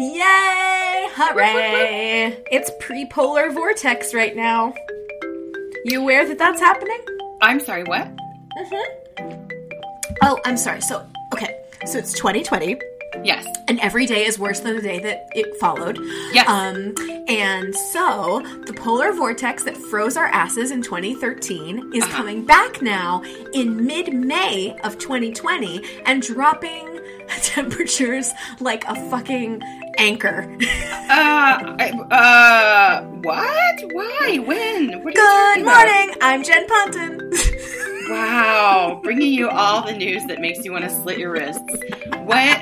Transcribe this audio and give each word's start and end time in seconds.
Yay! 0.00 1.08
Hooray! 1.16 2.40
It's 2.52 2.70
pre-polar 2.78 3.50
vortex 3.50 4.14
right 4.14 4.36
now. 4.36 4.72
You 5.84 6.00
aware 6.02 6.24
that 6.28 6.38
that's 6.38 6.60
happening? 6.60 7.00
I'm 7.42 7.58
sorry, 7.58 7.82
what? 7.82 8.06
Mhm. 8.56 9.48
Oh, 10.22 10.38
I'm 10.44 10.56
sorry. 10.56 10.82
So, 10.82 11.04
okay. 11.34 11.56
So 11.84 11.98
it's 11.98 12.12
2020, 12.12 12.78
Yes. 13.24 13.44
and 13.66 13.80
every 13.80 14.06
day 14.06 14.24
is 14.24 14.38
worse 14.38 14.60
than 14.60 14.76
the 14.76 14.82
day 14.82 15.00
that 15.00 15.26
it 15.34 15.56
followed. 15.58 15.98
Yes. 16.32 16.48
Um, 16.48 16.94
and 17.26 17.74
so 17.74 18.40
the 18.66 18.74
polar 18.74 19.12
vortex 19.12 19.64
that 19.64 19.76
froze 19.76 20.16
our 20.16 20.26
asses 20.26 20.70
in 20.70 20.80
2013 20.82 21.90
is 21.92 22.04
coming 22.06 22.44
back 22.44 22.80
now 22.82 23.22
in 23.52 23.84
mid-May 23.84 24.76
of 24.84 24.98
2020 24.98 25.82
and 26.06 26.22
dropping 26.22 27.00
temperatures 27.42 28.32
like 28.60 28.84
a 28.88 28.94
fucking 29.10 29.60
anchor. 29.98 30.56
Uh, 31.10 31.76
I- 31.78 31.90
uh, 32.10 33.02
what? 33.22 33.92
Why? 33.92 34.38
When? 34.44 35.02
What 35.02 35.14
Good 35.14 35.22
talking 35.24 35.62
about? 35.62 35.86
morning. 35.86 36.14
I'm 36.20 36.42
Jen 36.44 36.66
Ponton. 36.68 37.32
Wow, 38.10 39.00
bringing 39.02 39.34
you 39.34 39.50
all 39.50 39.84
the 39.84 39.92
news 39.92 40.24
that 40.28 40.40
makes 40.40 40.64
you 40.64 40.72
want 40.72 40.82
to 40.84 40.88
slit 40.88 41.18
your 41.18 41.30
wrists. 41.30 41.60
What? 42.24 42.58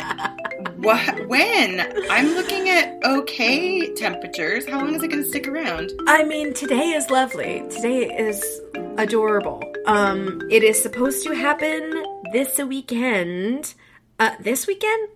What? 0.79 1.29
When? 1.29 1.81
I'm 2.11 2.35
looking 2.35 2.69
at 2.69 2.99
okay 3.05 3.95
temperatures. 3.95 4.69
How 4.69 4.79
long 4.81 4.97
is 4.97 5.05
it 5.05 5.09
going 5.13 5.23
to 5.23 5.29
stick 5.29 5.47
around? 5.47 5.93
I 6.09 6.25
mean, 6.25 6.53
today 6.53 6.91
is 6.95 7.11
lovely. 7.11 7.63
Today 7.71 8.07
is 8.13 8.61
adorable. 8.99 9.63
Um, 9.87 10.43
it 10.51 10.65
is 10.65 10.83
supposed 10.83 11.25
to 11.29 11.33
happen 11.33 11.93
this 12.33 12.59
weekend. 12.59 13.75
Uh, 14.19 14.33
this 14.41 14.67
weekend? 14.67 15.11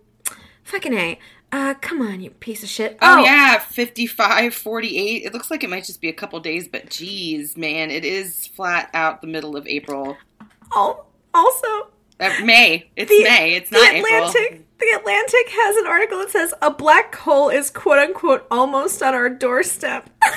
Fucking 0.62 0.95
A. 0.95 1.19
Uh, 1.52 1.74
come 1.80 2.00
on, 2.00 2.20
you 2.20 2.30
piece 2.30 2.62
of 2.62 2.69
shit. 2.69 2.97
Oh, 3.02 3.22
yeah, 3.25 3.58
55, 3.58 4.55
48. 4.55 5.25
It 5.25 5.33
looks 5.33 5.50
like 5.50 5.64
it 5.64 5.70
might 5.70 5.84
just 5.84 6.00
be 6.00 6.08
a 6.08 6.12
couple 6.12 6.38
days, 6.41 6.69
but 6.69 6.88
geez, 6.91 7.56
man, 7.56 7.91
it 7.91 8.05
is 8.05 8.47
flat 8.47 8.88
out 8.94 9.20
the 9.20 9.27
middle 9.27 9.56
of 9.56 9.66
April. 9.66 10.16
Oh, 10.72 11.05
also, 11.34 11.88
Uh, 12.20 12.33
May. 12.44 12.88
It's 12.94 13.10
the, 13.10 13.25
May. 13.25 13.55
It's 13.55 13.69
the 13.70 13.78
not 13.78 13.94
Atlantic. 13.97 14.42
April. 14.52 14.64
The 14.78 14.97
Atlantic 14.98 15.48
has 15.50 15.77
an 15.77 15.86
article 15.86 16.19
that 16.19 16.30
says 16.30 16.55
a 16.62 16.70
black 16.70 17.14
hole 17.16 17.48
is 17.50 17.69
quote 17.70 17.98
unquote 17.98 18.47
almost 18.50 19.03
on 19.03 19.14
our 19.14 19.28
doorstep. 19.28 20.08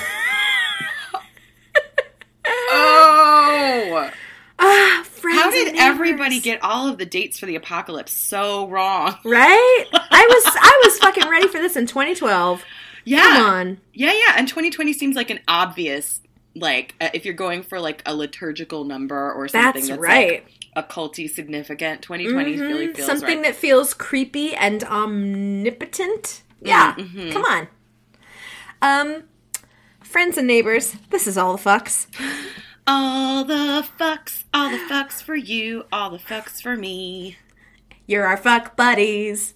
Oh! 2.46 4.10
Ah, 4.58 5.04
friends 5.06 5.40
How 5.40 5.50
did 5.50 5.74
everybody 5.76 6.40
get 6.40 6.62
all 6.62 6.88
of 6.88 6.98
the 6.98 7.06
dates 7.06 7.38
for 7.38 7.46
the 7.46 7.56
apocalypse 7.56 8.12
so 8.12 8.68
wrong? 8.68 9.16
right? 9.24 9.84
I 9.92 10.26
was 10.44 10.54
I 10.60 10.82
was 10.84 10.98
fucking 10.98 11.28
ready 11.28 11.48
for 11.48 11.58
this 11.58 11.76
in 11.76 11.86
2012. 11.86 12.62
Yeah. 13.04 13.20
Come 13.22 13.44
on. 13.44 13.78
Yeah, 13.92 14.12
yeah. 14.12 14.34
And 14.36 14.48
2020 14.48 14.92
seems 14.94 15.14
like 15.16 15.28
an 15.30 15.40
obvious, 15.46 16.20
like, 16.54 16.94
uh, 17.00 17.10
if 17.12 17.24
you're 17.26 17.34
going 17.34 17.62
for 17.62 17.78
like 17.80 18.02
a 18.06 18.14
liturgical 18.14 18.84
number 18.84 19.30
or 19.32 19.46
something 19.48 19.72
That's, 19.82 19.88
that's, 19.88 20.00
right. 20.00 20.44
like 20.74 20.88
occulty 20.88 21.28
significant, 21.30 22.00
2020 22.02 22.58
really 22.58 22.88
Mhm. 22.88 22.96
feels 22.96 23.06
Something 23.06 23.38
right. 23.38 23.44
that 23.48 23.56
feels 23.56 23.92
creepy 23.94 24.54
and 24.54 24.82
omnipotent. 24.84 26.42
Yeah, 26.62 26.94
mhm. 26.94 27.30
come 27.32 27.44
on. 27.44 27.68
Um, 28.80 29.24
friends 30.02 30.38
and 30.38 30.46
neighbors, 30.46 30.96
this 31.10 31.26
is 31.26 31.36
all 31.36 31.56
the 31.56 31.62
fucks. 31.62 32.06
all 32.86 32.96
for 35.24 35.34
you, 35.34 35.84
all 35.92 36.10
the 36.10 36.18
fucks 36.18 36.60
for 36.62 36.76
me. 36.76 37.36
You're 38.06 38.26
our 38.26 38.36
fuck 38.36 38.76
buddies. 38.76 39.54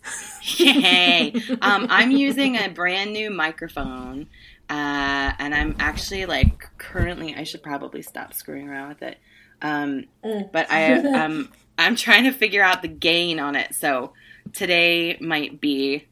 Yay! 0.57 1.33
um, 1.61 1.87
I'm 1.91 2.11
using 2.11 2.57
a 2.57 2.69
brand 2.69 3.13
new 3.13 3.31
microphone, 3.31 4.27
uh, 4.71 5.33
and 5.39 5.55
I'm 5.55 5.77
actually 5.79 6.25
like 6.27 6.67
currently. 6.79 7.35
I 7.37 7.45
should 7.45 7.63
probably 7.63 8.01
stop 8.03 8.33
screwing 8.33 8.69
around 8.69 8.89
with 8.89 9.03
it. 9.03 9.19
Um, 9.61 10.05
Mm. 10.25 10.51
but 10.53 10.71
I 10.71 10.95
um, 11.25 11.51
I'm 11.77 11.95
trying 11.97 12.25
to 12.25 12.33
figure 12.33 12.63
out 12.63 12.81
the 12.83 12.89
gain 12.89 13.39
on 13.39 13.55
it. 13.55 13.75
So 13.75 14.13
today 14.55 15.19
might 15.21 15.61
be 15.61 16.07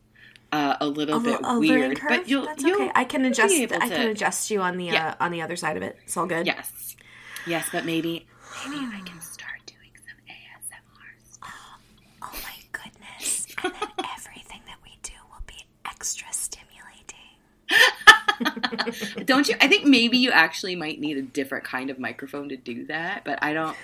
uh, 0.52 0.76
a 0.80 0.86
little 0.86 1.20
bit 1.20 1.40
a 1.42 1.58
weird, 1.58 1.98
curve? 1.98 2.08
but 2.10 2.28
you'll 2.28 2.44
That's 2.44 2.62
you'll 2.62 2.82
okay. 2.82 2.92
I 2.94 3.04
can 3.04 3.24
adjust. 3.24 3.54
I 3.54 3.88
can 3.88 4.08
adjust 4.10 4.50
you 4.50 4.60
on 4.60 4.76
the 4.76 4.84
Yeah. 4.86 5.14
uh, 5.18 5.24
on 5.24 5.32
the 5.32 5.40
other 5.40 5.56
side 5.56 5.78
of 5.78 5.82
it. 5.82 5.96
It's 6.04 6.16
all 6.18 6.26
good. 6.26 6.44
yes, 6.46 6.96
yes, 7.46 7.66
but 7.72 7.86
maybe 7.86 8.26
maybe 8.68 8.84
I 8.84 9.00
can 9.06 9.20
start 9.22 9.60
doing 9.66 9.90
some 9.94 10.18
ASMR. 10.28 11.48
Oh 12.22 12.32
my 12.42 12.54
goodness! 12.72 13.45
And 13.62 13.72
then 13.72 13.90
everything 14.16 14.60
that 14.66 14.78
we 14.84 14.98
do 15.02 15.12
will 15.30 15.42
be 15.46 15.64
extra 15.84 16.26
stimulating. 16.32 16.66
Don't 19.24 19.48
you? 19.48 19.54
I 19.60 19.68
think 19.68 19.86
maybe 19.86 20.18
you 20.18 20.30
actually 20.30 20.76
might 20.76 21.00
need 21.00 21.16
a 21.16 21.22
different 21.22 21.64
kind 21.64 21.90
of 21.90 21.98
microphone 21.98 22.48
to 22.50 22.56
do 22.56 22.84
that, 22.86 23.24
but 23.24 23.38
I 23.42 23.52
don't. 23.54 23.76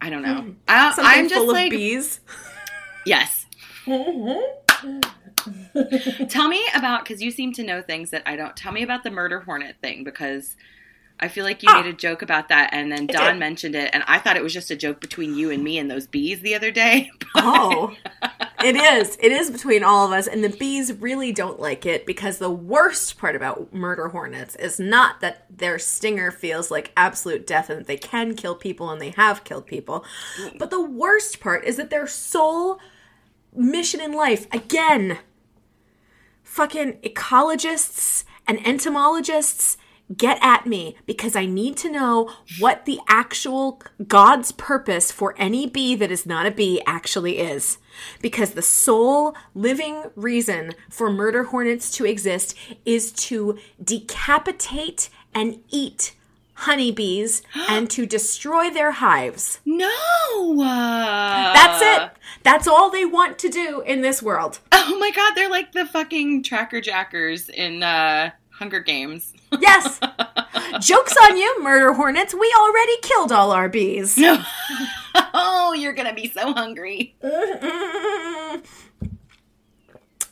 I 0.00 0.08
don't 0.10 0.22
know. 0.22 0.54
I, 0.66 0.92
Something 0.94 1.04
I'm 1.06 1.28
just 1.28 1.34
full 1.44 1.52
like 1.52 1.72
of 1.72 1.78
bees. 1.78 2.20
yes. 3.04 3.46
tell 6.28 6.48
me 6.48 6.62
about 6.74 7.04
because 7.04 7.22
you 7.22 7.30
seem 7.30 7.52
to 7.54 7.62
know 7.62 7.82
things 7.82 8.10
that 8.10 8.22
I 8.26 8.36
don't. 8.36 8.56
Tell 8.56 8.72
me 8.72 8.82
about 8.82 9.02
the 9.04 9.10
murder 9.10 9.40
hornet 9.40 9.76
thing 9.82 10.04
because 10.04 10.56
I 11.18 11.28
feel 11.28 11.44
like 11.44 11.62
you 11.62 11.68
Ah. 11.70 11.82
made 11.82 11.88
a 11.88 11.96
joke 11.96 12.22
about 12.22 12.48
that, 12.48 12.70
and 12.72 12.90
then 12.90 13.02
I 13.10 13.12
Don 13.12 13.32
did. 13.34 13.38
mentioned 13.40 13.74
it, 13.74 13.90
and 13.92 14.02
I 14.06 14.18
thought 14.18 14.36
it 14.36 14.42
was 14.42 14.54
just 14.54 14.70
a 14.70 14.76
joke 14.76 15.00
between 15.00 15.34
you 15.34 15.50
and 15.50 15.62
me 15.62 15.78
and 15.78 15.90
those 15.90 16.06
bees 16.06 16.40
the 16.40 16.54
other 16.54 16.70
day. 16.70 17.10
Oh, 17.36 17.94
it 18.64 18.76
is. 18.76 19.16
It 19.20 19.32
is 19.32 19.50
between 19.50 19.82
all 19.82 20.06
of 20.06 20.12
us, 20.12 20.26
and 20.26 20.42
the 20.42 20.48
bees 20.48 20.92
really 20.92 21.32
don't 21.32 21.60
like 21.60 21.86
it 21.86 22.06
because 22.06 22.38
the 22.38 22.50
worst 22.50 23.18
part 23.18 23.36
about 23.36 23.72
murder 23.72 24.08
hornets 24.08 24.56
is 24.56 24.78
not 24.78 25.20
that 25.20 25.46
their 25.50 25.78
stinger 25.78 26.30
feels 26.30 26.70
like 26.70 26.92
absolute 26.96 27.46
death 27.46 27.70
and 27.70 27.80
that 27.80 27.86
they 27.86 27.96
can 27.96 28.34
kill 28.34 28.54
people 28.54 28.90
and 28.90 29.00
they 29.00 29.10
have 29.10 29.44
killed 29.44 29.66
people, 29.66 30.04
but 30.58 30.70
the 30.70 30.82
worst 30.82 31.40
part 31.40 31.64
is 31.64 31.76
that 31.76 31.90
their 31.90 32.06
sole 32.06 32.78
mission 33.54 34.00
in 34.00 34.12
life, 34.12 34.46
again, 34.52 35.18
fucking 36.42 36.94
ecologists 37.02 38.24
and 38.46 38.64
entomologists 38.66 39.76
get 40.16 40.38
at 40.42 40.66
me 40.66 40.96
because 41.06 41.36
I 41.36 41.46
need 41.46 41.76
to 41.78 41.90
know 41.90 42.32
what 42.58 42.84
the 42.84 42.98
actual 43.08 43.80
God's 44.08 44.52
purpose 44.52 45.12
for 45.12 45.34
any 45.38 45.68
bee 45.68 45.94
that 45.94 46.10
is 46.10 46.26
not 46.26 46.46
a 46.46 46.50
bee 46.50 46.82
actually 46.86 47.38
is. 47.38 47.78
Because 48.20 48.50
the 48.50 48.62
sole 48.62 49.34
living 49.54 50.04
reason 50.16 50.72
for 50.88 51.10
murder 51.10 51.44
hornets 51.44 51.90
to 51.92 52.04
exist 52.06 52.54
is 52.84 53.12
to 53.12 53.58
decapitate 53.82 55.10
and 55.34 55.60
eat 55.70 56.14
honeybees 56.54 57.42
and 57.68 57.88
to 57.90 58.04
destroy 58.06 58.70
their 58.70 58.92
hives. 58.92 59.60
no, 59.64 59.88
uh, 60.60 61.52
That's 61.54 61.82
it. 61.82 62.10
That's 62.42 62.66
all 62.68 62.90
they 62.90 63.04
want 63.04 63.38
to 63.40 63.48
do 63.48 63.80
in 63.82 64.02
this 64.02 64.22
world. 64.22 64.58
Oh 64.82 64.98
my 64.98 65.10
god, 65.12 65.34
they're 65.34 65.48
like 65.50 65.72
the 65.72 65.86
fucking 65.86 66.42
tracker 66.42 66.80
jackers 66.80 67.48
in 67.48 67.82
uh, 67.82 68.30
Hunger 68.50 68.80
Games. 68.80 69.32
Yes. 69.60 69.98
Jokes 70.80 71.14
on 71.24 71.36
you, 71.36 71.62
murder 71.62 71.92
hornets. 71.92 72.32
We 72.34 72.54
already 72.58 72.96
killed 73.02 73.30
all 73.32 73.50
our 73.52 73.68
bees. 73.68 74.16
No. 74.16 74.42
oh, 75.42 75.72
you're 75.72 75.92
gonna 75.94 76.14
be 76.14 76.28
so 76.28 76.52
hungry. 76.52 77.16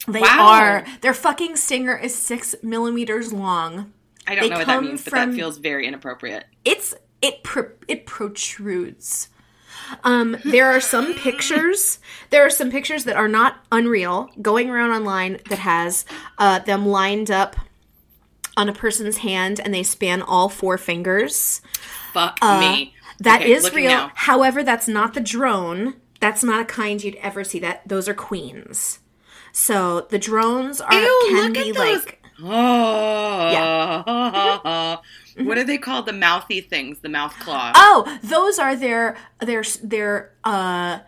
They 0.07 0.21
Wow. 0.21 0.49
are. 0.49 0.87
Their 1.03 1.13
fucking 1.13 1.57
stinger 1.57 1.95
is 1.97 2.15
six 2.15 2.55
millimeters 2.63 3.31
long. 3.33 3.93
I 4.27 4.35
don't 4.35 4.45
They 4.45 4.49
know 4.51 4.59
what 4.59 4.67
that 4.67 4.83
means, 4.83 5.05
but 5.05 5.11
from- 5.11 5.31
that 5.33 5.37
feels 5.37 5.59
very 5.59 5.87
inappropriate. 5.87 6.45
It's 6.65 6.95
it 7.21 7.43
pr- 7.43 7.75
it 7.89 8.07
protrudes. 8.07 9.29
Um, 10.05 10.37
there 10.45 10.67
are 10.67 10.81
some 10.81 11.13
pictures. 11.19 11.99
There 12.31 12.45
are 12.47 12.51
some 12.51 12.71
pictures 12.71 13.05
that 13.05 13.17
are 13.17 13.29
not 13.29 13.57
unreal 13.71 14.31
going 14.41 14.71
around 14.71 14.93
online 14.93 15.41
that 15.51 15.59
has 15.59 16.07
uh, 16.39 16.61
them 16.61 16.87
lined 16.87 17.31
up 17.31 17.57
on 18.57 18.69
a 18.69 18.73
person's 18.73 19.19
hand 19.19 19.61
and 19.61 19.75
they 19.75 19.83
span 19.83 20.23
all 20.23 20.49
four 20.49 20.79
fingers. 20.79 21.61
Fuck 22.13 22.39
Uh, 22.41 22.61
me. 22.61 22.95
That 23.21 23.41
Okay, 23.43 23.53
is 23.53 23.73
real. 23.75 23.91
now. 23.91 24.13
However, 24.15 24.63
that's 24.63 24.89
not 24.89 25.15
the 25.15 25.21
drone. 25.21 25.95
That's 26.21 26.43
not 26.45 26.61
a 26.63 26.65
kind 26.65 27.03
you'd 27.03 27.17
ever 27.17 27.45
see. 27.45 27.59
That 27.59 27.87
those 27.89 28.09
are 28.09 28.15
queens. 28.15 29.01
So 29.53 30.03
the 30.11 30.19
drones 30.19 30.81
are 30.81 30.93
Ew, 30.93 31.27
can 31.31 31.53
look 31.53 31.55
be 31.55 31.73
like 31.73 32.15
Oh. 32.41 32.49
what 35.45 35.59
are 35.59 35.65
they 35.65 35.79
called? 35.79 36.07
The 36.07 36.13
mouthy 36.13 36.61
things, 36.61 36.99
the 37.01 37.09
mouth 37.09 37.35
claw. 37.41 37.73
oh, 37.75 38.19
those 38.23 38.59
are 38.59 38.77
their 38.77 39.17
their 39.41 39.65
their 39.83 40.33
uh 40.45 41.01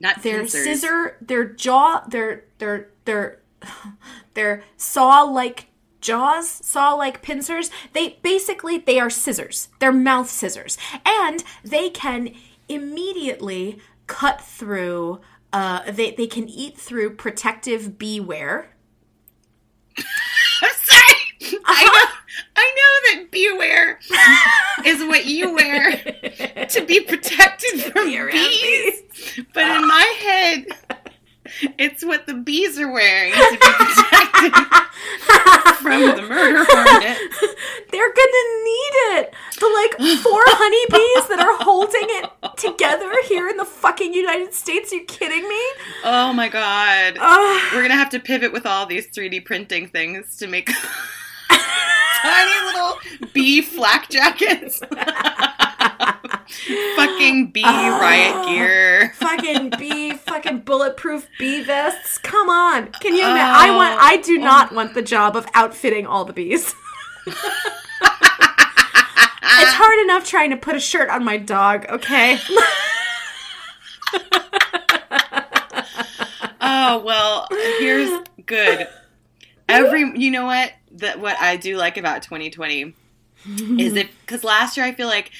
Not 0.00 0.22
their 0.22 0.40
pincers. 0.40 0.64
scissor, 0.64 1.16
their 1.20 1.44
jaw, 1.44 2.04
their 2.08 2.44
their 2.58 2.88
their 3.04 3.40
their 4.34 4.62
saw 4.76 5.22
like 5.22 5.66
jaws 6.00 6.48
saw 6.48 6.94
like 6.94 7.22
pincers 7.22 7.70
they 7.92 8.18
basically 8.22 8.78
they 8.78 8.98
are 8.98 9.10
scissors 9.10 9.68
they're 9.78 9.92
mouth 9.92 10.28
scissors 10.28 10.78
and 11.04 11.44
they 11.64 11.90
can 11.90 12.30
immediately 12.68 13.78
cut 14.06 14.40
through 14.40 15.20
uh, 15.52 15.90
they, 15.90 16.12
they 16.12 16.28
can 16.28 16.48
eat 16.48 16.78
through 16.78 17.10
protective 17.14 17.98
beware 17.98 18.70
sorry 19.96 21.20
uh-huh. 21.42 21.58
I, 21.66 21.84
know, 21.84 22.10
I 22.56 22.74
know 22.76 23.20
that 23.22 23.30
beware 23.30 23.98
is 24.84 25.04
what 25.04 25.26
you 25.26 25.54
wear 25.54 25.92
to 26.66 26.84
be 26.86 27.00
protected 27.00 27.80
from 27.92 28.06
bees, 28.06 28.30
bees. 28.30 29.44
but 29.52 29.64
in 29.64 29.88
my 29.88 30.16
head 30.20 30.66
it's 31.78 32.04
what 32.04 32.26
the 32.26 32.34
bees 32.34 32.78
are 32.78 32.90
wearing 32.90 33.32
to 33.32 33.50
be 33.50 33.56
protected 33.58 34.52
from 35.80 36.00
the 36.16 36.22
murder 36.28 36.64
hornet. 36.68 37.18
They're 37.90 38.12
gonna 38.12 38.46
need 38.64 38.94
it. 39.18 39.34
The 39.58 39.66
like 39.66 40.20
four 40.22 40.42
honeybees 40.46 41.28
that 41.28 41.40
are 41.40 41.56
holding 41.64 42.00
it 42.04 42.30
together 42.56 43.12
here 43.28 43.48
in 43.48 43.56
the 43.56 43.64
fucking 43.64 44.14
United 44.14 44.54
States. 44.54 44.92
Are 44.92 44.96
you 44.96 45.04
kidding 45.04 45.48
me? 45.48 45.62
Oh 46.04 46.32
my 46.32 46.48
god. 46.48 47.16
Ugh. 47.20 47.72
We're 47.74 47.82
gonna 47.82 47.94
have 47.94 48.10
to 48.10 48.20
pivot 48.20 48.52
with 48.52 48.66
all 48.66 48.86
these 48.86 49.08
3D 49.08 49.44
printing 49.44 49.88
things 49.88 50.36
to 50.36 50.46
make 50.46 50.70
tiny 52.22 52.66
little 52.66 52.98
bee 53.32 53.60
flak 53.62 54.08
jackets. 54.10 54.80
Fucking 56.96 57.52
bee 57.52 57.62
riot 57.62 58.34
ah, 58.34 58.46
gear. 58.46 59.12
fucking 59.16 59.70
bee, 59.78 60.12
fucking 60.12 60.60
bulletproof 60.60 61.28
bee 61.38 61.62
vests. 61.62 62.18
Come 62.18 62.48
on, 62.48 62.92
can 62.92 63.14
you? 63.14 63.22
Ima- 63.22 63.38
I 63.38 63.74
want. 63.74 63.94
Oh. 63.94 63.98
I 64.00 64.16
do 64.18 64.38
not 64.38 64.74
want 64.74 64.94
the 64.94 65.02
job 65.02 65.36
of 65.36 65.46
outfitting 65.54 66.06
all 66.06 66.24
the 66.24 66.32
bees. 66.32 66.74
it's 67.26 67.34
hard 69.74 69.98
enough 70.04 70.24
trying 70.24 70.50
to 70.50 70.56
put 70.56 70.74
a 70.76 70.80
shirt 70.80 71.08
on 71.10 71.24
my 71.24 71.36
dog. 71.36 71.86
Okay. 71.88 72.38
Oh 76.90 76.98
well, 77.04 77.46
here's 77.78 78.26
good. 78.46 78.88
Every 79.68 80.18
you 80.18 80.30
know 80.30 80.46
what 80.46 80.72
that 80.92 81.20
what 81.20 81.36
I 81.40 81.56
do 81.56 81.76
like 81.76 81.96
about 81.96 82.22
2020 82.22 82.94
is 83.78 83.96
it 83.96 84.08
because 84.20 84.44
last 84.44 84.76
year 84.76 84.84
I 84.84 84.92
feel 84.92 85.06
like 85.06 85.30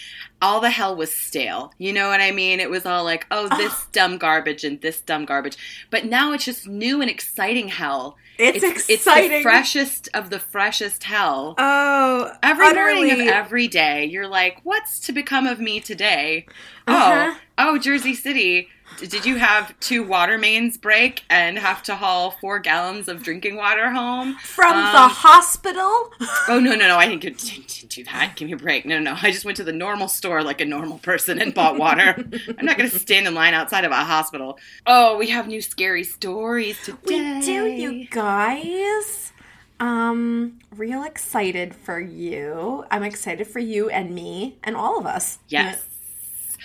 all 0.42 0.60
the 0.60 0.70
hell 0.70 0.96
was 0.96 1.12
stale. 1.12 1.72
You 1.78 1.92
know 1.92 2.08
what 2.08 2.20
I 2.20 2.30
mean? 2.30 2.60
It 2.60 2.70
was 2.70 2.86
all 2.86 3.04
like, 3.04 3.26
oh, 3.30 3.48
this 3.56 3.86
dumb 3.92 4.16
garbage 4.18 4.64
and 4.64 4.80
this 4.80 5.00
dumb 5.00 5.24
garbage. 5.24 5.56
But 5.90 6.04
now 6.06 6.32
it's 6.32 6.44
just 6.44 6.66
new 6.66 7.00
and 7.00 7.10
exciting 7.10 7.68
hell. 7.68 8.16
It's 8.38 8.64
It's 8.64 8.88
exciting. 8.88 9.30
the 9.30 9.42
freshest 9.42 10.08
of 10.14 10.30
the 10.30 10.38
freshest 10.38 11.04
hell. 11.04 11.54
Oh, 11.58 12.32
Every 12.42 12.72
morning 12.72 13.04
of 13.10 13.18
utterly- 13.18 13.28
every 13.28 13.68
day, 13.68 14.06
you're 14.06 14.26
like, 14.28 14.60
what's 14.62 14.98
to 15.00 15.12
become 15.12 15.46
of 15.46 15.60
me 15.60 15.78
today? 15.80 16.46
Uh-huh. 16.86 17.34
Oh, 17.58 17.72
oh, 17.74 17.78
Jersey 17.78 18.14
City. 18.14 18.68
Did 18.98 19.24
you 19.24 19.36
have 19.36 19.78
two 19.80 20.02
water 20.04 20.36
mains 20.36 20.76
break 20.76 21.24
and 21.30 21.58
have 21.58 21.82
to 21.84 21.96
haul 21.96 22.32
four 22.32 22.58
gallons 22.58 23.08
of 23.08 23.22
drinking 23.22 23.56
water 23.56 23.90
home? 23.90 24.34
from 24.36 24.74
Um, 24.76 24.92
the 24.92 25.08
hospital. 25.08 26.10
Oh 26.48 26.58
no, 26.58 26.74
no, 26.74 26.88
no! 26.88 26.96
I 26.96 27.06
didn't, 27.06 27.38
didn't 27.38 27.88
do 27.88 28.04
that. 28.04 28.32
Give 28.36 28.46
me 28.48 28.52
a 28.54 28.56
break. 28.56 28.84
No, 28.84 28.98
no, 28.98 29.12
no! 29.12 29.18
I 29.22 29.30
just 29.30 29.44
went 29.44 29.56
to 29.58 29.64
the 29.64 29.72
normal 29.72 30.08
store 30.08 30.42
like 30.42 30.60
a 30.60 30.64
normal 30.64 30.98
person 30.98 31.40
and 31.40 31.54
bought 31.54 31.78
water. 31.78 32.14
I'm 32.58 32.66
not 32.66 32.76
going 32.76 32.90
to 32.90 32.98
stand 32.98 33.26
in 33.26 33.34
line 33.34 33.54
outside 33.54 33.84
of 33.84 33.92
a 33.92 33.96
hospital. 34.04 34.58
Oh, 34.86 35.16
we 35.16 35.28
have 35.30 35.46
new 35.46 35.60
scary 35.62 36.04
stories 36.04 36.82
today. 36.84 36.98
We 37.06 37.40
do, 37.42 37.64
you 37.66 38.06
guys. 38.08 39.32
Um, 39.78 40.58
real 40.76 41.04
excited 41.04 41.74
for 41.74 41.98
you. 42.00 42.84
I'm 42.90 43.02
excited 43.02 43.46
for 43.46 43.60
you 43.60 43.88
and 43.88 44.14
me 44.14 44.58
and 44.64 44.76
all 44.76 44.98
of 44.98 45.06
us. 45.06 45.38
Yes. 45.48 45.82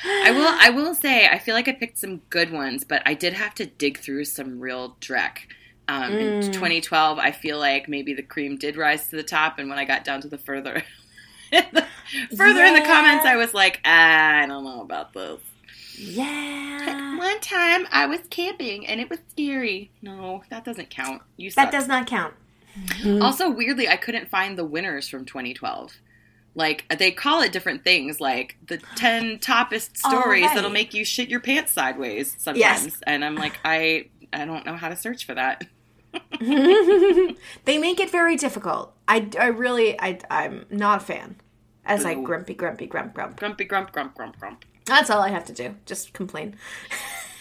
I 0.03 0.31
will. 0.31 0.47
I 0.47 0.69
will 0.69 0.93
say. 0.95 1.27
I 1.27 1.37
feel 1.39 1.55
like 1.55 1.67
I 1.67 1.71
picked 1.73 1.97
some 1.97 2.17
good 2.29 2.51
ones, 2.51 2.83
but 2.83 3.01
I 3.05 3.13
did 3.13 3.33
have 3.33 3.55
to 3.55 3.65
dig 3.65 3.97
through 3.99 4.25
some 4.25 4.59
real 4.59 4.97
dreck. 5.01 5.37
Um, 5.87 6.13
In 6.13 6.39
Mm. 6.41 6.51
2012, 6.51 7.19
I 7.19 7.31
feel 7.31 7.59
like 7.59 7.87
maybe 7.87 8.13
the 8.13 8.23
cream 8.23 8.57
did 8.57 8.75
rise 8.75 9.07
to 9.09 9.15
the 9.15 9.23
top, 9.23 9.59
and 9.59 9.69
when 9.69 9.77
I 9.77 9.85
got 9.85 10.03
down 10.03 10.19
to 10.21 10.27
the 10.27 10.37
further, 10.37 10.83
further 11.51 12.63
in 12.63 12.73
the 12.73 12.81
comments, 12.85 13.25
I 13.25 13.35
was 13.35 13.53
like, 13.53 13.81
ah, 13.85 14.39
I 14.41 14.45
don't 14.47 14.63
know 14.63 14.81
about 14.81 15.13
this. 15.13 15.39
Yeah. 15.97 17.17
One 17.17 17.39
time, 17.39 17.87
I 17.91 18.05
was 18.05 18.19
camping 18.29 18.85
and 18.85 18.99
it 18.99 19.09
was 19.09 19.19
scary. 19.29 19.91
No, 20.01 20.43
that 20.49 20.65
doesn't 20.65 20.89
count. 20.89 21.21
You 21.37 21.51
That 21.51 21.71
does 21.71 21.87
not 21.87 22.07
count. 22.07 22.33
Also, 23.21 23.49
weirdly, 23.49 23.87
I 23.87 23.95
couldn't 23.95 24.27
find 24.29 24.57
the 24.57 24.65
winners 24.65 25.07
from 25.07 25.23
2012. 25.23 25.93
Like 26.55 26.85
they 26.97 27.11
call 27.11 27.41
it 27.41 27.51
different 27.51 27.83
things, 27.83 28.21
like 28.21 28.55
the 28.67 28.77
ten 28.95 29.39
toppest 29.39 29.97
stories 29.97 30.43
right. 30.43 30.55
that'll 30.55 30.71
make 30.71 30.93
you 30.93 31.03
shit 31.03 31.29
your 31.29 31.41
pants 31.41 31.73
sideways 31.73 32.35
sometimes. 32.39 32.85
Yes. 32.85 33.01
And 33.05 33.25
I'm 33.25 33.35
like, 33.35 33.59
I 33.65 34.07
I 34.31 34.45
don't 34.45 34.65
know 34.65 34.75
how 34.75 34.89
to 34.89 34.95
search 34.95 35.25
for 35.25 35.35
that. 35.35 35.67
they 37.65 37.77
make 37.77 37.99
it 37.99 38.09
very 38.09 38.35
difficult. 38.35 38.93
I, 39.07 39.29
I 39.39 39.47
really, 39.47 39.99
I, 39.99 40.19
I'm 40.29 40.65
not 40.69 41.01
a 41.01 41.05
fan. 41.05 41.35
As 41.85 42.03
I 42.03 42.15
Ooh. 42.15 42.23
grumpy, 42.23 42.55
grumpy, 42.55 42.87
grump, 42.87 43.13
grump. 43.13 43.37
Grumpy 43.37 43.65
grump 43.65 43.91
grump 43.91 44.15
grump 44.15 44.39
grump. 44.39 44.65
That's 44.85 45.09
all 45.09 45.21
I 45.21 45.29
have 45.29 45.45
to 45.45 45.53
do. 45.53 45.75
Just 45.85 46.13
complain. 46.13 46.55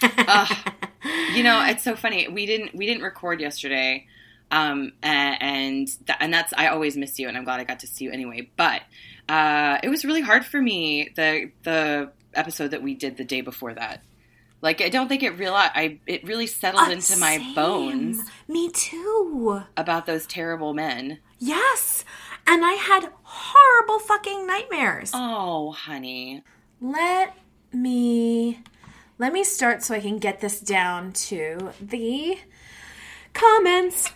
Ugh. 0.02 0.56
you 1.34 1.42
know, 1.42 1.64
it's 1.64 1.82
so 1.82 1.96
funny. 1.96 2.28
We 2.28 2.44
didn't 2.44 2.74
we 2.74 2.84
didn't 2.84 3.02
record 3.02 3.40
yesterday, 3.40 4.06
um, 4.50 4.92
and 5.02 5.42
and, 5.42 5.88
th- 6.06 6.18
and 6.20 6.32
that's 6.32 6.52
I 6.56 6.68
always 6.68 6.96
miss 6.96 7.18
you, 7.18 7.28
and 7.28 7.36
I'm 7.36 7.44
glad 7.44 7.60
I 7.60 7.64
got 7.64 7.80
to 7.80 7.86
see 7.86 8.04
you 8.04 8.10
anyway. 8.12 8.50
But 8.56 8.82
uh, 9.28 9.78
it 9.82 9.88
was 9.88 10.04
really 10.04 10.20
hard 10.22 10.44
for 10.44 10.60
me 10.60 11.10
the 11.16 11.50
the 11.62 12.10
episode 12.34 12.68
that 12.72 12.82
we 12.82 12.94
did 12.94 13.16
the 13.16 13.24
day 13.24 13.40
before 13.40 13.74
that. 13.74 14.02
Like 14.60 14.80
I 14.80 14.88
don't 14.88 15.08
think 15.08 15.22
it 15.22 15.30
real 15.38 15.54
I 15.54 15.98
it 16.06 16.24
really 16.24 16.46
settled 16.46 16.88
Uh, 16.88 16.92
into 16.92 17.16
my 17.18 17.36
same. 17.38 17.54
bones 17.54 18.22
Me 18.48 18.70
too. 18.70 19.62
about 19.76 20.06
those 20.06 20.26
terrible 20.26 20.72
men. 20.72 21.18
Yes. 21.38 22.04
And 22.46 22.64
I 22.64 22.72
had 22.72 23.10
horrible 23.22 23.98
fucking 23.98 24.46
nightmares. 24.46 25.10
Oh, 25.14 25.72
honey. 25.72 26.42
Let 26.80 27.34
me 27.72 28.60
let 29.18 29.32
me 29.32 29.44
start 29.44 29.82
so 29.82 29.94
I 29.94 30.00
can 30.00 30.18
get 30.18 30.40
this 30.40 30.60
down 30.60 31.12
to 31.28 31.72
the 31.80 32.38
comments. 33.32 34.12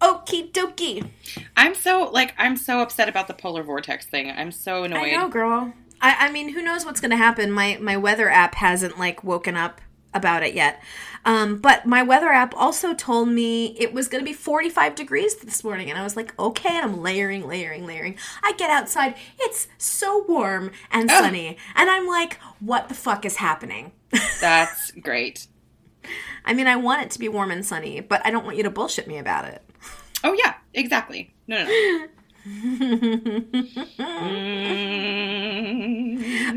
Okie 0.00 0.52
dokie. 0.52 1.08
I'm 1.56 1.74
so 1.74 2.10
like 2.12 2.34
I'm 2.38 2.56
so 2.56 2.80
upset 2.80 3.08
about 3.08 3.28
the 3.28 3.34
polar 3.34 3.62
vortex 3.62 4.06
thing. 4.06 4.30
I'm 4.30 4.52
so 4.52 4.84
annoyed. 4.84 4.98
I 4.98 5.10
know, 5.12 5.28
girl. 5.28 5.72
I, 6.00 6.26
I 6.26 6.32
mean, 6.32 6.50
who 6.50 6.62
knows 6.62 6.84
what's 6.84 7.00
going 7.00 7.10
to 7.10 7.16
happen? 7.16 7.50
My 7.50 7.78
my 7.80 7.96
weather 7.96 8.30
app 8.30 8.54
hasn't 8.54 8.98
like 8.98 9.24
woken 9.24 9.56
up 9.56 9.80
about 10.14 10.42
it 10.42 10.54
yet. 10.54 10.82
Um, 11.24 11.58
but 11.58 11.84
my 11.84 12.02
weather 12.02 12.28
app 12.28 12.54
also 12.56 12.94
told 12.94 13.28
me 13.28 13.76
it 13.78 13.92
was 13.92 14.08
going 14.08 14.22
to 14.22 14.24
be 14.24 14.32
45 14.32 14.94
degrees 14.94 15.36
this 15.36 15.62
morning, 15.62 15.90
and 15.90 15.98
I 15.98 16.02
was 16.02 16.16
like, 16.16 16.38
okay. 16.38 16.76
And 16.76 16.84
I'm 16.84 17.02
layering, 17.02 17.46
layering, 17.46 17.86
layering. 17.86 18.16
I 18.42 18.52
get 18.52 18.70
outside, 18.70 19.14
it's 19.38 19.68
so 19.76 20.24
warm 20.28 20.70
and 20.90 21.10
sunny, 21.10 21.58
and 21.74 21.90
I'm 21.90 22.06
like, 22.06 22.38
what 22.60 22.88
the 22.88 22.94
fuck 22.94 23.24
is 23.24 23.36
happening? 23.36 23.92
That's 24.40 24.92
great. 24.92 25.48
I 26.44 26.54
mean, 26.54 26.66
I 26.66 26.76
want 26.76 27.02
it 27.02 27.10
to 27.12 27.18
be 27.18 27.28
warm 27.28 27.50
and 27.50 27.64
sunny, 27.64 28.00
but 28.00 28.24
I 28.24 28.30
don't 28.30 28.44
want 28.44 28.56
you 28.56 28.62
to 28.64 28.70
bullshit 28.70 29.06
me 29.06 29.18
about 29.18 29.44
it. 29.46 29.62
Oh 30.24 30.32
yeah, 30.32 30.54
exactly. 30.74 31.32
No, 31.46 31.64
no, 31.64 31.68
no. 31.68 32.06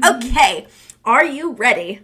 Okay, 0.04 0.68
are 1.06 1.26
you 1.26 1.54
ready? 1.54 2.02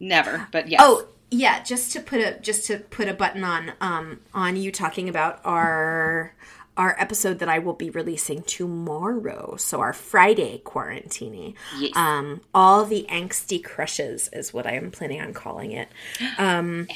never, 0.00 0.48
but 0.50 0.68
yes. 0.68 0.80
Oh, 0.82 1.06
yeah, 1.30 1.62
just 1.62 1.92
to 1.92 2.00
put 2.00 2.20
a 2.20 2.38
just 2.40 2.66
to 2.66 2.78
put 2.78 3.08
a 3.08 3.14
button 3.14 3.44
on 3.44 3.72
um 3.80 4.20
on 4.34 4.56
you 4.56 4.72
talking 4.72 5.08
about 5.08 5.40
our 5.44 6.34
our 6.76 6.96
episode 6.98 7.38
that 7.40 7.48
I 7.48 7.58
will 7.58 7.74
be 7.74 7.90
releasing 7.90 8.42
tomorrow. 8.42 9.56
So 9.56 9.80
our 9.80 9.92
Friday 9.92 10.62
quarantini. 10.64 11.54
Yes. 11.78 11.92
Um 11.94 12.40
all 12.54 12.84
the 12.84 13.06
angsty 13.10 13.62
crushes 13.62 14.28
is 14.32 14.52
what 14.52 14.66
I 14.66 14.72
am 14.72 14.90
planning 14.90 15.20
on 15.20 15.34
calling 15.34 15.72
it. 15.72 15.88
Um 16.38 16.88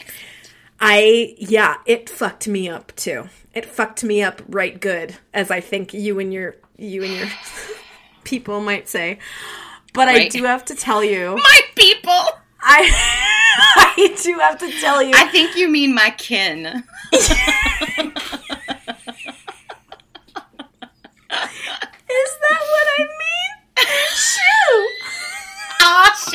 I 0.81 1.35
yeah, 1.39 1.77
it 1.87 2.11
fucked 2.11 2.49
me 2.49 2.69
up 2.69 2.95
too. 2.97 3.29
It 3.55 3.65
fucked 3.65 4.05
me 4.05 4.23
up 4.23 4.43
right 4.49 4.79
good, 4.79 5.17
as 5.33 5.51
I 5.51 5.61
think 5.61 5.95
you 5.95 6.19
and 6.19 6.33
your 6.33 6.57
you 6.77 7.05
and 7.05 7.15
your 7.15 7.29
people 8.25 8.61
might 8.61 8.89
say. 8.89 9.19
But 9.95 10.09
I 10.09 10.29
do 10.29 10.45
have 10.45 10.65
to 10.67 10.75
tell 10.75 11.03
you, 11.03 11.37
my 11.37 11.61
people. 11.75 12.13
I 12.61 12.91
I 13.97 14.15
do 14.23 14.39
have 14.39 14.59
to 14.59 14.71
tell 14.81 15.03
you. 15.03 15.13
I 15.15 15.27
think 15.29 15.57
you 15.57 15.69
mean 15.69 15.95
my 15.95 16.11
kin. 16.11 16.85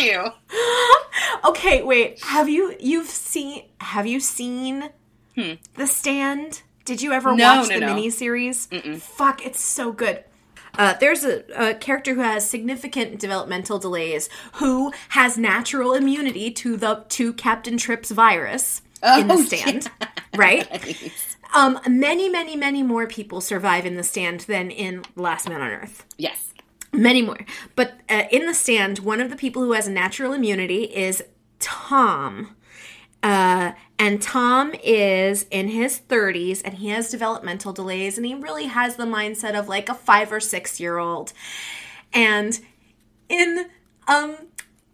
Shoe. 0.02 0.26
Okay, 1.44 1.82
wait. 1.82 2.24
Have 2.24 2.50
you 2.50 2.76
you've 2.80 3.08
seen 3.08 3.64
have 3.80 4.06
you 4.06 4.20
seen 4.20 4.90
The 5.36 5.88
Stand? 5.88 6.62
Did 6.86 7.02
you 7.02 7.14
ever 7.14 7.32
Hmm. 7.32 7.38
No, 7.38 7.56
watch 7.62 7.70
no, 7.70 7.76
the 7.80 7.86
no. 7.88 7.96
miniseries? 7.96 9.00
Fuck, 9.02 9.46
it's 9.46 9.60
so 9.62 9.92
good. 9.92 10.24
Uh, 10.78 10.94
there's 11.00 11.24
a, 11.26 11.44
a 11.56 11.74
character 11.74 12.14
who 12.14 12.22
has 12.22 12.48
significant 12.50 13.20
developmental 13.20 13.80
delays 13.80 14.30
who 14.54 14.92
has 15.10 15.38
natural 15.38 15.94
immunity 15.94 16.52
to 16.52 16.78
the 16.78 17.04
to 17.10 17.34
Captain 17.34 17.78
Trips 17.78 18.12
virus 18.12 18.82
in 19.18 19.28
the 19.28 19.34
Oh, 19.36 19.42
stand, 19.44 19.90
right? 20.36 21.12
Um, 21.54 21.82
many, 21.86 22.30
many, 22.30 22.56
many 22.56 22.82
more 22.82 23.08
people 23.08 23.42
survive 23.42 23.86
in 23.86 23.98
the 23.98 24.04
stand 24.04 24.42
than 24.42 24.72
in 24.72 25.04
Last 25.18 25.50
Man 25.50 25.60
on 25.62 25.68
Earth. 25.70 26.06
Yes. 26.18 26.51
Many 26.94 27.22
more. 27.22 27.40
But 27.76 27.94
uh, 28.10 28.24
in 28.32 28.46
the 28.46 28.54
stand, 28.54 29.00
one 29.00 29.22
of 29.22 29.30
the 29.30 29.36
people 29.36 29.64
who 29.64 29.74
has 29.74 29.88
a 29.88 29.92
natural 29.92 30.34
immunity 30.34 30.84
is 30.84 31.24
Tom. 31.60 32.56
Uh, 33.24 33.74
and 34.00 34.22
Tom 34.22 34.74
is 34.84 35.46
in 35.52 35.68
his 35.70 36.02
30s 36.10 36.62
and 36.66 36.76
he 36.76 36.90
has 36.90 37.12
developmental 37.12 37.72
delays 37.72 38.18
and 38.18 38.26
he 38.26 38.34
really 38.34 38.66
has 38.66 38.96
the 38.96 39.06
mindset 39.06 39.58
of 39.58 39.70
like 39.70 39.90
a 39.90 39.94
five 39.94 40.32
or 40.32 40.40
six 40.40 40.80
year 40.80 40.98
old. 40.98 41.32
And 42.12 42.60
in 43.30 43.68
um 44.08 44.36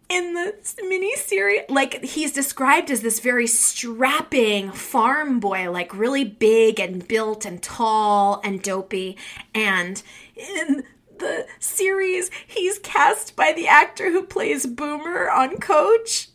in 0.10 0.34
the 0.34 0.54
mini 0.84 1.16
series, 1.16 1.62
like 1.70 2.04
he's 2.04 2.32
described 2.32 2.90
as 2.92 3.02
this 3.02 3.20
very 3.20 3.48
strapping 3.48 4.72
farm 4.72 5.40
boy, 5.40 5.70
like 5.70 5.94
really 5.94 6.24
big 6.24 6.80
and 6.80 7.06
built 7.08 7.46
and 7.46 7.62
tall 7.62 8.40
and 8.44 8.62
dopey. 8.62 9.18
And 9.54 10.02
in 10.36 10.84
the 11.20 11.46
series, 11.60 12.30
he's 12.48 12.80
cast 12.80 13.36
by 13.36 13.54
the 13.54 13.68
actor 13.68 14.12
who 14.12 14.24
plays 14.24 14.66
Boomer 14.66 15.30
on 15.30 15.58
Coach. 15.58 16.30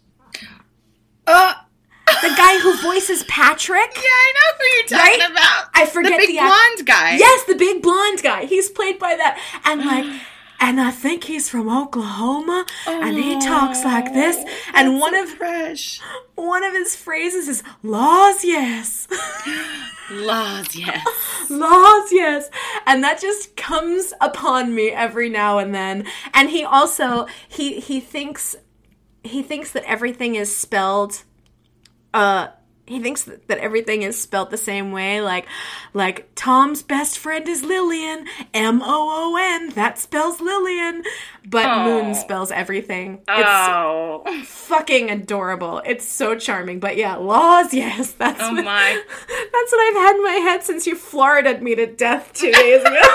Uh, 1.27 1.55
The 2.21 2.35
guy 2.37 2.59
who 2.61 2.77
voices 2.83 3.23
Patrick. 3.25 3.91
yeah, 3.97 4.03
I 4.03 4.33
know 4.35 4.59
who 4.59 4.65
you're 4.77 4.87
talking 5.01 5.21
Right? 5.21 5.31
about. 5.31 5.69
I 5.75 5.87
forget 5.87 6.13
the 6.21 6.27
the 6.27 6.27
big 6.27 6.37
act- 6.37 6.47
blonde 6.77 6.87
guy. 6.87 7.17
Yes, 7.17 7.45
the 7.45 7.55
big 7.55 7.83
blonde 7.83 8.23
guy. 8.23 8.45
He's 8.45 8.69
played 8.71 8.99
by 8.99 9.17
that. 9.17 9.39
And 9.65 9.85
like, 9.85 10.05
and 10.63 10.81
I 10.81 10.93
think 10.93 11.25
he's 11.25 11.49
from 11.49 11.69
Oklahoma, 11.69 12.65
and 12.87 13.17
he 13.17 13.39
talks 13.41 13.85
like 13.85 14.15
this. 14.15 14.43
And 14.73 15.01
one 15.01 15.15
of 15.15 15.29
fresh 15.29 16.01
one 16.37 16.63
of 16.63 16.73
his 16.73 16.95
phrases 16.95 17.49
is 17.49 17.65
"laws, 17.83 18.45
yes, 18.45 19.09
laws. 20.11 20.75
Yes. 20.77 21.05
laws, 21.51 22.13
yes," 22.13 22.49
and 22.87 23.03
that 23.03 23.21
just 23.21 23.57
comes 23.57 24.15
upon 24.21 24.73
me 24.73 24.91
every 24.91 25.29
now 25.29 25.59
and 25.59 25.75
then. 25.75 26.07
And 26.33 26.49
he 26.49 26.65
also 26.65 27.27
he 27.49 27.81
he 27.81 27.99
thinks 27.99 28.55
he 29.25 29.43
thinks 29.43 29.73
that 29.73 29.83
everything 29.85 30.37
is 30.37 30.57
spelled 30.57 31.25
uh 32.15 32.49
he 32.87 32.99
thinks 33.01 33.23
that, 33.25 33.59
everything 33.59 34.03
is 34.03 34.21
spelled 34.21 34.51
the 34.51 34.57
same 34.57 34.91
way 34.93 35.21
like 35.21 35.47
like 35.95 36.29
tom's 36.35 36.83
best 36.83 37.17
friend 37.19 37.47
is 37.49 37.63
lillian 37.63 38.27
m-o-o-n 38.53 39.71
that 39.71 39.99
spells 39.99 40.41
lillian 40.41 41.03
but 41.47 41.65
Oh. 41.67 41.85
moon 41.85 42.15
spells 42.15 42.51
everything 42.51 43.21
it's 43.29 43.49
Oh. 43.49 44.25
fucking 44.45 45.11
adorable 45.11 45.81
it's 45.87 46.07
so 46.07 46.35
charming 46.37 46.81
but 46.81 46.97
yeah 46.97 47.15
laws 47.17 47.73
yes 47.83 48.13
that's 48.13 48.41
Oh 48.43 48.53
what, 48.53 48.65
my. 48.65 49.03
that's 49.29 49.73
what 49.73 49.81
i've 49.81 50.03
had 50.03 50.17
in 50.17 50.23
my 50.25 50.33
head 50.51 50.63
since 50.65 50.87
you 50.87 50.97
floridaed 50.97 51.63
me 51.63 51.75
to 51.77 51.87
death 51.87 52.33
two 52.35 52.51
days 52.51 52.83
ago 52.83 53.01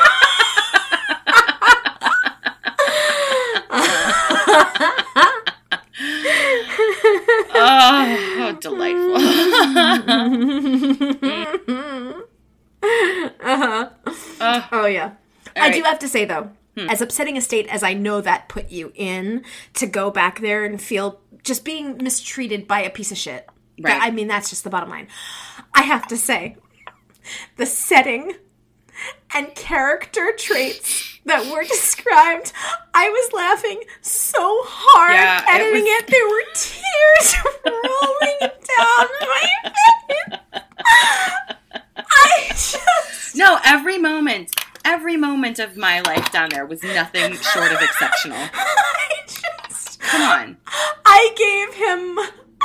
Oh, 7.60 8.37
delightful. 8.54 9.16
Uh 13.39 13.89
huh. 14.10 14.62
Oh 14.72 14.86
yeah. 14.86 15.12
I 15.56 15.60
right. 15.70 15.74
do 15.74 15.84
have 15.84 16.00
to 16.00 16.08
say 16.08 16.25
though, 16.25 16.51
as 16.77 17.01
upsetting 17.01 17.38
a 17.38 17.42
state 17.42 17.68
as 17.68 17.84
I 17.84 17.94
know 17.94 18.22
that 18.22 18.50
put 18.50 18.70
you 18.70 18.92
in, 18.96 19.44
to 19.75 19.88
go 19.88 20.12
back 20.12 20.42
there 20.42 20.63
and 20.66 20.82
feel 20.82 21.20
just 21.44 21.66
being 21.66 21.98
mistreated 21.98 22.68
by 22.68 22.82
a 22.82 22.89
piece 22.89 23.12
of 23.12 23.18
shit. 23.18 23.48
Right. 23.80 23.94
That- 23.94 24.04
I 24.04 24.12
mean, 24.12 24.27
that's 24.27 24.50
just 24.50 24.63
the 24.63 24.70
bottom 24.70 24.89
line. 24.89 25.08
I 25.74 25.84
have 25.84 26.08
to 26.08 26.18
say, 26.18 26.58
the 27.58 27.66
setting 27.66 28.34
and 29.34 29.54
character 29.56 30.34
traits 30.38 31.20
that 31.25 31.51
were 31.51 31.63
described, 31.63 32.54
I 32.94 33.10
was 33.10 33.34
laughing 33.34 33.84
so 34.01 34.62
hard 34.66 35.13
Yeah, 35.13 35.42
it 35.42 35.50
editing 35.50 35.84
was- 35.84 36.01
it. 36.01 36.08
There 36.08 36.27
were 36.27 36.44
tears 36.54 37.36
rolling 37.66 38.39
down 38.42 39.08
my 39.22 39.72
face. 40.08 41.38
I 41.98 42.48
just 42.50 43.36
no, 43.36 43.60
every 43.63 43.98
moment, 43.98 44.56
every 44.84 45.18
moment 45.18 45.60
of 45.60 45.77
my 45.77 46.01
life 46.01 46.32
down 46.32 46.50
there 46.50 46.66
was 46.66 46.82
nothing 46.84 47.34
short 47.36 47.72
of 47.72 47.82
exceptional. 47.82 48.38
I 48.54 49.10
just 49.27 50.00
Come 50.00 50.22
on. 50.22 50.58
I 51.06 51.34
gave 51.36 51.74
him 51.75 52.20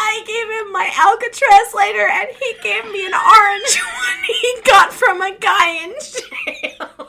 I 0.04 0.22
gave 0.26 0.48
him 0.58 0.72
my 0.72 0.90
Alcatraz 0.98 1.74
lighter 1.74 2.08
and 2.08 2.28
he 2.38 2.54
gave 2.62 2.84
me 2.90 3.06
an 3.06 3.14
orange 3.14 3.80
one 4.02 4.24
he 4.26 4.60
got 4.64 4.92
from 4.92 5.22
a 5.22 5.36
guy 5.38 5.84
in 5.84 5.94
jail. 6.00 7.08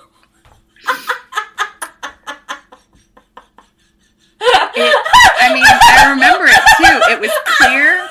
I 4.45 5.53
mean, 5.53 5.63
I 5.65 6.11
remember 6.11 6.45
it 6.45 6.61
too. 6.77 7.01
It 7.11 7.19
was 7.19 7.31
clear. 7.57 8.07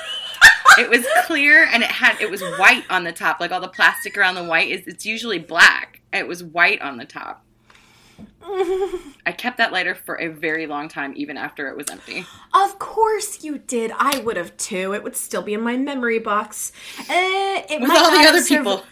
It 0.79 0.89
was 0.89 1.05
clear, 1.25 1.65
and 1.65 1.83
it 1.83 1.91
had 1.91 2.19
it 2.19 2.29
was 2.29 2.41
white 2.57 2.83
on 2.89 3.03
the 3.03 3.11
top. 3.11 3.39
Like 3.39 3.51
all 3.51 3.61
the 3.61 3.67
plastic 3.67 4.17
around 4.17 4.35
the 4.35 4.43
white 4.43 4.69
is 4.69 4.87
it's 4.87 5.05
usually 5.05 5.39
black. 5.39 6.01
It 6.11 6.27
was 6.27 6.43
white 6.43 6.81
on 6.81 6.97
the 6.97 7.05
top. 7.05 7.42
I 9.25 9.31
kept 9.31 9.57
that 9.57 9.71
lighter 9.71 9.95
for 9.95 10.19
a 10.19 10.27
very 10.27 10.67
long 10.67 10.89
time, 10.89 11.13
even 11.15 11.37
after 11.37 11.67
it 11.69 11.77
was 11.77 11.89
empty. 11.89 12.25
Of 12.53 12.77
course 12.79 13.43
you 13.43 13.57
did. 13.57 13.91
I 13.97 14.19
would 14.19 14.37
have 14.37 14.55
too. 14.57 14.93
It 14.93 15.03
would 15.03 15.15
still 15.15 15.41
be 15.41 15.53
in 15.53 15.61
my 15.61 15.77
memory 15.77 16.19
box. 16.19 16.71
Eh, 17.09 17.63
it 17.69 17.79
With 17.81 17.89
might 17.89 17.97
all 17.97 18.11
the 18.11 18.27
other 18.27 18.39
surv- 18.39 18.47
people, 18.57 18.83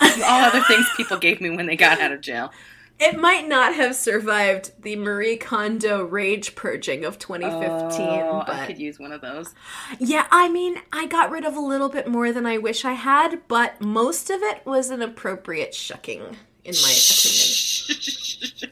all 0.24 0.44
other 0.44 0.62
things 0.62 0.86
people 0.96 1.18
gave 1.18 1.40
me 1.40 1.50
when 1.50 1.66
they 1.66 1.76
got 1.76 2.00
out 2.00 2.12
of 2.12 2.20
jail. 2.20 2.52
It 3.00 3.18
might 3.20 3.48
not 3.48 3.74
have 3.74 3.96
survived 3.96 4.70
the 4.80 4.94
Marie 4.94 5.36
Kondo 5.36 6.04
rage 6.04 6.54
purging 6.54 7.04
of 7.04 7.18
2015, 7.18 8.06
Oh, 8.06 8.44
I 8.46 8.66
could 8.68 8.78
use 8.78 9.00
one 9.00 9.10
of 9.10 9.20
those. 9.20 9.52
Yeah, 9.98 10.28
I 10.30 10.48
mean, 10.48 10.76
I 10.92 11.06
got 11.06 11.32
rid 11.32 11.44
of 11.44 11.56
a 11.56 11.60
little 11.60 11.88
bit 11.88 12.06
more 12.06 12.32
than 12.32 12.46
I 12.46 12.56
wish 12.58 12.84
I 12.84 12.92
had, 12.92 13.48
but 13.48 13.80
most 13.80 14.30
of 14.30 14.42
it 14.42 14.64
was 14.64 14.90
an 14.90 15.02
appropriate 15.02 15.74
shucking, 15.74 16.36
in 16.64 16.74
my 16.82 16.94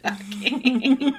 opinion. 0.04 1.14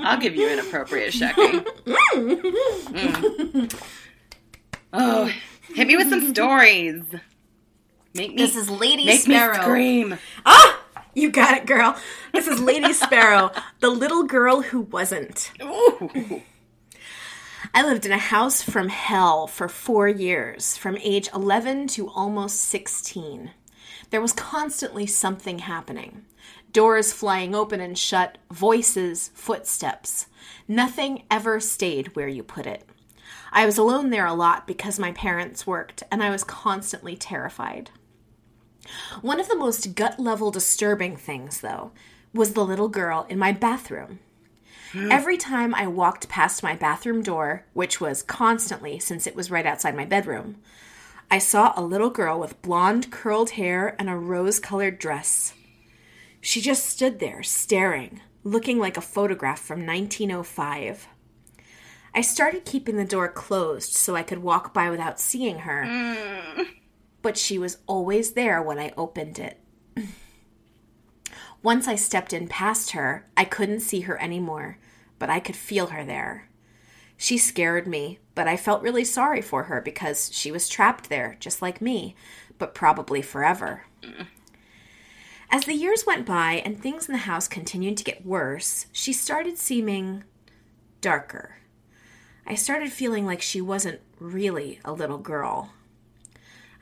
I'll 0.00 0.18
give 0.20 0.34
you 0.36 0.48
an 0.48 0.58
appropriate 0.60 1.12
shucking. 1.14 1.64
Mm. 1.86 3.80
Oh, 4.92 5.30
hit 5.74 5.86
me 5.86 5.96
with 5.96 6.08
some 6.10 6.32
stories. 6.32 7.02
Make 8.14 8.30
me, 8.30 8.36
This 8.36 8.56
is 8.56 8.70
Lady 8.70 9.04
make 9.04 9.20
Sparrow. 9.20 9.56
me 9.56 9.62
scream. 9.62 10.18
Ah! 10.44 10.80
You 11.14 11.30
got 11.30 11.56
it, 11.56 11.66
girl. 11.66 11.96
This 12.32 12.46
is 12.46 12.60
Lady 12.60 12.92
Sparrow, 12.92 13.50
the 13.80 13.88
little 13.90 14.24
girl 14.24 14.60
who 14.62 14.80
wasn't. 14.82 15.50
Ooh. 15.62 16.42
I 17.74 17.82
lived 17.86 18.04
in 18.06 18.12
a 18.12 18.18
house 18.18 18.62
from 18.62 18.88
hell 18.90 19.46
for 19.46 19.68
four 19.68 20.08
years, 20.08 20.76
from 20.76 20.96
age 20.98 21.28
11 21.34 21.88
to 21.88 22.08
almost 22.10 22.60
16. 22.62 23.50
There 24.10 24.20
was 24.20 24.32
constantly 24.32 25.06
something 25.06 25.60
happening 25.60 26.24
doors 26.72 27.10
flying 27.10 27.54
open 27.54 27.80
and 27.80 27.96
shut, 27.96 28.36
voices, 28.50 29.30
footsteps. 29.32 30.26
Nothing 30.68 31.22
ever 31.30 31.58
stayed 31.58 32.14
where 32.14 32.28
you 32.28 32.42
put 32.42 32.66
it. 32.66 32.86
I 33.50 33.64
was 33.64 33.78
alone 33.78 34.10
there 34.10 34.26
a 34.26 34.34
lot 34.34 34.66
because 34.66 34.98
my 34.98 35.12
parents 35.12 35.66
worked, 35.66 36.02
and 36.12 36.22
I 36.22 36.28
was 36.28 36.44
constantly 36.44 37.16
terrified. 37.16 37.90
One 39.22 39.40
of 39.40 39.48
the 39.48 39.56
most 39.56 39.94
gut 39.94 40.20
level 40.20 40.50
disturbing 40.50 41.16
things, 41.16 41.62
though, 41.62 41.92
was 42.34 42.52
the 42.52 42.66
little 42.66 42.88
girl 42.88 43.24
in 43.30 43.38
my 43.38 43.52
bathroom. 43.52 44.18
Hmm. 44.92 45.10
Every 45.10 45.38
time 45.38 45.74
I 45.74 45.86
walked 45.86 46.28
past 46.28 46.62
my 46.62 46.76
bathroom 46.76 47.22
door, 47.22 47.64
which 47.72 48.02
was 48.02 48.22
constantly 48.22 48.98
since 48.98 49.26
it 49.26 49.34
was 49.34 49.50
right 49.50 49.64
outside 49.64 49.96
my 49.96 50.04
bedroom, 50.04 50.56
I 51.30 51.38
saw 51.38 51.72
a 51.74 51.82
little 51.82 52.10
girl 52.10 52.38
with 52.38 52.62
blonde 52.62 53.10
curled 53.10 53.50
hair 53.50 53.96
and 53.98 54.08
a 54.08 54.16
rose 54.16 54.60
colored 54.60 54.98
dress. 54.98 55.54
She 56.40 56.60
just 56.60 56.86
stood 56.86 57.18
there, 57.18 57.42
staring, 57.42 58.20
looking 58.44 58.78
like 58.78 58.96
a 58.96 59.00
photograph 59.00 59.60
from 59.60 59.84
1905. 59.84 61.08
I 62.14 62.20
started 62.20 62.64
keeping 62.64 62.96
the 62.96 63.04
door 63.04 63.28
closed 63.28 63.92
so 63.92 64.14
I 64.14 64.22
could 64.22 64.38
walk 64.38 64.72
by 64.72 64.88
without 64.88 65.18
seeing 65.18 65.60
her, 65.60 65.84
mm. 65.84 66.66
but 67.22 67.36
she 67.36 67.58
was 67.58 67.78
always 67.86 68.32
there 68.32 68.62
when 68.62 68.78
I 68.78 68.94
opened 68.96 69.38
it. 69.38 69.60
Once 71.62 71.88
I 71.88 71.96
stepped 71.96 72.32
in 72.32 72.46
past 72.46 72.92
her, 72.92 73.26
I 73.36 73.44
couldn't 73.44 73.80
see 73.80 74.02
her 74.02 74.20
anymore, 74.22 74.78
but 75.18 75.28
I 75.28 75.40
could 75.40 75.56
feel 75.56 75.88
her 75.88 76.04
there. 76.04 76.45
She 77.16 77.38
scared 77.38 77.86
me, 77.86 78.18
but 78.34 78.46
I 78.46 78.56
felt 78.56 78.82
really 78.82 79.04
sorry 79.04 79.40
for 79.40 79.64
her 79.64 79.80
because 79.80 80.30
she 80.32 80.52
was 80.52 80.68
trapped 80.68 81.08
there, 81.08 81.36
just 81.40 81.62
like 81.62 81.80
me, 81.80 82.14
but 82.58 82.74
probably 82.74 83.22
forever. 83.22 83.84
As 85.50 85.64
the 85.64 85.74
years 85.74 86.04
went 86.06 86.26
by 86.26 86.62
and 86.64 86.80
things 86.80 87.08
in 87.08 87.12
the 87.12 87.18
house 87.18 87.48
continued 87.48 87.96
to 87.98 88.04
get 88.04 88.26
worse, 88.26 88.86
she 88.92 89.12
started 89.12 89.58
seeming 89.58 90.24
darker. 91.00 91.56
I 92.46 92.54
started 92.54 92.92
feeling 92.92 93.26
like 93.26 93.42
she 93.42 93.60
wasn't 93.60 94.00
really 94.20 94.80
a 94.84 94.92
little 94.92 95.18
girl. 95.18 95.72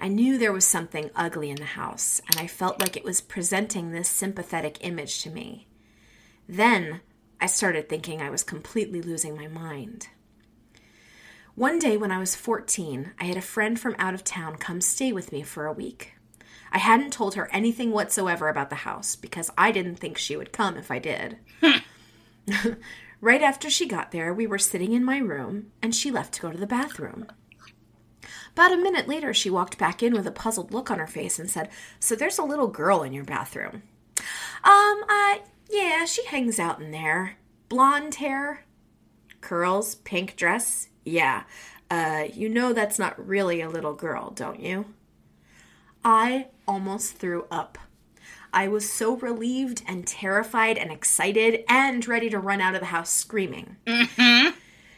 I 0.01 0.09
knew 0.09 0.37
there 0.37 0.53
was 0.53 0.67
something 0.67 1.11
ugly 1.15 1.51
in 1.51 1.57
the 1.57 1.65
house, 1.65 2.21
and 2.29 2.39
I 2.41 2.47
felt 2.47 2.81
like 2.81 2.97
it 2.97 3.05
was 3.05 3.21
presenting 3.21 3.91
this 3.91 4.09
sympathetic 4.09 4.79
image 4.81 5.23
to 5.23 5.31
me. 5.31 5.69
Then 6.49 7.01
I 7.41 7.47
started 7.47 7.89
thinking 7.89 8.21
I 8.21 8.31
was 8.31 8.43
completely 8.43 9.01
losing 9.01 9.37
my 9.37 9.47
mind. 9.47 10.09
One 11.57 11.79
day 11.79 11.97
when 11.97 12.11
I 12.11 12.19
was 12.19 12.35
14, 12.35 13.13
I 13.21 13.25
had 13.25 13.37
a 13.37 13.43
friend 13.43 13.79
from 13.79 13.95
out 13.97 14.13
of 14.13 14.25
town 14.25 14.57
come 14.57 14.81
stay 14.81 15.13
with 15.13 15.31
me 15.31 15.45
for 15.45 15.67
a 15.67 15.73
week. 15.73 16.15
I 16.73 16.79
hadn't 16.79 17.13
told 17.13 17.37
her 17.37 17.49
anything 17.53 17.93
whatsoever 17.93 18.49
about 18.49 18.71
the 18.71 18.77
house 18.77 19.15
because 19.15 19.53
I 19.57 19.71
didn't 19.71 19.95
think 19.95 20.19
she 20.19 20.37
would 20.37 20.53
come 20.53 20.77
if 20.77 20.91
I 20.91 20.99
did. 20.99 21.39
right 23.21 23.41
after 23.41 23.71
she 23.71 23.87
got 23.87 24.11
there, 24.11 24.35
we 24.35 24.49
were 24.49 24.59
sitting 24.59 24.93
in 24.93 25.05
my 25.05 25.19
room 25.19 25.71
and 25.81 25.95
she 25.95 26.11
left 26.11 26.35
to 26.35 26.43
go 26.43 26.51
to 26.51 26.59
the 26.59 26.67
bathroom. 26.67 27.27
About 28.51 28.73
a 28.73 28.77
minute 28.77 29.07
later, 29.07 29.33
she 29.33 29.49
walked 29.49 29.79
back 29.79 30.03
in 30.03 30.13
with 30.13 30.27
a 30.27 30.33
puzzled 30.33 30.73
look 30.73 30.91
on 30.91 30.99
her 30.99 31.07
face 31.07 31.39
and 31.39 31.49
said, 31.49 31.69
So 32.01 32.17
there's 32.17 32.39
a 32.39 32.45
little 32.45 32.67
girl 32.67 33.05
in 33.05 33.13
your 33.13 33.25
bathroom. 33.25 33.85
Um, 34.65 35.05
uh, 35.09 35.37
yeah, 35.71 36.05
she 36.05 36.27
hangs 36.27 36.59
out 36.59 36.81
in 36.81 36.91
there. 36.91 37.37
Blonde 37.69 38.17
hair, 38.17 38.65
curls, 39.41 39.95
pink 39.95 40.35
dress. 40.35 40.89
Yeah, 41.05 41.45
uh, 41.91 42.25
you 42.33 42.49
know 42.49 42.73
that's 42.73 42.99
not 42.99 43.27
really 43.27 43.61
a 43.61 43.69
little 43.69 43.95
girl, 43.95 44.31
don't 44.31 44.61
you? 44.61 44.87
I 46.05 46.49
almost 46.67 47.17
threw 47.17 47.47
up. 47.51 47.79
I 48.53 48.69
was 48.69 48.91
so 48.91 49.17
relieved 49.17 49.83
and 49.87 50.07
terrified 50.07 50.79
and 50.79 50.93
excited 50.93 51.65
and 51.69 52.07
ready 52.07 52.31
to 52.31 52.39
run 52.39 52.61
out 52.61 52.75
of 52.75 52.81
the 52.81 52.87
house 52.87 53.11
screaming. 53.11 53.77
Mm-hmm. 53.87 54.57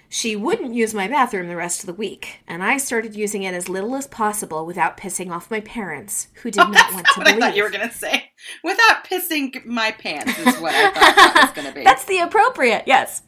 She 0.09 0.37
wouldn't 0.37 0.75
use 0.75 0.95
my 0.95 1.09
bathroom 1.09 1.49
the 1.49 1.57
rest 1.57 1.81
of 1.81 1.87
the 1.87 1.93
week, 1.95 2.41
and 2.47 2.63
I 2.63 2.77
started 2.77 3.17
using 3.17 3.43
it 3.43 3.55
as 3.55 3.69
little 3.69 3.97
as 3.97 4.07
possible 4.07 4.65
without 4.65 4.97
pissing 4.97 5.31
off 5.31 5.51
my 5.51 5.61
parents, 5.61 6.29
who 6.43 6.51
did 6.51 6.61
Oh, 6.61 6.69
not 6.69 6.93
want 6.93 7.07
not 7.07 7.15
to 7.15 7.21
what 7.21 7.29
I 7.29 7.39
thought 7.41 7.57
you 7.57 7.63
were 7.65 7.71
going 7.71 7.89
to 7.89 7.95
say. 7.95 8.31
Without 8.63 9.05
pissing 9.05 9.65
my 9.65 9.91
pants 9.93 10.39
is 10.39 10.57
what 10.59 10.75
I 10.75 10.91
thought 10.91 11.17
that 11.17 11.39
was 11.43 11.51
going 11.53 11.69
to 11.69 11.75
be. 11.75 11.83
That's 11.85 12.05
the 12.05 12.21
appropriate, 12.21 12.85
yes. 12.87 13.23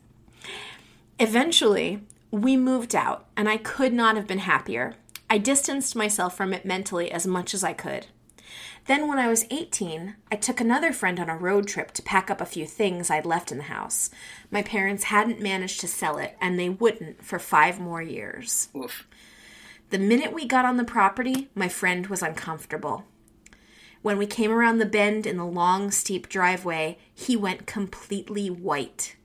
Eventually, 1.18 2.00
we 2.30 2.56
moved 2.56 2.94
out, 2.94 3.26
and 3.36 3.48
I 3.48 3.56
could 3.56 3.92
not 3.92 4.16
have 4.16 4.26
been 4.26 4.40
happier. 4.40 4.94
I 5.30 5.38
distanced 5.38 5.96
myself 5.96 6.36
from 6.36 6.52
it 6.52 6.64
mentally 6.64 7.10
as 7.10 7.26
much 7.26 7.54
as 7.54 7.64
I 7.64 7.72
could. 7.72 8.06
Then, 8.86 9.06
when 9.06 9.18
I 9.18 9.28
was 9.28 9.44
18, 9.50 10.16
I 10.32 10.36
took 10.36 10.60
another 10.60 10.92
friend 10.92 11.20
on 11.20 11.28
a 11.28 11.36
road 11.36 11.68
trip 11.68 11.92
to 11.92 12.02
pack 12.02 12.30
up 12.30 12.40
a 12.40 12.46
few 12.46 12.66
things 12.66 13.10
I'd 13.10 13.26
left 13.26 13.52
in 13.52 13.58
the 13.58 13.64
house. 13.64 14.08
My 14.50 14.62
parents 14.62 15.04
hadn't 15.04 15.42
managed 15.42 15.80
to 15.80 15.88
sell 15.88 16.16
it, 16.16 16.36
and 16.40 16.58
they 16.58 16.70
wouldn't 16.70 17.22
for 17.22 17.38
five 17.38 17.78
more 17.78 18.00
years. 18.00 18.68
Oof. 18.74 19.06
The 19.90 19.98
minute 19.98 20.32
we 20.32 20.46
got 20.46 20.64
on 20.64 20.78
the 20.78 20.84
property, 20.84 21.48
my 21.54 21.68
friend 21.68 22.06
was 22.06 22.22
uncomfortable. 22.22 23.04
When 24.00 24.16
we 24.16 24.26
came 24.26 24.50
around 24.50 24.78
the 24.78 24.86
bend 24.86 25.26
in 25.26 25.36
the 25.36 25.44
long, 25.44 25.90
steep 25.90 26.28
driveway, 26.28 26.96
he 27.14 27.36
went 27.36 27.66
completely 27.66 28.48
white. 28.48 29.16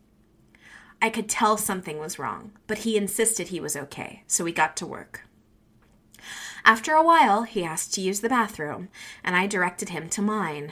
I 1.04 1.10
could 1.10 1.28
tell 1.28 1.58
something 1.58 2.00
was 2.00 2.18
wrong, 2.18 2.54
but 2.66 2.80
he 2.80 2.96
insisted 2.96 3.50
he 3.50 3.60
was 3.60 3.76
okay, 3.76 4.24
so 4.26 4.46
we 4.46 4.54
got 4.54 4.78
to 4.78 4.86
work. 4.86 5.28
After 6.64 6.94
a 6.94 7.04
while, 7.04 7.44
he 7.44 7.62
asked 7.62 7.94
to 7.96 8.02
use 8.02 8.22
the 8.22 8.30
bathroom, 8.30 8.88
and 9.22 9.36
I 9.36 9.46
directed 9.46 9.90
him 9.90 10.08
to 10.12 10.22
mine. 10.22 10.72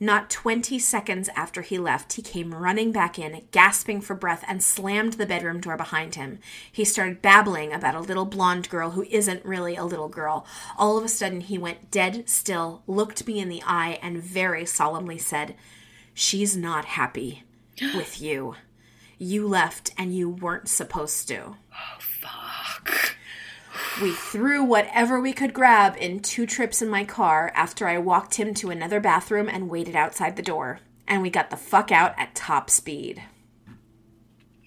Not 0.00 0.30
20 0.30 0.78
seconds 0.78 1.28
after 1.36 1.60
he 1.60 1.76
left, 1.76 2.14
he 2.14 2.22
came 2.22 2.54
running 2.54 2.92
back 2.92 3.18
in, 3.18 3.42
gasping 3.50 4.00
for 4.00 4.14
breath, 4.14 4.42
and 4.48 4.62
slammed 4.62 5.12
the 5.12 5.26
bedroom 5.26 5.60
door 5.60 5.76
behind 5.76 6.14
him. 6.14 6.38
He 6.72 6.82
started 6.86 7.20
babbling 7.20 7.74
about 7.74 7.94
a 7.94 8.00
little 8.00 8.24
blonde 8.24 8.70
girl 8.70 8.92
who 8.92 9.04
isn't 9.10 9.44
really 9.44 9.76
a 9.76 9.84
little 9.84 10.08
girl. 10.08 10.46
All 10.78 10.96
of 10.96 11.04
a 11.04 11.08
sudden, 11.08 11.42
he 11.42 11.58
went 11.58 11.90
dead 11.90 12.26
still, 12.26 12.84
looked 12.86 13.26
me 13.26 13.38
in 13.38 13.50
the 13.50 13.62
eye, 13.66 13.98
and 14.00 14.16
very 14.22 14.64
solemnly 14.64 15.18
said, 15.18 15.56
She's 16.14 16.56
not 16.56 16.86
happy 16.86 17.42
with 17.94 18.18
you. 18.18 18.54
You 19.22 19.46
left 19.46 19.92
and 19.96 20.12
you 20.12 20.28
weren't 20.28 20.68
supposed 20.68 21.28
to. 21.28 21.54
Oh, 21.72 21.98
Fuck. 22.00 23.16
We 24.02 24.10
threw 24.10 24.64
whatever 24.64 25.20
we 25.20 25.32
could 25.32 25.54
grab 25.54 25.96
in 25.96 26.18
two 26.18 26.44
trips 26.44 26.82
in 26.82 26.88
my 26.88 27.04
car 27.04 27.52
after 27.54 27.86
I 27.86 27.98
walked 27.98 28.34
him 28.34 28.52
to 28.54 28.70
another 28.70 28.98
bathroom 28.98 29.48
and 29.48 29.70
waited 29.70 29.94
outside 29.94 30.34
the 30.34 30.42
door. 30.42 30.80
And 31.06 31.22
we 31.22 31.30
got 31.30 31.50
the 31.50 31.56
fuck 31.56 31.92
out 31.92 32.18
at 32.18 32.34
top 32.34 32.68
speed. 32.68 33.22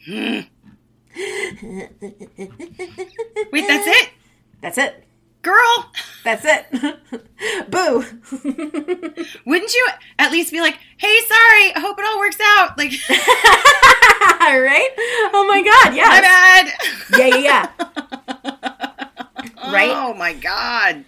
Wait, 0.07 0.47
that's 3.51 3.87
it? 3.87 4.09
That's 4.61 4.77
it. 4.77 5.03
Girl, 5.45 5.91
That's 6.23 6.43
it. 6.43 6.65
Boo. 7.69 7.99
wouldn't 9.45 9.73
you 9.75 9.87
at 10.17 10.31
least 10.31 10.51
be 10.51 10.59
like, 10.59 10.79
hey, 10.97 11.19
sorry, 11.27 11.71
I 11.75 11.79
hope 11.81 11.99
it 11.99 12.05
all 12.05 12.17
works 12.17 12.39
out? 12.41 12.75
Like, 12.79 12.93
right? 14.41 14.89
Oh 15.35 15.45
my 15.47 15.61
god, 15.61 15.93
yeah. 15.95 16.07
my 16.07 16.21
bad. 16.21 16.73
Yeah, 17.15 17.27
yeah, 17.27 17.37
yeah. 17.37 17.69
Right? 19.71 19.91
Oh 19.93 20.15
my 20.15 20.33
god. 20.33 21.05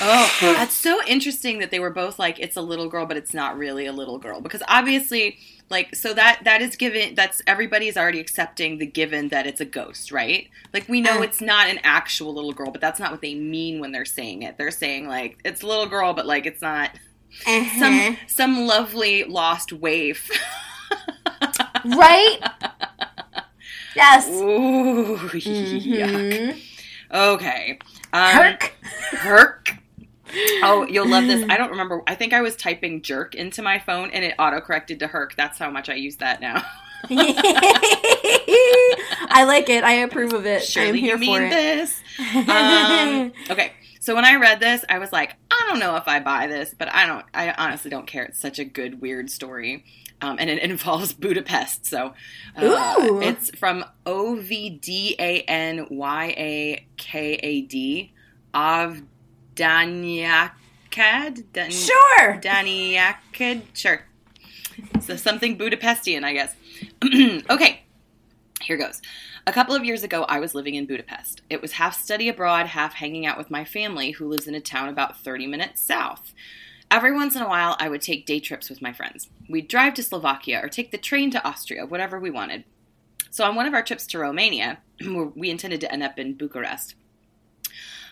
Oh, 0.00 0.30
that's 0.40 0.74
so 0.74 1.00
interesting 1.06 1.58
that 1.60 1.70
they 1.70 1.78
were 1.80 1.90
both 1.90 2.18
like 2.18 2.38
it's 2.40 2.56
a 2.56 2.60
little 2.62 2.88
girl, 2.88 3.06
but 3.06 3.16
it's 3.16 3.32
not 3.34 3.56
really 3.56 3.86
a 3.86 3.92
little 3.92 4.18
girl 4.18 4.40
because 4.40 4.62
obviously, 4.68 5.38
like, 5.70 5.94
so 5.94 6.12
that 6.14 6.40
that 6.44 6.60
is 6.62 6.76
given. 6.76 7.14
That's 7.14 7.40
everybody's 7.46 7.96
already 7.96 8.18
accepting 8.20 8.78
the 8.78 8.86
given 8.86 9.28
that 9.28 9.46
it's 9.46 9.60
a 9.60 9.64
ghost, 9.64 10.10
right? 10.12 10.48
Like 10.72 10.88
we 10.88 11.00
know 11.00 11.18
Uh. 11.20 11.22
it's 11.22 11.40
not 11.40 11.68
an 11.68 11.78
actual 11.84 12.34
little 12.34 12.52
girl, 12.52 12.70
but 12.70 12.80
that's 12.80 12.98
not 13.00 13.10
what 13.12 13.20
they 13.22 13.34
mean 13.34 13.80
when 13.80 13.92
they're 13.92 14.04
saying 14.04 14.42
it. 14.42 14.58
They're 14.58 14.70
saying 14.70 15.06
like 15.08 15.38
it's 15.44 15.62
a 15.62 15.66
little 15.66 15.86
girl, 15.86 16.14
but 16.14 16.26
like 16.26 16.46
it's 16.46 16.62
not 16.62 16.90
Uh-huh. 17.46 17.78
some 17.80 18.16
some 18.26 18.66
lovely 18.66 19.24
lost 19.24 19.72
waif. 19.72 20.30
Right? 21.84 22.38
Yes. 23.94 24.26
Ooh, 24.28 25.18
yuck. 25.34 26.12
Mhm. 26.14 26.60
Okay. 27.12 27.78
Um, 28.12 28.28
Herc. 28.30 28.72
Herc. 28.82 29.76
Oh, 30.62 30.86
you'll 30.88 31.06
love 31.08 31.26
this. 31.26 31.44
I 31.50 31.58
don't 31.58 31.72
remember. 31.72 32.02
I 32.06 32.14
think 32.14 32.32
I 32.32 32.40
was 32.40 32.56
typing 32.56 33.02
jerk 33.02 33.34
into 33.34 33.60
my 33.60 33.78
phone 33.78 34.08
and 34.12 34.24
it 34.24 34.34
auto 34.38 34.62
corrected 34.62 35.00
to 35.00 35.06
Herc. 35.06 35.36
That's 35.36 35.58
how 35.58 35.68
much 35.70 35.90
I 35.90 35.94
use 35.94 36.16
that 36.16 36.40
now. 36.40 36.64
I 39.34 39.44
like 39.46 39.68
it. 39.68 39.84
I 39.84 39.92
approve 39.92 40.32
of 40.32 40.46
it. 40.46 40.64
I'm 40.74 40.94
here 40.94 41.16
you 41.16 41.18
mean 41.18 41.36
for 41.36 41.44
it. 41.44 41.50
this. 41.50 42.00
Um, 42.48 43.32
okay. 43.50 43.72
So 44.00 44.14
when 44.14 44.24
I 44.24 44.36
read 44.36 44.58
this, 44.58 44.84
I 44.88 44.98
was 44.98 45.12
like, 45.12 45.36
I 45.50 45.66
don't 45.68 45.78
know 45.78 45.96
if 45.96 46.08
I 46.08 46.20
buy 46.20 46.46
this, 46.46 46.74
but 46.76 46.92
I 46.92 47.06
don't. 47.06 47.24
I 47.34 47.52
honestly 47.52 47.90
don't 47.90 48.06
care. 48.06 48.24
It's 48.24 48.40
such 48.40 48.58
a 48.58 48.64
good, 48.64 49.00
weird 49.00 49.30
story, 49.30 49.84
um, 50.22 50.36
and 50.38 50.48
it 50.48 50.58
involves 50.70 51.12
Budapest. 51.12 51.84
So 51.86 52.14
uh, 52.56 52.94
it's 53.22 53.50
from 53.58 53.84
O 54.06 54.36
V 54.36 54.70
D 54.70 55.16
A 55.18 55.40
N 55.42 55.86
Y 55.90 56.24
A 56.36 56.86
K 56.96 57.34
A 57.34 57.60
D 57.62 58.12
of 58.54 59.02
Danyakad. 59.54 60.50
Dan- 61.52 61.70
Sure. 61.70 62.38
Danyakad. 62.40 63.62
Sure. 63.74 64.02
So 65.00 65.16
something 65.16 65.58
Budapestian, 65.58 66.24
I 66.24 66.32
guess. 66.32 66.54
okay. 67.50 67.82
Here 68.62 68.76
goes. 68.76 69.00
A 69.46 69.52
couple 69.52 69.74
of 69.74 69.84
years 69.84 70.04
ago, 70.04 70.24
I 70.28 70.38
was 70.38 70.54
living 70.54 70.76
in 70.76 70.86
Budapest. 70.86 71.42
It 71.50 71.60
was 71.60 71.72
half 71.72 72.00
study 72.00 72.28
abroad, 72.28 72.66
half 72.68 72.94
hanging 72.94 73.26
out 73.26 73.36
with 73.36 73.50
my 73.50 73.64
family, 73.64 74.12
who 74.12 74.28
lives 74.28 74.46
in 74.46 74.54
a 74.54 74.60
town 74.60 74.88
about 74.88 75.18
30 75.18 75.48
minutes 75.48 75.82
south. 75.82 76.32
Every 76.92 77.10
once 77.12 77.34
in 77.34 77.40
a 77.40 77.48
while, 77.48 77.74
I 77.80 77.88
would 77.88 78.02
take 78.02 78.26
day 78.26 78.38
trips 78.38 78.68
with 78.68 78.82
my 78.82 78.92
friends. 78.92 79.30
We'd 79.48 79.66
drive 79.66 79.94
to 79.94 80.02
Slovakia 80.02 80.60
or 80.62 80.68
take 80.68 80.90
the 80.90 80.98
train 80.98 81.30
to 81.30 81.42
Austria, 81.42 81.86
whatever 81.86 82.20
we 82.20 82.30
wanted. 82.30 82.64
So, 83.30 83.44
on 83.44 83.54
one 83.54 83.64
of 83.64 83.72
our 83.72 83.82
trips 83.82 84.06
to 84.08 84.18
Romania, 84.18 84.78
we 85.34 85.48
intended 85.48 85.80
to 85.80 85.90
end 85.90 86.02
up 86.02 86.18
in 86.18 86.34
Bucharest. 86.34 86.94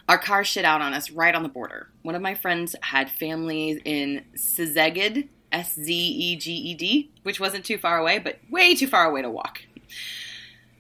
Our 0.09 0.17
car 0.17 0.45
shit 0.45 0.65
out 0.65 0.81
on 0.81 0.95
us 0.95 1.11
right 1.11 1.35
on 1.35 1.43
the 1.43 1.51
border. 1.51 1.91
One 2.01 2.15
of 2.15 2.23
my 2.23 2.35
friends 2.35 2.75
had 2.81 3.11
family 3.11 3.83
in 3.85 4.25
Szeged, 4.35 5.29
S 5.53 5.75
Z 5.75 5.93
E 5.95 6.37
G 6.37 6.51
E 6.53 6.75
D, 6.75 7.11
which 7.23 7.39
wasn't 7.39 7.67
too 7.67 7.77
far 7.77 7.99
away, 7.99 8.19
but 8.19 8.39
way 8.51 8.75
too 8.75 8.87
far 8.87 9.05
away 9.05 9.21
to 9.21 9.29
walk. 9.31 9.61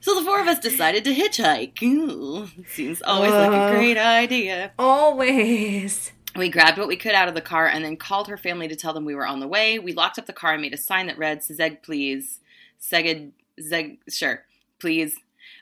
So 0.00 0.14
the 0.18 0.24
four 0.24 0.40
of 0.40 0.46
us 0.48 0.58
decided 0.58 1.04
to 1.04 1.12
hitchhike. 1.14 1.82
Ooh, 1.82 2.48
seems 2.66 3.02
always 3.02 3.32
like 3.32 3.52
a 3.52 3.54
Uh. 3.56 3.70
great 3.72 3.98
idea. 3.98 4.72
Always. 4.78 6.12
We 6.40 6.48
grabbed 6.48 6.78
what 6.78 6.88
we 6.88 6.96
could 6.96 7.14
out 7.14 7.28
of 7.28 7.34
the 7.34 7.42
car 7.42 7.66
and 7.66 7.84
then 7.84 7.98
called 7.98 8.28
her 8.28 8.38
family 8.38 8.66
to 8.66 8.74
tell 8.74 8.94
them 8.94 9.04
we 9.04 9.14
were 9.14 9.26
on 9.26 9.40
the 9.40 9.46
way. 9.46 9.78
We 9.78 9.92
locked 9.92 10.18
up 10.18 10.24
the 10.24 10.32
car 10.32 10.54
and 10.54 10.62
made 10.62 10.72
a 10.72 10.78
sign 10.78 11.06
that 11.08 11.18
read 11.18 11.44
"Zeg, 11.44 11.82
please." 11.82 12.40
Seged, 12.78 13.32
Zeg, 13.60 13.98
sure, 14.08 14.46
please. 14.78 15.18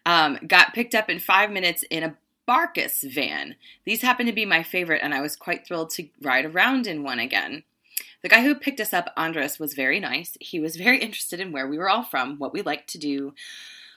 Um, 0.06 0.38
got 0.46 0.74
picked 0.74 0.94
up 0.94 1.10
in 1.10 1.18
five 1.18 1.50
minutes 1.50 1.82
in 1.90 2.04
a 2.04 2.16
Barkas 2.46 3.02
van. 3.12 3.56
These 3.86 4.02
happened 4.02 4.28
to 4.28 4.32
be 4.32 4.46
my 4.46 4.62
favorite, 4.62 5.00
and 5.02 5.12
I 5.12 5.20
was 5.20 5.34
quite 5.34 5.66
thrilled 5.66 5.90
to 5.90 6.08
ride 6.22 6.44
around 6.44 6.86
in 6.86 7.02
one 7.02 7.18
again. 7.18 7.64
The 8.22 8.28
guy 8.28 8.44
who 8.44 8.54
picked 8.54 8.78
us 8.78 8.92
up, 8.92 9.12
Andres, 9.16 9.58
was 9.58 9.74
very 9.74 9.98
nice. 9.98 10.36
He 10.40 10.60
was 10.60 10.76
very 10.76 11.00
interested 11.00 11.40
in 11.40 11.50
where 11.50 11.66
we 11.66 11.76
were 11.76 11.90
all 11.90 12.04
from, 12.04 12.38
what 12.38 12.52
we 12.52 12.62
liked 12.62 12.88
to 12.90 12.98
do, 12.98 13.34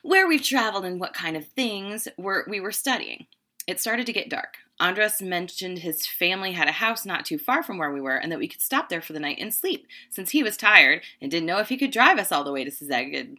where 0.02 0.28
we've 0.28 0.42
traveled, 0.42 0.86
and 0.86 1.00
what 1.00 1.14
kind 1.14 1.38
of 1.38 1.46
things 1.46 2.08
were 2.18 2.44
we 2.50 2.60
were 2.60 2.72
studying. 2.72 3.28
It 3.68 3.80
started 3.80 4.08
to 4.08 4.14
get 4.14 4.30
dark. 4.30 4.58
Andres 4.82 5.22
mentioned 5.22 5.80
his 5.80 6.08
family 6.08 6.54
had 6.54 6.68
a 6.68 6.74
house 6.74 7.06
not 7.06 7.24
too 7.24 7.38
far 7.38 7.62
from 7.62 7.78
where 7.78 7.92
we 7.92 8.02
were 8.02 8.18
and 8.18 8.32
that 8.32 8.40
we 8.40 8.48
could 8.48 8.62
stop 8.62 8.90
there 8.90 9.02
for 9.02 9.14
the 9.14 9.20
night 9.20 9.38
and 9.40 9.54
sleep, 9.54 9.88
since 10.10 10.32
he 10.32 10.42
was 10.42 10.58
tired 10.58 11.04
and 11.22 11.30
didn't 11.30 11.46
know 11.46 11.60
if 11.60 11.70
he 11.70 11.78
could 11.78 11.92
drive 11.92 12.18
us 12.18 12.32
all 12.32 12.44
the 12.44 12.52
way 12.52 12.64
to 12.64 12.72
Szeged. 12.72 13.38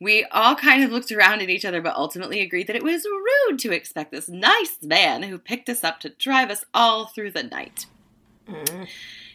We 0.00 0.24
all 0.32 0.54
kind 0.54 0.82
of 0.82 0.90
looked 0.90 1.12
around 1.12 1.42
at 1.42 1.50
each 1.50 1.66
other, 1.66 1.82
but 1.82 1.94
ultimately 1.94 2.40
agreed 2.40 2.66
that 2.68 2.76
it 2.76 2.82
was 2.82 3.04
rude 3.04 3.58
to 3.58 3.72
expect 3.72 4.10
this 4.10 4.30
nice 4.30 4.78
man 4.82 5.24
who 5.24 5.38
picked 5.38 5.68
us 5.68 5.84
up 5.84 6.00
to 6.00 6.08
drive 6.08 6.50
us 6.50 6.64
all 6.72 7.06
through 7.06 7.32
the 7.32 7.42
night. 7.42 7.84
Mm. 8.48 8.88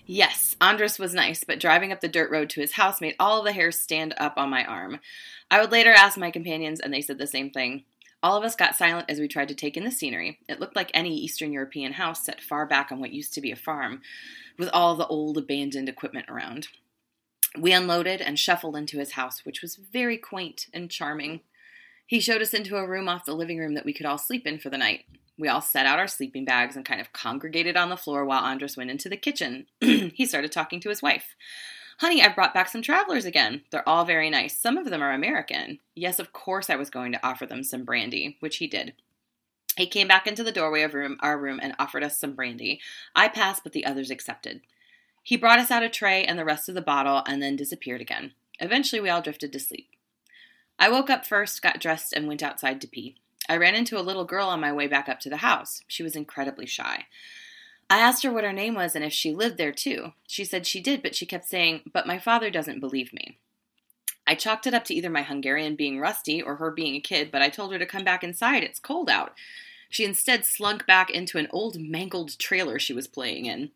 Yes, 0.08 0.55
Andres 0.60 0.97
was 0.97 1.13
nice, 1.13 1.43
but 1.43 1.60
driving 1.60 1.91
up 1.91 2.01
the 2.01 2.08
dirt 2.08 2.31
road 2.31 2.49
to 2.51 2.62
his 2.62 2.73
house 2.73 2.99
made 3.01 3.15
all 3.19 3.43
the 3.43 3.53
hairs 3.53 3.77
stand 3.77 4.15
up 4.17 4.34
on 4.38 4.49
my 4.49 4.65
arm. 4.65 4.99
I 5.51 5.62
would 5.62 5.71
later 5.71 5.91
ask 5.91 6.17
my 6.17 6.31
companions, 6.31 6.79
and 6.79 6.91
they 6.91 7.01
said 7.01 7.19
the 7.19 7.27
same 7.27 7.51
thing. 7.51 7.84
All 8.25 8.35
of 8.35 8.43
us 8.43 8.55
got 8.55 8.75
silent 8.75 9.05
as 9.07 9.19
we 9.19 9.27
tried 9.27 9.49
to 9.49 9.53
take 9.53 9.77
in 9.77 9.83
the 9.83 9.91
scenery. 9.91 10.39
It 10.49 10.59
looked 10.59 10.75
like 10.75 10.89
any 10.95 11.15
Eastern 11.15 11.51
European 11.53 11.93
house 11.93 12.25
set 12.25 12.41
far 12.41 12.65
back 12.65 12.91
on 12.91 12.99
what 12.99 13.13
used 13.13 13.35
to 13.35 13.39
be 13.39 13.51
a 13.51 13.55
farm, 13.55 14.01
with 14.57 14.67
all 14.73 14.95
the 14.95 15.05
old 15.05 15.38
abandoned 15.38 15.88
equipment 15.88 16.25
around. 16.27 16.69
We 17.55 17.71
unloaded 17.71 18.21
and 18.21 18.39
shuffled 18.39 18.75
into 18.75 18.97
his 18.97 19.11
house, 19.11 19.45
which 19.45 19.61
was 19.61 19.75
very 19.75 20.17
quaint 20.17 20.65
and 20.73 20.89
charming. 20.89 21.41
He 22.07 22.19
showed 22.19 22.41
us 22.41 22.55
into 22.55 22.77
a 22.77 22.88
room 22.88 23.07
off 23.07 23.25
the 23.25 23.35
living 23.35 23.59
room 23.59 23.75
that 23.75 23.85
we 23.85 23.93
could 23.93 24.07
all 24.07 24.17
sleep 24.17 24.47
in 24.47 24.57
for 24.57 24.71
the 24.71 24.79
night. 24.79 25.05
We 25.38 25.47
all 25.47 25.61
set 25.61 25.85
out 25.85 25.99
our 25.99 26.07
sleeping 26.07 26.45
bags 26.45 26.75
and 26.75 26.83
kind 26.83 26.99
of 26.99 27.13
congregated 27.13 27.77
on 27.77 27.89
the 27.89 27.95
floor 27.95 28.25
while 28.25 28.43
Andres 28.43 28.75
went 28.75 28.89
into 28.89 29.07
the 29.07 29.17
kitchen. 29.17 29.67
he 29.81 30.25
started 30.25 30.51
talking 30.51 30.79
to 30.79 30.89
his 30.89 31.03
wife. 31.03 31.35
Honey, 31.99 32.21
I've 32.21 32.36
brought 32.36 32.53
back 32.53 32.67
some 32.67 32.81
travelers 32.81 33.23
again. 33.23 33.62
They're 33.71 33.88
all 33.88 34.03
very 34.03 34.29
nice. 34.29 34.58
Some 34.58 34.77
of 34.77 34.89
them 34.89 35.01
are 35.01 35.13
American. 35.13 35.79
Yes, 35.95 36.19
of 36.19 36.34
course 36.34 36.69
I 36.69 36.75
was 36.75 36.89
going 36.89 37.13
to 37.13 37.25
offer 37.25 37.45
them 37.45 37.63
some 37.63 37.86
brandy, 37.86 38.36
which 38.41 38.58
he 38.58 38.67
did. 38.67 38.93
He 39.77 39.88
came 39.88 40.08
back 40.08 40.27
into 40.27 40.43
the 40.43 40.51
doorway 40.51 40.81
of 40.81 40.93
room, 40.93 41.17
our 41.21 41.38
room 41.38 41.60
and 41.62 41.73
offered 41.79 42.03
us 42.03 42.19
some 42.19 42.34
brandy. 42.34 42.81
I 43.15 43.29
passed, 43.29 43.63
but 43.63 43.71
the 43.71 43.86
others 43.86 44.12
accepted. 44.12 44.62
He 45.23 45.38
brought 45.38 45.60
us 45.60 45.71
out 45.71 45.84
a 45.84 45.89
tray 45.89 46.23
and 46.23 46.38
the 46.38 46.45
rest 46.45 46.69
of 46.69 46.75
the 46.75 46.81
bottle 46.81 47.23
and 47.27 47.41
then 47.41 47.55
disappeared 47.55 48.01
again. 48.01 48.34
Eventually, 48.60 49.01
we 49.01 49.10
all 49.10 49.21
drifted 49.21 49.51
to 49.53 49.60
sleep. 49.60 49.89
I 50.77 50.89
woke 50.89 51.10
up 51.10 51.25
first, 51.25 51.62
got 51.62 51.79
dressed, 51.79 52.13
and 52.13 52.27
went 52.27 52.43
outside 52.43 52.81
to 52.81 52.88
pee. 52.88 53.15
I 53.47 53.58
ran 53.58 53.75
into 53.75 53.97
a 53.97 54.03
little 54.03 54.25
girl 54.25 54.47
on 54.47 54.60
my 54.60 54.73
way 54.73 54.88
back 54.88 55.08
up 55.08 55.19
to 55.21 55.29
the 55.29 55.38
house. 55.38 55.81
She 55.88 56.03
was 56.03 56.15
incredibly 56.15 56.65
shy. 56.65 57.05
I 57.89 57.99
asked 57.99 58.23
her 58.23 58.31
what 58.31 58.43
her 58.43 58.53
name 58.53 58.75
was 58.75 58.95
and 58.95 59.05
if 59.05 59.13
she 59.13 59.33
lived 59.33 59.57
there 59.57 59.71
too. 59.71 60.13
She 60.27 60.43
said 60.43 60.65
she 60.65 60.81
did, 60.81 61.03
but 61.03 61.15
she 61.15 61.25
kept 61.25 61.47
saying, 61.47 61.81
But 61.91 62.07
my 62.07 62.17
father 62.17 62.49
doesn't 62.49 62.79
believe 62.79 63.13
me. 63.13 63.37
I 64.27 64.33
chalked 64.33 64.65
it 64.65 64.73
up 64.73 64.85
to 64.85 64.93
either 64.93 65.09
my 65.09 65.21
Hungarian 65.21 65.75
being 65.75 65.99
rusty 65.99 66.41
or 66.41 66.55
her 66.55 66.71
being 66.71 66.95
a 66.95 66.99
kid, 66.99 67.29
but 67.31 67.43
I 67.43 67.49
told 67.49 67.71
her 67.71 67.79
to 67.79 67.85
come 67.85 68.03
back 68.03 68.23
inside. 68.23 68.63
It's 68.63 68.79
cold 68.79 69.09
out. 69.09 69.33
She 69.89 70.03
instead 70.03 70.45
slunk 70.45 70.87
back 70.87 71.11
into 71.11 71.37
an 71.37 71.47
old 71.51 71.79
mangled 71.79 72.37
trailer 72.39 72.79
she 72.79 72.93
was 72.93 73.07
playing 73.07 73.45
in. 73.45 73.69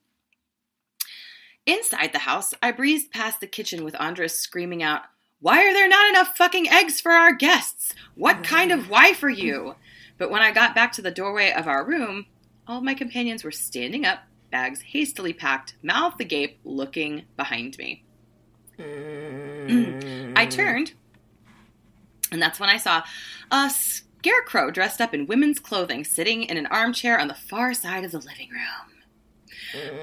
Inside 1.68 2.14
the 2.14 2.20
house, 2.20 2.54
I 2.64 2.72
breezed 2.72 3.12
past 3.12 3.42
the 3.42 3.48
kitchen 3.48 3.84
with 3.84 3.96
Andres 4.00 4.34
screaming 4.34 4.82
out, 4.82 5.04
Why 5.40 5.68
are 5.68 5.74
there 5.74 5.88
not 5.88 6.10
enough 6.10 6.36
fucking 6.36 6.68
eggs 6.68 7.00
for 7.00 7.12
our 7.12 7.34
guests? 7.34 7.94
What 8.16 8.44
kind 8.44 8.72
of 8.72 8.90
wife 8.90 9.22
are 9.22 9.30
you? 9.30 9.76
But 10.18 10.32
when 10.32 10.42
I 10.42 10.52
got 10.52 10.74
back 10.74 10.92
to 10.94 11.02
the 11.04 11.12
doorway 11.12 11.52
of 11.52 11.68
our 11.68 11.86
room, 11.86 12.26
all 12.70 12.78
of 12.78 12.84
my 12.84 12.94
companions 12.94 13.44
were 13.44 13.52
standing 13.52 14.06
up, 14.06 14.20
bags 14.52 14.80
hastily 14.82 15.34
packed, 15.34 15.74
mouth 15.82 16.20
agape, 16.20 16.60
looking 16.64 17.24
behind 17.36 17.76
me. 17.80 18.04
Mm. 18.78 20.38
I 20.38 20.46
turned, 20.46 20.94
and 22.32 22.40
that's 22.40 22.60
when 22.60 22.70
I 22.70 22.78
saw 22.78 23.02
a 23.52 23.72
scarecrow 23.72 24.70
dressed 24.70 25.02
up 25.02 25.16
in 25.16 25.26
women's 25.26 25.60
clothing 25.60 26.04
sitting 26.06 26.44
in 26.44 26.58
an 26.58 26.68
armchair 26.68 27.20
on 27.20 27.28
the 27.28 27.34
far 27.34 27.74
side 27.74 28.06
of 28.06 28.12
the 28.12 28.20
living 28.20 28.50
room. 28.52 28.99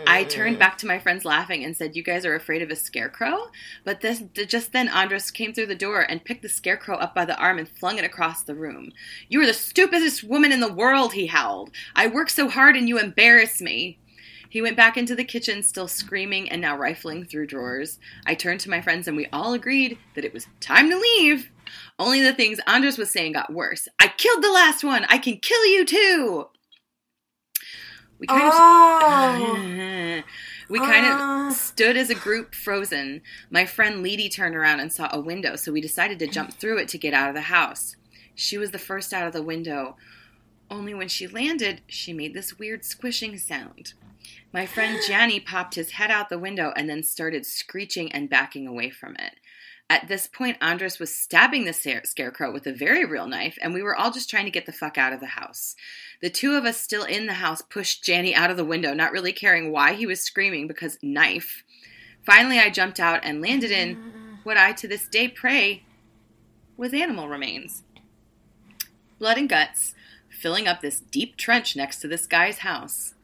I 0.07 0.25
turned 0.25 0.59
back 0.59 0.79
to 0.79 0.87
my 0.87 0.99
friends 0.99 1.25
laughing 1.25 1.65
and 1.65 1.77
said, 1.77 1.97
You 1.97 2.03
guys 2.03 2.25
are 2.25 2.35
afraid 2.35 2.63
of 2.63 2.71
a 2.71 2.77
scarecrow? 2.77 3.51
But 3.85 4.01
this, 4.01 4.23
just 4.47 4.73
then, 4.73 4.89
Andres 4.89 5.31
came 5.31 5.53
through 5.53 5.67
the 5.67 5.75
door 5.75 6.03
and 6.03 6.25
picked 6.25 6.43
the 6.43 6.49
scarecrow 6.49 6.97
up 6.97 7.15
by 7.15 7.25
the 7.25 7.37
arm 7.37 7.59
and 7.59 7.69
flung 7.69 7.99
it 7.99 8.05
across 8.05 8.43
the 8.43 8.55
room. 8.55 8.93
You 9.29 9.41
are 9.43 9.47
the 9.47 9.55
stupidest 9.55 10.25
woman 10.25 10.53
in 10.53 10.61
the 10.61 10.73
world, 10.73 11.13
he 11.13 11.27
howled. 11.27 11.71
I 11.95 12.07
work 12.07 12.31
so 12.31 12.49
hard 12.49 12.77
and 12.77 12.89
you 12.89 12.99
embarrass 12.99 13.61
me. 13.61 13.99
He 14.49 14.63
went 14.63 14.77
back 14.77 14.97
into 14.97 15.15
the 15.15 15.25
kitchen, 15.25 15.63
still 15.63 15.89
screaming 15.89 16.49
and 16.49 16.61
now 16.61 16.77
rifling 16.79 17.25
through 17.25 17.49
drawers. 17.49 17.99
I 18.25 18.35
turned 18.35 18.61
to 18.61 18.71
my 18.71 18.81
friends 18.81 19.09
and 19.09 19.17
we 19.17 19.27
all 19.33 19.53
agreed 19.53 19.99
that 20.15 20.25
it 20.25 20.33
was 20.33 20.47
time 20.61 20.89
to 20.91 20.99
leave. 20.99 21.51
Only 21.99 22.21
the 22.23 22.33
things 22.33 22.61
Andres 22.67 22.99
was 22.99 23.11
saying 23.11 23.33
got 23.33 23.53
worse. 23.53 23.89
I 24.01 24.09
killed 24.09 24.43
the 24.43 24.53
last 24.53 24.85
one. 24.85 25.05
I 25.09 25.19
can 25.19 25.39
kill 25.39 25.67
you 25.67 25.85
too. 25.85 26.47
We 28.19 28.27
kind 28.27 28.51
Oh. 28.53 29.57
of 29.57 30.25
we 30.71 30.79
kind 30.79 31.05
Ah. 31.07 31.49
of 31.49 31.53
stood 31.55 31.97
as 31.97 32.11
a 32.11 32.15
group 32.15 32.55
frozen. 32.55 33.23
My 33.51 33.65
friend 33.67 34.05
Leedy 34.05 34.31
turned 34.33 34.57
around 34.57 34.81
and 34.81 34.93
saw 34.93 35.09
a 35.13 35.21
window, 35.21 35.57
so 35.57 35.73
we 35.73 35.81
decided 35.81 36.19
to 36.21 36.27
jump 36.27 36.55
through 36.55 36.79
it 36.79 36.89
to 36.89 36.99
get 36.99 37.15
out 37.15 37.29
of 37.29 37.35
the 37.35 37.43
house. 37.43 37.97
She 38.35 38.59
was 38.59 38.71
the 38.71 38.79
first 38.79 39.13
out 39.13 39.27
of 39.27 39.33
the 39.33 39.43
window. 39.43 39.97
Only 40.71 40.95
when 40.95 41.09
she 41.09 41.27
landed, 41.29 41.83
she 41.87 42.13
made 42.13 42.35
this 42.35 42.59
weird 42.59 42.85
squishing 42.85 43.39
sound. 43.39 43.93
My 44.53 44.67
friend 44.67 44.99
Janny 45.09 45.45
popped 45.45 45.75
his 45.77 45.93
head 45.93 46.11
out 46.11 46.29
the 46.29 46.39
window 46.39 46.73
and 46.77 46.89
then 46.89 47.03
started 47.03 47.47
screeching 47.47 48.11
and 48.13 48.29
backing 48.31 48.67
away 48.67 48.91
from 48.91 49.15
it. 49.17 49.35
At 49.89 50.09
this 50.09 50.27
point, 50.27 50.57
Andres 50.61 50.99
was 50.99 51.15
stabbing 51.15 51.65
the 51.65 51.73
scare- 51.73 52.03
scarecrow 52.05 52.53
with 52.53 52.67
a 52.67 52.73
very 52.73 53.05
real 53.05 53.29
knife, 53.29 53.57
and 53.63 53.73
we 53.73 53.83
were 53.83 53.95
all 53.95 54.11
just 54.11 54.29
trying 54.29 54.47
to 54.47 54.51
get 54.51 54.67
the 54.67 54.73
fuck 54.73 54.99
out 54.99 55.13
of 55.13 55.21
the 55.21 55.27
house. 55.27 55.77
The 56.21 56.31
two 56.31 56.55
of 56.55 56.65
us 56.65 56.77
still 56.77 57.05
in 57.05 57.27
the 57.27 57.35
house 57.35 57.63
pushed 57.63 58.03
Janny 58.03 58.35
out 58.35 58.51
of 58.51 58.57
the 58.57 58.65
window, 58.65 58.95
not 58.95 59.13
really 59.13 59.33
caring 59.33 59.71
why 59.71 59.95
he 59.95 60.05
was 60.05 60.21
screaming 60.21 60.67
because 60.67 60.99
knife. 61.03 61.63
Finally, 62.25 62.59
I 62.59 62.71
jumped 62.71 62.99
out 62.99 63.21
and 63.23 63.41
landed 63.41 63.71
in 63.71 64.39
what 64.43 64.57
I 64.57 64.73
to 64.73 64.89
this 64.89 65.07
day 65.07 65.29
pray 65.29 65.85
was 66.77 66.93
animal 66.93 67.29
remains. 67.29 67.85
Blood 69.21 69.39
and 69.39 69.49
guts 69.49 69.95
filling 70.29 70.67
up 70.67 70.81
this 70.81 71.01
deep 71.01 71.37
trench 71.37 71.77
next 71.77 72.01
to 72.01 72.09
this 72.09 72.27
guy's 72.27 72.59
house. 72.59 73.15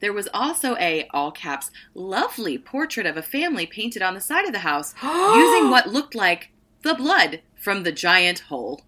There 0.00 0.12
was 0.12 0.28
also 0.32 0.76
a, 0.76 1.06
all 1.12 1.30
caps, 1.32 1.70
lovely 1.94 2.58
portrait 2.58 3.06
of 3.06 3.16
a 3.16 3.22
family 3.22 3.66
painted 3.66 4.02
on 4.02 4.14
the 4.14 4.20
side 4.20 4.46
of 4.46 4.52
the 4.52 4.60
house 4.60 4.94
using 5.02 5.70
what 5.70 5.88
looked 5.88 6.14
like 6.14 6.50
the 6.82 6.94
blood 6.94 7.40
from 7.54 7.82
the 7.82 7.92
giant 7.92 8.40
hole. 8.40 8.82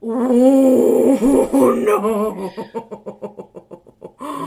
Oh 0.00 1.74
no! 1.74 2.52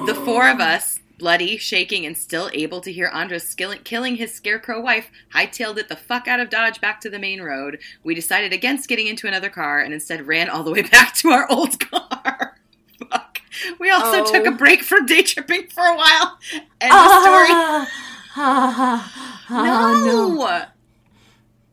The 0.06 0.16
four 0.16 0.50
of 0.50 0.60
us, 0.60 1.00
bloody, 1.20 1.58
shaking, 1.58 2.06
and 2.06 2.18
still 2.18 2.50
able 2.54 2.82
to 2.82 2.92
hear 2.92 3.08
Andres 3.08 3.48
skill- 3.48 3.76
killing 3.84 4.16
his 4.16 4.34
scarecrow 4.34 4.82
wife, 4.82 5.12
hightailed 5.36 5.78
it 5.78 5.90
the 5.90 5.96
fuck 5.96 6.28
out 6.28 6.40
of 6.40 6.50
Dodge 6.50 6.82
back 6.82 7.00
to 7.02 7.10
the 7.10 7.20
main 7.20 7.42
road. 7.42 7.80
We 8.04 8.16
decided 8.16 8.54
against 8.54 8.90
getting 8.90 9.08
into 9.08 9.28
another 9.28 9.50
car 9.50 9.80
and 9.80 9.94
instead 9.94 10.26
ran 10.26 10.50
all 10.50 10.64
the 10.64 10.72
way 10.72 10.82
back 10.92 11.14
to 11.16 11.30
our 11.30 11.50
old 11.52 11.80
car. 11.80 12.58
We 13.80 13.90
also 13.90 14.24
Oh. 14.24 14.32
took 14.32 14.46
a 14.46 14.52
break 14.52 14.84
from 14.84 15.06
day 15.06 15.24
tripping 15.24 15.68
for 15.68 15.84
a 15.84 15.96
while. 15.96 16.38
And 16.80 16.92
the 16.92 17.22
story. 17.22 17.48
Ah, 17.50 17.90
ah, 18.36 19.44
ah, 19.50 20.04
no. 20.06 20.36
no. 20.36 20.66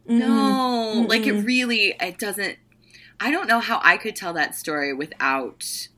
No, 0.06 1.06
like 1.08 1.26
it 1.26 1.34
Mm-mm. 1.34 1.46
really, 1.46 1.94
it 2.00 2.18
doesn't. 2.18 2.56
I 3.20 3.30
don't 3.30 3.46
know 3.46 3.60
how 3.60 3.80
I 3.84 3.96
could 3.98 4.16
tell 4.16 4.32
that 4.32 4.54
story 4.54 4.92
without 4.94 5.88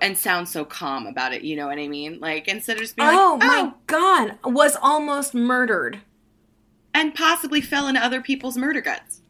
and 0.00 0.16
sound 0.18 0.48
so 0.48 0.64
calm 0.64 1.06
about 1.06 1.32
it. 1.32 1.42
You 1.42 1.56
know 1.56 1.66
what 1.66 1.78
I 1.78 1.86
mean? 1.88 2.18
Like 2.20 2.48
instead 2.48 2.76
of 2.76 2.82
just 2.82 2.96
being 2.96 3.08
Oh 3.08 3.36
like, 3.40 3.46
my 3.48 3.72
oh, 3.72 3.74
god! 3.86 4.38
Was 4.44 4.76
almost 4.82 5.34
murdered. 5.34 6.00
and 6.92 7.14
possibly 7.14 7.60
fell 7.60 7.86
into 7.86 8.02
other 8.04 8.20
people's 8.20 8.56
murder 8.56 8.80
guts, 8.80 9.20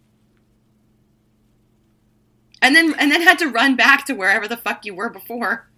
and 2.62 2.74
then 2.74 2.94
and 2.98 3.10
then 3.10 3.22
had 3.22 3.38
to 3.40 3.48
run 3.48 3.76
back 3.76 4.06
to 4.06 4.14
wherever 4.14 4.48
the 4.48 4.56
fuck 4.56 4.84
you 4.84 4.94
were 4.94 5.10
before, 5.10 5.68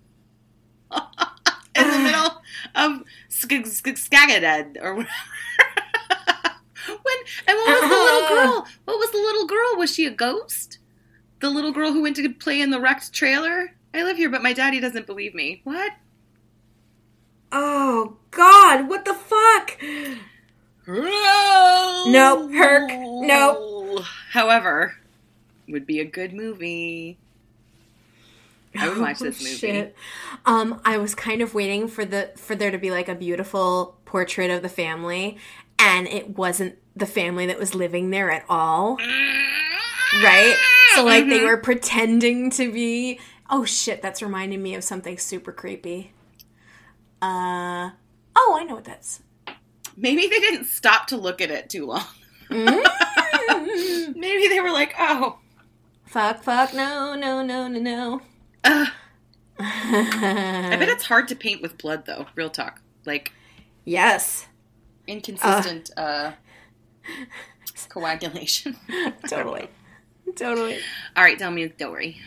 in 1.77 1.91
the 1.91 1.99
middle 1.99 2.43
of 2.75 3.03
Sk- 3.29 3.67
Sk- 3.67 3.97
Skagadad 3.97 4.77
or 4.83 4.95
whatever. 4.95 5.13
when 6.87 7.17
and 7.47 7.57
what 7.57 7.67
was 7.69 7.81
the 7.81 7.97
little 7.97 8.23
uh-huh. 8.23 8.35
girl? 8.35 8.67
What 8.85 8.99
was 8.99 9.11
the 9.11 9.19
little 9.19 9.47
girl? 9.47 9.77
Was 9.77 9.95
she 9.95 10.07
a 10.07 10.11
ghost? 10.11 10.79
The 11.41 11.51
little 11.51 11.73
girl 11.73 11.93
who 11.93 12.03
went 12.03 12.17
to 12.17 12.29
play 12.33 12.61
in 12.61 12.71
the 12.71 12.81
wrecked 12.81 13.13
trailer? 13.13 13.73
I 13.95 14.03
live 14.03 14.17
here, 14.17 14.31
but 14.31 14.43
my 14.43 14.53
daddy 14.53 14.81
doesn't 14.81 15.07
believe 15.07 15.35
me. 15.35 15.61
What? 15.65 15.93
Oh 17.53 18.17
god! 18.31 18.89
What 18.89 19.05
the 19.05 19.15
fuck? 19.15 19.81
No, 20.87 22.49
Herc, 22.53 22.91
No. 22.91 24.01
However, 24.31 24.95
would 25.69 25.87
be 25.87 26.01
a 26.01 26.05
good 26.05 26.33
movie. 26.33 27.19
I 28.79 28.89
would 28.89 28.99
watch 28.99 29.19
this 29.19 29.39
Oh, 29.41 29.45
movie. 29.45 29.57
shit. 29.57 29.97
Um, 30.45 30.81
I 30.85 30.99
was 30.99 31.15
kind 31.15 31.43
of 31.43 31.55
waiting 31.55 31.89
for 31.89 32.05
the 32.05 32.31
for 32.37 32.55
there 32.55 32.71
to 32.71 32.79
be 32.79 32.91
like 32.91 33.09
a 33.09 33.15
beautiful 33.15 33.99
portrait 34.05 34.51
of 34.51 34.63
the 34.63 34.69
family, 34.69 35.37
and 35.79 36.07
it 36.09 36.37
wasn't 36.37 36.77
the 36.95 37.07
family 37.07 37.47
that 37.47 37.59
was 37.59 37.75
living 37.75 38.11
there 38.11 38.31
at 38.31 38.45
all. 38.49 38.97
Right? 40.23 40.57
So 40.95 41.05
like 41.05 41.29
they 41.29 41.41
Mhm. 41.41 41.47
were 41.47 41.57
pretending 41.59 42.51
to 42.51 42.73
be. 42.73 43.19
Oh 43.51 43.65
shit! 43.65 44.03
That's 44.03 44.23
reminding 44.23 44.63
me 44.63 44.75
of 44.75 44.83
something 44.85 45.19
super 45.19 45.53
creepy. 45.53 46.13
Uh 47.23 47.91
oh, 48.37 48.57
I 48.59 48.65
know 48.65 48.75
what 48.77 48.85
that's. 48.85 49.21
Maybe 49.97 50.23
they 50.27 50.41
didn't 50.41 50.67
stop 50.67 51.07
to 51.09 51.17
look 51.17 51.41
at 51.41 51.51
it 51.51 51.71
too 51.71 51.87
long. 51.87 52.05
Mm. 52.51 52.85
Maybe 54.17 54.49
they 54.49 54.61
were 54.61 54.71
like, 54.71 54.95
oh, 54.99 55.39
fuck, 56.05 56.43
fuck, 56.43 56.75
no, 56.75 57.15
no, 57.15 57.43
no, 57.43 57.67
no, 57.67 57.79
no. 57.81 58.21
Uh, 58.67 58.87
I 59.59 60.77
bet 60.79 60.89
it's 60.89 61.05
hard 61.07 61.29
to 61.29 61.37
paint 61.37 61.63
with 61.63 61.79
blood 61.79 62.07
though. 62.07 62.27
Real 62.35 62.51
talk, 62.51 62.81
like 63.05 63.33
yes, 63.85 64.47
inconsistent 65.07 65.91
uh, 65.97 66.33
coagulation. 67.89 68.77
totally, 69.29 69.69
totally. 70.37 70.79
All 71.17 71.25
right, 71.25 71.39
tell 71.39 71.51
me 71.51 71.65
a 71.65 71.73
story. 71.73 72.21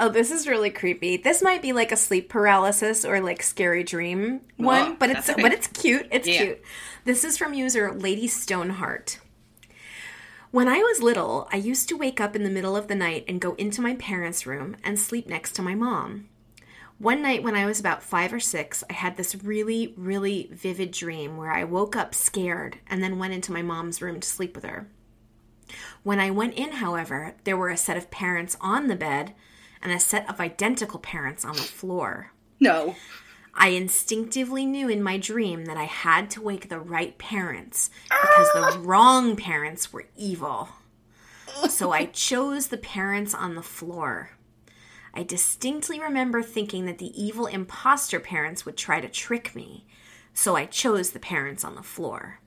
Oh, 0.00 0.08
this 0.08 0.30
is 0.32 0.48
really 0.48 0.70
creepy. 0.70 1.16
This 1.16 1.40
might 1.40 1.62
be 1.62 1.72
like 1.72 1.92
a 1.92 1.96
sleep 1.96 2.28
paralysis 2.28 3.04
or 3.04 3.20
like 3.20 3.42
scary 3.42 3.84
dream 3.84 4.40
one, 4.56 4.82
Oh, 4.92 4.96
but 4.98 5.10
it's 5.10 5.30
okay. 5.30 5.40
but 5.40 5.52
it's 5.52 5.68
cute. 5.68 6.08
It's 6.10 6.26
Yeah. 6.26 6.38
cute. 6.38 6.62
This 7.04 7.22
is 7.24 7.38
from 7.38 7.54
user 7.54 7.92
Lady 7.92 8.26
Stoneheart. 8.26 9.20
When 10.54 10.68
I 10.68 10.78
was 10.78 11.02
little, 11.02 11.48
I 11.50 11.56
used 11.56 11.88
to 11.88 11.96
wake 11.96 12.20
up 12.20 12.36
in 12.36 12.44
the 12.44 12.48
middle 12.48 12.76
of 12.76 12.86
the 12.86 12.94
night 12.94 13.24
and 13.26 13.40
go 13.40 13.54
into 13.54 13.82
my 13.82 13.96
parents' 13.96 14.46
room 14.46 14.76
and 14.84 15.00
sleep 15.00 15.26
next 15.26 15.56
to 15.56 15.62
my 15.62 15.74
mom. 15.74 16.28
One 16.98 17.22
night 17.22 17.42
when 17.42 17.56
I 17.56 17.66
was 17.66 17.80
about 17.80 18.04
five 18.04 18.32
or 18.32 18.38
six, 18.38 18.84
I 18.88 18.92
had 18.92 19.16
this 19.16 19.34
really, 19.34 19.94
really 19.96 20.48
vivid 20.52 20.92
dream 20.92 21.36
where 21.36 21.50
I 21.50 21.64
woke 21.64 21.96
up 21.96 22.14
scared 22.14 22.78
and 22.86 23.02
then 23.02 23.18
went 23.18 23.34
into 23.34 23.50
my 23.50 23.62
mom's 23.62 24.00
room 24.00 24.20
to 24.20 24.28
sleep 24.28 24.54
with 24.54 24.62
her. 24.62 24.86
When 26.04 26.20
I 26.20 26.30
went 26.30 26.54
in, 26.54 26.74
however, 26.74 27.34
there 27.42 27.56
were 27.56 27.70
a 27.70 27.76
set 27.76 27.96
of 27.96 28.12
parents 28.12 28.56
on 28.60 28.86
the 28.86 28.94
bed 28.94 29.34
and 29.82 29.90
a 29.90 29.98
set 29.98 30.30
of 30.30 30.38
identical 30.38 31.00
parents 31.00 31.44
on 31.44 31.56
the 31.56 31.62
floor. 31.62 32.30
No. 32.60 32.94
I 33.56 33.68
instinctively 33.68 34.66
knew 34.66 34.88
in 34.88 35.02
my 35.02 35.16
dream 35.16 35.66
that 35.66 35.76
I 35.76 35.84
had 35.84 36.28
to 36.30 36.42
wake 36.42 36.68
the 36.68 36.80
right 36.80 37.16
parents 37.18 37.90
because 38.08 38.52
the 38.52 38.78
wrong 38.84 39.36
parents 39.36 39.92
were 39.92 40.06
evil. 40.16 40.68
So 41.68 41.92
I 41.92 42.06
chose 42.06 42.68
the 42.68 42.76
parents 42.76 43.32
on 43.32 43.54
the 43.54 43.62
floor. 43.62 44.30
I 45.14 45.22
distinctly 45.22 46.00
remember 46.00 46.42
thinking 46.42 46.86
that 46.86 46.98
the 46.98 47.22
evil 47.22 47.46
imposter 47.46 48.18
parents 48.18 48.66
would 48.66 48.76
try 48.76 49.00
to 49.00 49.08
trick 49.08 49.54
me, 49.54 49.86
so 50.32 50.56
I 50.56 50.66
chose 50.66 51.10
the 51.10 51.20
parents 51.20 51.64
on 51.64 51.76
the 51.76 51.82
floor. 51.82 52.40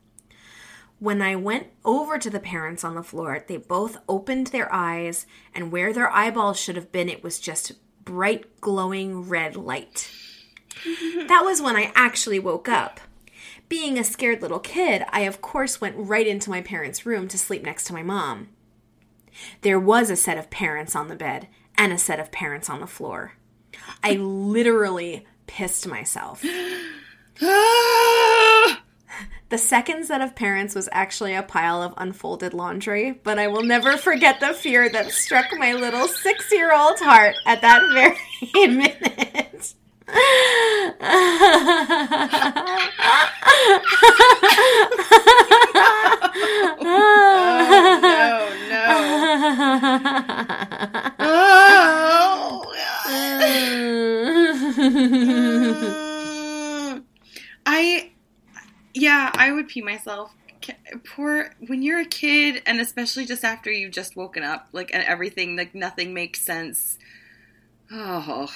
When 1.00 1.22
I 1.22 1.36
went 1.36 1.68
over 1.86 2.18
to 2.18 2.30
the 2.30 2.40
parents 2.40 2.84
on 2.84 2.96
the 2.96 3.04
floor, 3.04 3.44
they 3.48 3.58
both 3.58 4.00
opened 4.10 4.48
their 4.48 4.74
eyes, 4.74 5.26
and 5.56 5.72
where 5.72 5.94
their 5.94 6.12
eyeballs 6.12 6.60
should 6.60 6.76
have 6.76 6.92
been, 6.92 7.08
it 7.08 7.24
was 7.24 7.40
just 7.40 7.74
bright, 8.04 8.60
glowing 8.60 9.30
red 9.30 9.56
light. 9.56 10.12
That 11.28 11.44
was 11.44 11.62
when 11.62 11.76
I 11.76 11.92
actually 11.96 12.40
woke 12.40 12.70
up. 12.70 13.00
Being 13.70 13.98
a 13.98 14.04
scared 14.04 14.42
little 14.42 14.60
kid, 14.60 15.04
I 15.10 15.22
of 15.22 15.42
course 15.42 15.82
went 15.82 15.96
right 15.98 16.26
into 16.26 16.50
my 16.50 16.62
parents' 16.62 17.06
room 17.06 17.28
to 17.28 17.38
sleep 17.38 17.64
next 17.64 17.84
to 17.86 17.94
my 17.94 18.04
mom. 18.04 18.50
There 19.62 19.80
was 19.80 20.10
a 20.10 20.16
set 20.16 20.38
of 20.38 20.50
parents 20.50 20.96
on 20.96 21.10
the 21.10 21.16
bed 21.16 21.48
and 21.78 21.92
a 21.92 21.98
set 21.98 22.20
of 22.20 22.32
parents 22.32 22.70
on 22.70 22.80
the 22.80 22.88
floor. 22.88 23.34
I 24.04 24.14
literally 24.14 25.26
pissed 25.46 25.88
myself. 25.88 26.44
The 29.50 29.58
second 29.58 30.06
set 30.06 30.20
of 30.20 30.36
parents 30.36 30.76
was 30.76 30.90
actually 30.92 31.34
a 31.34 31.42
pile 31.42 31.82
of 31.82 31.94
unfolded 31.96 32.54
laundry, 32.54 33.14
but 33.24 33.40
I 33.40 33.48
will 33.48 33.64
never 33.64 33.96
forget 33.96 34.42
the 34.42 34.54
fear 34.54 34.90
that 34.90 35.12
struck 35.12 35.46
my 35.58 35.72
little 35.72 36.10
six 36.10 36.52
year 36.52 36.76
old 36.76 37.00
heart 37.00 37.38
at 37.46 37.62
that 37.62 37.82
very 37.94 38.68
minute. 38.68 39.47
Oh, 40.10 40.16
no, 46.82 48.50
no. 48.70 48.86
Oh. 51.20 52.64
I, 57.66 58.12
yeah, 58.94 59.32
I 59.34 59.52
would 59.52 59.68
pee 59.68 59.82
myself. 59.82 60.32
Poor 61.06 61.54
when 61.68 61.82
you're 61.82 62.00
a 62.02 62.06
kid, 62.06 62.62
and 62.66 62.80
especially 62.82 63.26
just 63.26 63.44
after 63.44 63.72
you've 63.72 63.92
just 63.94 64.16
woken 64.16 64.44
up, 64.44 64.70
like 64.72 64.92
and 64.94 65.04
everything, 65.04 65.56
like 65.56 65.76
nothing 65.76 66.14
makes 66.14 66.46
sense. 66.46 66.98
Oh, 67.92 68.50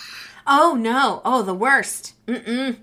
oh 0.48 0.76
no! 0.80 1.22
Oh, 1.26 1.42
the 1.44 1.54
worst. 1.54 2.14
Mm-mm. 2.28 2.78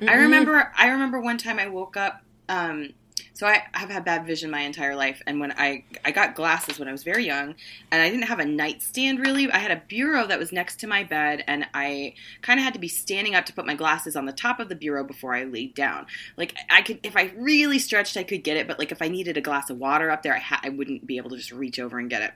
I 0.00 0.14
remember. 0.14 0.72
I 0.76 0.88
remember 0.88 1.20
one 1.20 1.38
time 1.38 1.58
I 1.58 1.68
woke 1.68 1.96
up. 1.96 2.22
Um, 2.48 2.90
so 3.36 3.46
I 3.46 3.64
have 3.74 3.90
had 3.90 4.02
bad 4.02 4.24
vision 4.24 4.50
my 4.50 4.60
entire 4.60 4.96
life, 4.96 5.20
and 5.26 5.40
when 5.40 5.52
I 5.52 5.84
I 6.06 6.10
got 6.10 6.34
glasses 6.34 6.78
when 6.78 6.88
I 6.88 6.92
was 6.92 7.04
very 7.04 7.26
young, 7.26 7.54
and 7.90 8.00
I 8.00 8.08
didn't 8.08 8.28
have 8.28 8.38
a 8.38 8.46
nightstand 8.46 9.18
really. 9.18 9.50
I 9.50 9.58
had 9.58 9.70
a 9.70 9.82
bureau 9.88 10.26
that 10.26 10.38
was 10.38 10.52
next 10.52 10.80
to 10.80 10.86
my 10.86 11.04
bed, 11.04 11.44
and 11.46 11.66
I 11.74 12.14
kind 12.40 12.58
of 12.58 12.64
had 12.64 12.72
to 12.72 12.80
be 12.80 12.88
standing 12.88 13.34
up 13.34 13.44
to 13.46 13.52
put 13.52 13.66
my 13.66 13.74
glasses 13.74 14.16
on 14.16 14.24
the 14.24 14.32
top 14.32 14.58
of 14.58 14.70
the 14.70 14.74
bureau 14.74 15.04
before 15.04 15.34
I 15.34 15.44
laid 15.44 15.74
down. 15.74 16.06
Like 16.38 16.56
I 16.70 16.80
could, 16.80 17.00
if 17.02 17.14
I 17.14 17.32
really 17.36 17.78
stretched, 17.78 18.16
I 18.16 18.22
could 18.22 18.42
get 18.42 18.56
it, 18.56 18.66
but 18.66 18.78
like 18.78 18.90
if 18.90 19.02
I 19.02 19.08
needed 19.08 19.36
a 19.36 19.42
glass 19.42 19.68
of 19.68 19.76
water 19.76 20.10
up 20.10 20.22
there, 20.22 20.34
I 20.34 20.38
ha- 20.38 20.60
I 20.62 20.70
wouldn't 20.70 21.06
be 21.06 21.18
able 21.18 21.28
to 21.28 21.36
just 21.36 21.52
reach 21.52 21.78
over 21.78 21.98
and 21.98 22.08
get 22.08 22.22
it. 22.22 22.32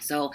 So 0.00 0.32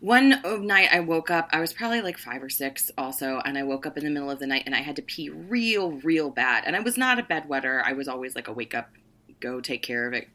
one 0.00 0.40
night 0.64 0.90
I 0.92 1.00
woke 1.00 1.30
up, 1.30 1.48
I 1.52 1.60
was 1.60 1.72
probably 1.72 2.00
like 2.00 2.18
five 2.18 2.42
or 2.42 2.48
six 2.48 2.90
also, 2.96 3.40
and 3.44 3.58
I 3.58 3.64
woke 3.64 3.84
up 3.84 3.98
in 3.98 4.04
the 4.04 4.10
middle 4.10 4.30
of 4.30 4.38
the 4.38 4.46
night 4.46 4.62
and 4.64 4.74
I 4.74 4.82
had 4.82 4.96
to 4.96 5.02
pee 5.02 5.28
real, 5.28 5.92
real 5.92 6.30
bad. 6.30 6.64
And 6.66 6.76
I 6.76 6.80
was 6.80 6.96
not 6.96 7.18
a 7.18 7.22
bedwetter. 7.22 7.82
I 7.84 7.94
was 7.94 8.06
always 8.06 8.36
like 8.36 8.46
a 8.46 8.52
wake 8.52 8.74
up, 8.74 8.90
go 9.40 9.60
take 9.60 9.82
care 9.82 10.06
of 10.06 10.14
it. 10.14 10.28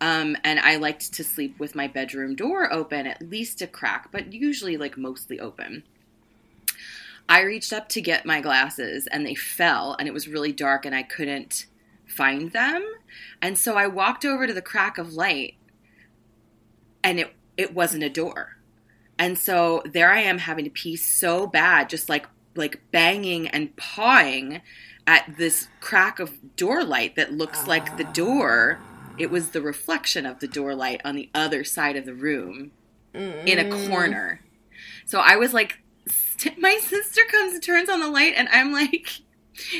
Um, 0.00 0.36
and 0.44 0.60
I 0.60 0.76
liked 0.76 1.12
to 1.14 1.24
sleep 1.24 1.58
with 1.58 1.74
my 1.74 1.88
bedroom 1.88 2.36
door 2.36 2.72
open, 2.72 3.06
at 3.06 3.28
least 3.28 3.60
a 3.60 3.66
crack, 3.66 4.10
but 4.12 4.32
usually 4.32 4.76
like 4.76 4.96
mostly 4.96 5.40
open. 5.40 5.82
I 7.28 7.42
reached 7.42 7.72
up 7.72 7.88
to 7.90 8.00
get 8.00 8.26
my 8.26 8.40
glasses 8.40 9.06
and 9.06 9.26
they 9.26 9.34
fell, 9.34 9.94
and 9.98 10.08
it 10.08 10.14
was 10.14 10.26
really 10.26 10.52
dark 10.52 10.86
and 10.86 10.94
I 10.94 11.02
couldn't 11.02 11.66
find 12.06 12.52
them. 12.52 12.84
And 13.42 13.58
so 13.58 13.76
I 13.76 13.86
walked 13.88 14.24
over 14.24 14.46
to 14.46 14.52
the 14.52 14.62
crack 14.62 14.98
of 14.98 15.14
light 15.14 15.54
and 17.02 17.18
it, 17.18 17.34
it 17.56 17.74
wasn't 17.74 18.04
a 18.04 18.10
door. 18.10 18.56
And 19.20 19.38
so 19.38 19.82
there 19.84 20.10
I 20.10 20.20
am 20.22 20.38
having 20.38 20.64
to 20.64 20.70
pee 20.70 20.96
so 20.96 21.46
bad, 21.46 21.90
just 21.90 22.08
like 22.08 22.26
like 22.56 22.80
banging 22.90 23.46
and 23.46 23.76
pawing 23.76 24.62
at 25.06 25.36
this 25.36 25.68
crack 25.80 26.18
of 26.18 26.56
door 26.56 26.82
light 26.82 27.16
that 27.16 27.32
looks 27.32 27.66
like 27.66 27.98
the 27.98 28.06
ah. 28.06 28.12
door. 28.12 28.78
It 29.18 29.30
was 29.30 29.50
the 29.50 29.60
reflection 29.60 30.24
of 30.24 30.40
the 30.40 30.48
door 30.48 30.74
light 30.74 31.02
on 31.04 31.14
the 31.14 31.28
other 31.34 31.64
side 31.64 31.96
of 31.96 32.06
the 32.06 32.14
room 32.14 32.72
in 33.12 33.58
a 33.58 33.64
mm. 33.64 33.88
corner. 33.90 34.40
So 35.04 35.20
I 35.20 35.36
was 35.36 35.52
like, 35.52 35.82
st- 36.08 36.58
my 36.58 36.80
sister 36.82 37.20
comes 37.30 37.52
and 37.52 37.62
turns 37.62 37.90
on 37.90 38.00
the 38.00 38.08
light, 38.08 38.32
and 38.36 38.48
I'm 38.48 38.72
like 38.72 39.10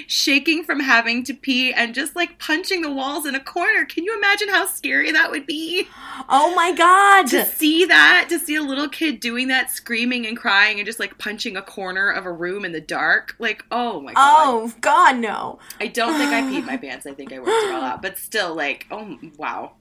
shaking 0.07 0.65
from 0.65 0.81
having 0.81 1.25
to 1.25 1.35
pee 1.35 1.73
and 1.73 1.95
just 1.95 2.17
like 2.17 2.39
punching 2.39 2.83
the 2.83 2.91
walls 2.91 3.27
in 3.27 3.35
a 3.35 3.41
corner. 3.41 3.85
Can 3.85 4.05
you 4.05 4.17
imagine 4.17 4.49
how 4.49 4.67
scary 4.67 5.13
that 5.13 5.31
would 5.31 5.47
be? 5.47 5.89
Oh 6.29 6.55
my 6.55 6.73
god! 6.73 7.27
to 7.29 7.45
see 7.45 7.85
that, 7.85 8.27
to 8.29 8.39
see 8.39 8.57
a 8.57 8.63
little 8.63 8.89
kid 8.89 9.21
doing 9.21 9.49
that, 9.49 9.71
screaming 9.71 10.27
and 10.27 10.37
crying 10.37 10.79
and 10.79 10.87
just 10.87 11.01
like 11.01 11.19
punching 11.19 11.57
a 11.57 11.63
corner 11.63 12.11
of 12.11 12.27
a 12.27 12.33
room 12.33 12.65
in 12.65 12.73
the 12.73 12.81
dark, 12.81 13.37
like, 13.39 13.65
oh 13.71 14.01
my 14.01 14.13
god. 14.15 14.19
Oh 14.19 14.73
god, 14.81 15.17
no! 15.17 15.59
I 15.81 15.87
don't 15.87 16.17
think 16.17 16.33
I 16.33 16.43
peed 16.43 16.67
my 16.67 16.77
pants. 16.77 17.07
I 17.07 17.15
think 17.15 17.33
I 17.33 17.39
worked 17.39 17.51
it 17.51 17.73
all 17.73 17.83
out. 17.83 18.03
But 18.03 18.19
still, 18.19 18.55
like, 18.55 18.87
oh 18.91 19.19
wow. 19.37 19.73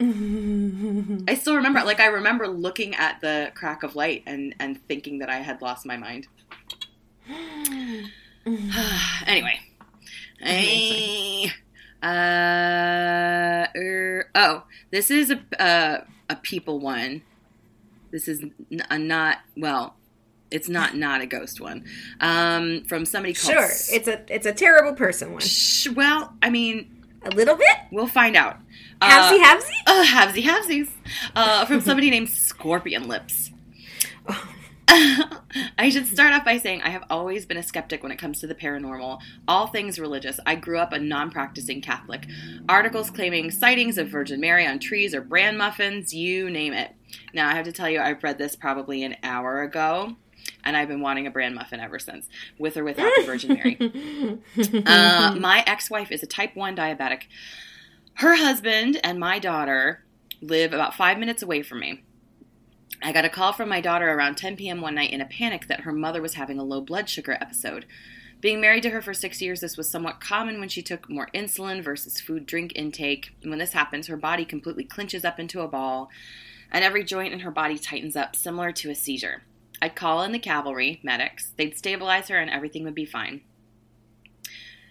I 0.00 1.34
still 1.40 1.56
remember, 1.56 1.82
like, 1.84 2.00
I 2.00 2.06
remember 2.06 2.48
looking 2.48 2.94
at 2.96 3.20
the 3.20 3.52
crack 3.54 3.82
of 3.82 3.94
light 3.96 4.22
and 4.26 4.54
and 4.58 4.80
thinking 4.86 5.18
that 5.20 5.30
I 5.30 5.36
had 5.36 5.62
lost 5.62 5.86
my 5.86 5.96
mind. 5.96 6.26
anyway, 9.26 9.58
Eh, 10.42 11.48
uh, 12.02 13.66
er, 13.76 14.28
oh, 14.34 14.64
this 14.90 15.10
is 15.10 15.30
a 15.30 15.40
uh, 15.62 16.04
a 16.28 16.36
people 16.36 16.78
one. 16.80 17.22
This 18.10 18.28
is 18.28 18.44
a 18.90 18.98
not 18.98 19.38
well. 19.56 19.96
It's 20.50 20.68
not 20.68 20.94
not 20.96 21.20
a 21.22 21.26
ghost 21.26 21.60
one. 21.60 21.84
Um, 22.20 22.84
from 22.84 23.06
somebody 23.06 23.32
called. 23.34 23.54
Sure, 23.54 23.64
S- 23.64 23.90
it's 23.92 24.08
a 24.08 24.20
it's 24.28 24.46
a 24.46 24.52
terrible 24.52 24.92
person 24.94 25.32
one. 25.32 25.40
Sh- 25.40 25.88
well, 25.88 26.34
I 26.42 26.50
mean, 26.50 27.02
A 27.24 27.30
little 27.30 27.56
bit. 27.56 27.76
we'll 27.90 28.06
find 28.06 28.36
out. 28.36 28.58
Halvesy, 29.00 29.70
Uh, 29.86 30.04
uh, 30.04 30.04
halvesies. 30.04 30.88
Uh, 31.34 31.64
from 31.64 31.80
somebody 31.80 32.10
named 32.10 32.28
Scorpion 32.28 33.08
Lips. 33.08 33.50
I 35.78 35.88
should 35.90 36.06
start 36.06 36.34
off 36.34 36.44
by 36.44 36.58
saying 36.58 36.82
I 36.82 36.90
have 36.90 37.04
always 37.08 37.46
been 37.46 37.56
a 37.56 37.62
skeptic 37.62 38.02
when 38.02 38.12
it 38.12 38.18
comes 38.18 38.40
to 38.40 38.46
the 38.46 38.54
paranormal, 38.54 39.20
all 39.48 39.66
things 39.66 39.98
religious. 39.98 40.38
I 40.46 40.54
grew 40.56 40.78
up 40.78 40.92
a 40.92 40.98
non 40.98 41.30
practicing 41.30 41.80
Catholic. 41.80 42.26
Articles 42.68 43.10
claiming 43.10 43.50
sightings 43.50 43.98
of 43.98 44.08
Virgin 44.08 44.40
Mary 44.40 44.66
on 44.66 44.78
trees 44.78 45.14
or 45.14 45.20
bran 45.20 45.56
muffins, 45.56 46.12
you 46.14 46.50
name 46.50 46.72
it. 46.72 46.92
Now, 47.32 47.48
I 47.48 47.54
have 47.54 47.64
to 47.64 47.72
tell 47.72 47.88
you, 47.88 48.00
I've 48.00 48.22
read 48.22 48.38
this 48.38 48.56
probably 48.56 49.02
an 49.04 49.16
hour 49.22 49.62
ago. 49.62 50.16
and 50.62 50.76
I've 50.76 50.88
been 50.88 51.00
wanting 51.00 51.26
a 51.26 51.30
bran 51.30 51.54
muffin 51.54 51.80
ever 51.80 51.98
since, 51.98 52.28
with 52.58 52.76
or 52.76 52.84
without 52.84 53.10
the 53.16 53.22
Virgin 53.24 53.54
Mary. 53.54 54.40
Uh, 54.86 55.34
my 55.38 55.62
ex 55.66 55.90
wife 55.90 56.10
is 56.12 56.22
a 56.22 56.26
type 56.26 56.54
1 56.54 56.76
diabetic. 56.76 57.22
Her 58.14 58.36
husband 58.36 58.98
and 59.02 59.18
my 59.18 59.38
daughter 59.38 60.04
live 60.40 60.72
about 60.72 60.94
five 60.94 61.18
minutes 61.18 61.42
away 61.42 61.62
from 61.62 61.80
me. 61.80 62.02
I 63.06 63.12
got 63.12 63.26
a 63.26 63.28
call 63.28 63.52
from 63.52 63.68
my 63.68 63.82
daughter 63.82 64.10
around 64.10 64.36
10 64.36 64.56
p.m. 64.56 64.80
one 64.80 64.94
night 64.94 65.12
in 65.12 65.20
a 65.20 65.26
panic 65.26 65.66
that 65.66 65.80
her 65.80 65.92
mother 65.92 66.22
was 66.22 66.34
having 66.34 66.58
a 66.58 66.64
low 66.64 66.80
blood 66.80 67.06
sugar 67.06 67.36
episode. 67.38 67.84
Being 68.40 68.62
married 68.62 68.82
to 68.84 68.90
her 68.90 69.02
for 69.02 69.12
six 69.12 69.42
years, 69.42 69.60
this 69.60 69.76
was 69.76 69.90
somewhat 69.90 70.22
common 70.22 70.58
when 70.58 70.70
she 70.70 70.80
took 70.80 71.10
more 71.10 71.28
insulin 71.34 71.84
versus 71.84 72.18
food 72.18 72.46
drink 72.46 72.72
intake. 72.74 73.34
When 73.42 73.58
this 73.58 73.74
happens, 73.74 74.06
her 74.06 74.16
body 74.16 74.46
completely 74.46 74.84
clinches 74.84 75.22
up 75.22 75.38
into 75.38 75.60
a 75.60 75.68
ball, 75.68 76.08
and 76.72 76.82
every 76.82 77.04
joint 77.04 77.34
in 77.34 77.40
her 77.40 77.50
body 77.50 77.76
tightens 77.76 78.16
up, 78.16 78.34
similar 78.34 78.72
to 78.72 78.90
a 78.90 78.94
seizure. 78.94 79.42
I'd 79.82 79.94
call 79.94 80.22
in 80.22 80.32
the 80.32 80.38
cavalry, 80.38 81.00
medics. 81.02 81.52
They'd 81.58 81.76
stabilize 81.76 82.28
her, 82.28 82.38
and 82.38 82.50
everything 82.50 82.84
would 82.84 82.94
be 82.94 83.04
fine. 83.04 83.42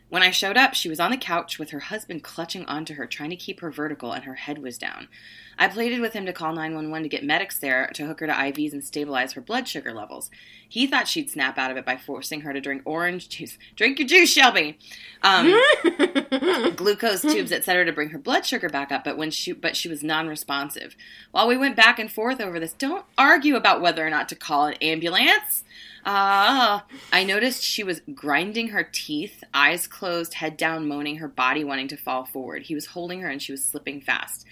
When 0.09 0.21
I 0.21 0.29
showed 0.29 0.55
up, 0.55 0.75
she 0.75 0.89
was 0.89 0.99
on 0.99 1.09
the 1.09 1.17
couch 1.17 1.57
with 1.57 1.71
her 1.71 1.79
husband 1.79 2.23
clutching 2.23 2.67
onto 2.67 2.93
her, 2.93 3.07
trying 3.07 3.31
to 3.31 3.35
keep 3.35 3.61
her 3.61 3.71
vertical, 3.71 4.11
and 4.11 4.25
her 4.25 4.35
head 4.35 4.59
was 4.59 4.77
down. 4.77 5.07
I 5.57 5.67
pleaded 5.67 6.01
with 6.01 6.13
him 6.13 6.25
to 6.25 6.33
call 6.33 6.53
911 6.53 7.03
to 7.03 7.09
get 7.09 7.23
medics 7.23 7.59
there 7.59 7.89
to 7.93 8.05
hook 8.05 8.19
her 8.21 8.27
to 8.27 8.33
IVs 8.33 8.73
and 8.73 8.83
stabilize 8.83 9.33
her 9.33 9.41
blood 9.41 9.67
sugar 9.67 9.93
levels. 9.93 10.29
He 10.67 10.87
thought 10.87 11.07
she'd 11.07 11.29
snap 11.29 11.57
out 11.57 11.69
of 11.69 11.77
it 11.77 11.85
by 11.85 11.97
forcing 11.97 12.41
her 12.41 12.53
to 12.53 12.61
drink 12.61 12.81
orange 12.85 13.29
juice. 13.29 13.57
Drink 13.75 13.99
your 13.99 14.07
juice, 14.07 14.31
Shelby. 14.31 14.79
Um, 15.21 15.53
glucose 16.75 17.21
tubes, 17.21 17.51
etc., 17.51 17.85
to 17.85 17.93
bring 17.93 18.09
her 18.09 18.17
blood 18.17 18.45
sugar 18.45 18.69
back 18.69 18.91
up. 18.91 19.03
But 19.03 19.17
when 19.17 19.29
she, 19.29 19.51
but 19.51 19.75
she 19.75 19.87
was 19.87 20.03
non-responsive. 20.03 20.95
While 21.31 21.47
we 21.47 21.57
went 21.57 21.75
back 21.75 21.99
and 21.99 22.11
forth 22.11 22.41
over 22.41 22.59
this, 22.59 22.73
don't 22.73 23.05
argue 23.17 23.55
about 23.55 23.81
whether 23.81 24.05
or 24.05 24.09
not 24.09 24.29
to 24.29 24.35
call 24.35 24.65
an 24.65 24.73
ambulance. 24.75 25.63
Ah, 26.05 26.85
I 27.11 27.23
noticed 27.23 27.63
she 27.63 27.83
was 27.83 28.01
grinding 28.13 28.69
her 28.69 28.83
teeth, 28.83 29.43
eyes 29.53 29.87
closed, 29.87 30.33
head 30.35 30.57
down, 30.57 30.87
moaning, 30.87 31.17
her 31.17 31.29
body 31.29 31.63
wanting 31.63 31.87
to 31.89 31.97
fall 31.97 32.25
forward. 32.25 32.63
He 32.63 32.75
was 32.75 32.87
holding 32.87 33.21
her 33.21 33.29
and 33.29 33.41
she 33.41 33.53
was 33.53 33.63
slipping 33.63 34.01
fast. 34.01 34.45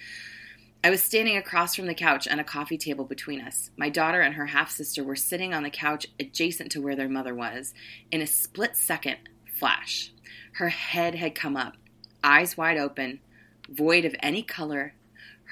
I 0.84 0.90
was 0.90 1.00
standing 1.00 1.36
across 1.36 1.76
from 1.76 1.86
the 1.86 1.94
couch 1.94 2.26
and 2.26 2.40
a 2.40 2.44
coffee 2.44 2.76
table 2.76 3.04
between 3.04 3.40
us. 3.40 3.70
My 3.76 3.88
daughter 3.88 4.20
and 4.20 4.34
her 4.34 4.46
half 4.46 4.68
sister 4.68 5.04
were 5.04 5.14
sitting 5.14 5.54
on 5.54 5.62
the 5.62 5.70
couch 5.70 6.08
adjacent 6.18 6.72
to 6.72 6.82
where 6.82 6.96
their 6.96 7.08
mother 7.08 7.34
was. 7.34 7.72
In 8.10 8.20
a 8.20 8.26
split 8.26 8.76
second, 8.76 9.18
flash. 9.46 10.10
Her 10.54 10.70
head 10.70 11.14
had 11.14 11.36
come 11.36 11.56
up, 11.56 11.76
eyes 12.24 12.56
wide 12.56 12.78
open, 12.78 13.20
void 13.68 14.04
of 14.04 14.16
any 14.20 14.42
color, 14.42 14.94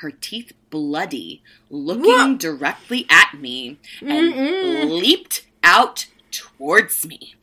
her 0.00 0.10
teeth 0.10 0.52
bloody, 0.68 1.44
looking 1.68 2.10
Whoa. 2.10 2.36
directly 2.36 3.06
at 3.08 3.34
me, 3.38 3.78
and 4.00 4.34
Mm-mm. 4.34 5.00
leaped 5.00 5.46
out 5.62 6.06
towards 6.32 7.06
me. 7.06 7.36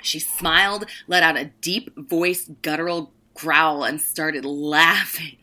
She 0.00 0.20
smiled, 0.20 0.86
let 1.08 1.24
out 1.24 1.36
a 1.36 1.50
deep 1.60 1.90
voiced 1.96 2.62
guttural 2.62 3.10
growl, 3.34 3.82
and 3.82 4.00
started 4.00 4.44
laughing. 4.44 5.36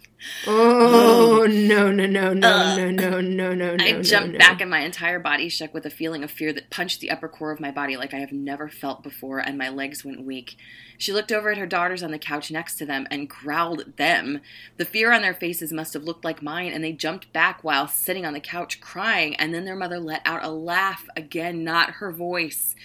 Oh 0.48 1.46
um, 1.46 1.68
no 1.68 1.92
no 1.92 2.06
no 2.06 2.34
no 2.34 2.48
Ugh. 2.48 2.78
no 2.78 2.88
uh, 2.88 2.92
no 2.92 3.22
no 3.22 3.54
no 3.54 3.76
no! 3.76 3.84
I 3.84 3.92
no, 3.92 4.02
jumped 4.02 4.34
no. 4.34 4.38
back 4.40 4.62
and 4.62 4.70
my 4.70 4.82
entire 4.82 5.20
body 5.20 5.50
shook 5.50 5.74
with 5.74 5.86
a 5.86 5.90
feeling 5.90 6.24
of 6.24 6.32
fear 6.32 6.54
that 6.54 6.70
punched 6.70 7.00
the 7.02 7.12
upper 7.12 7.28
core 7.28 7.52
of 7.52 7.60
my 7.60 7.72
body 7.72 7.98
like 7.98 8.14
I 8.14 8.20
have 8.20 8.32
never 8.32 8.70
felt 8.70 9.04
before, 9.04 9.40
and 9.40 9.58
my 9.58 9.70
legs 9.70 10.06
went 10.06 10.26
weak. 10.26 10.58
She 10.98 11.12
looked 11.12 11.32
over 11.32 11.52
at 11.52 11.58
her 11.58 11.66
daughters 11.66 12.04
on 12.04 12.12
the 12.12 12.20
couch 12.20 12.52
next 12.52 12.76
to 12.78 12.86
them 12.86 13.08
and 13.12 13.30
growled 13.30 13.82
at 13.82 13.98
them. 13.98 14.42
The 14.78 14.86
fear 14.86 15.12
on 15.12 15.22
their 15.22 15.34
faces 15.34 15.74
must 15.74 15.94
have 15.94 16.04
looked 16.04 16.24
like 16.24 16.42
mine, 16.42 16.72
and 16.72 16.84
they 16.84 16.94
jumped 16.94 17.34
back 17.34 17.64
while 17.64 17.88
sitting 17.88 18.26
on 18.26 18.34
the 18.34 18.40
couch 18.40 18.80
crying, 18.80 19.36
and 19.36 19.54
then 19.54 19.66
their 19.66 19.76
mother 19.76 20.00
let 20.00 20.22
out 20.26 20.44
a 20.44 20.50
laugh 20.50 21.08
again, 21.16 21.64
not 21.64 21.96
her 21.96 22.12
voice. 22.12 22.76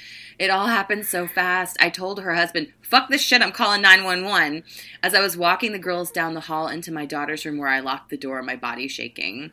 It 0.40 0.48
all 0.48 0.68
happened 0.68 1.04
so 1.04 1.26
fast. 1.26 1.76
I 1.80 1.90
told 1.90 2.20
her 2.20 2.34
husband, 2.34 2.72
fuck 2.80 3.10
this 3.10 3.20
shit, 3.20 3.42
I'm 3.42 3.52
calling 3.52 3.82
911, 3.82 4.64
as 5.02 5.14
I 5.14 5.20
was 5.20 5.36
walking 5.36 5.72
the 5.72 5.78
girls 5.78 6.10
down 6.10 6.32
the 6.34 6.40
hall 6.40 6.66
into 6.66 6.90
my 6.90 7.04
daughter's 7.04 7.29
room 7.44 7.58
where 7.58 7.68
I 7.68 7.80
locked 7.80 8.10
the 8.10 8.16
door, 8.16 8.42
my 8.42 8.56
body 8.56 8.88
shaking. 8.88 9.52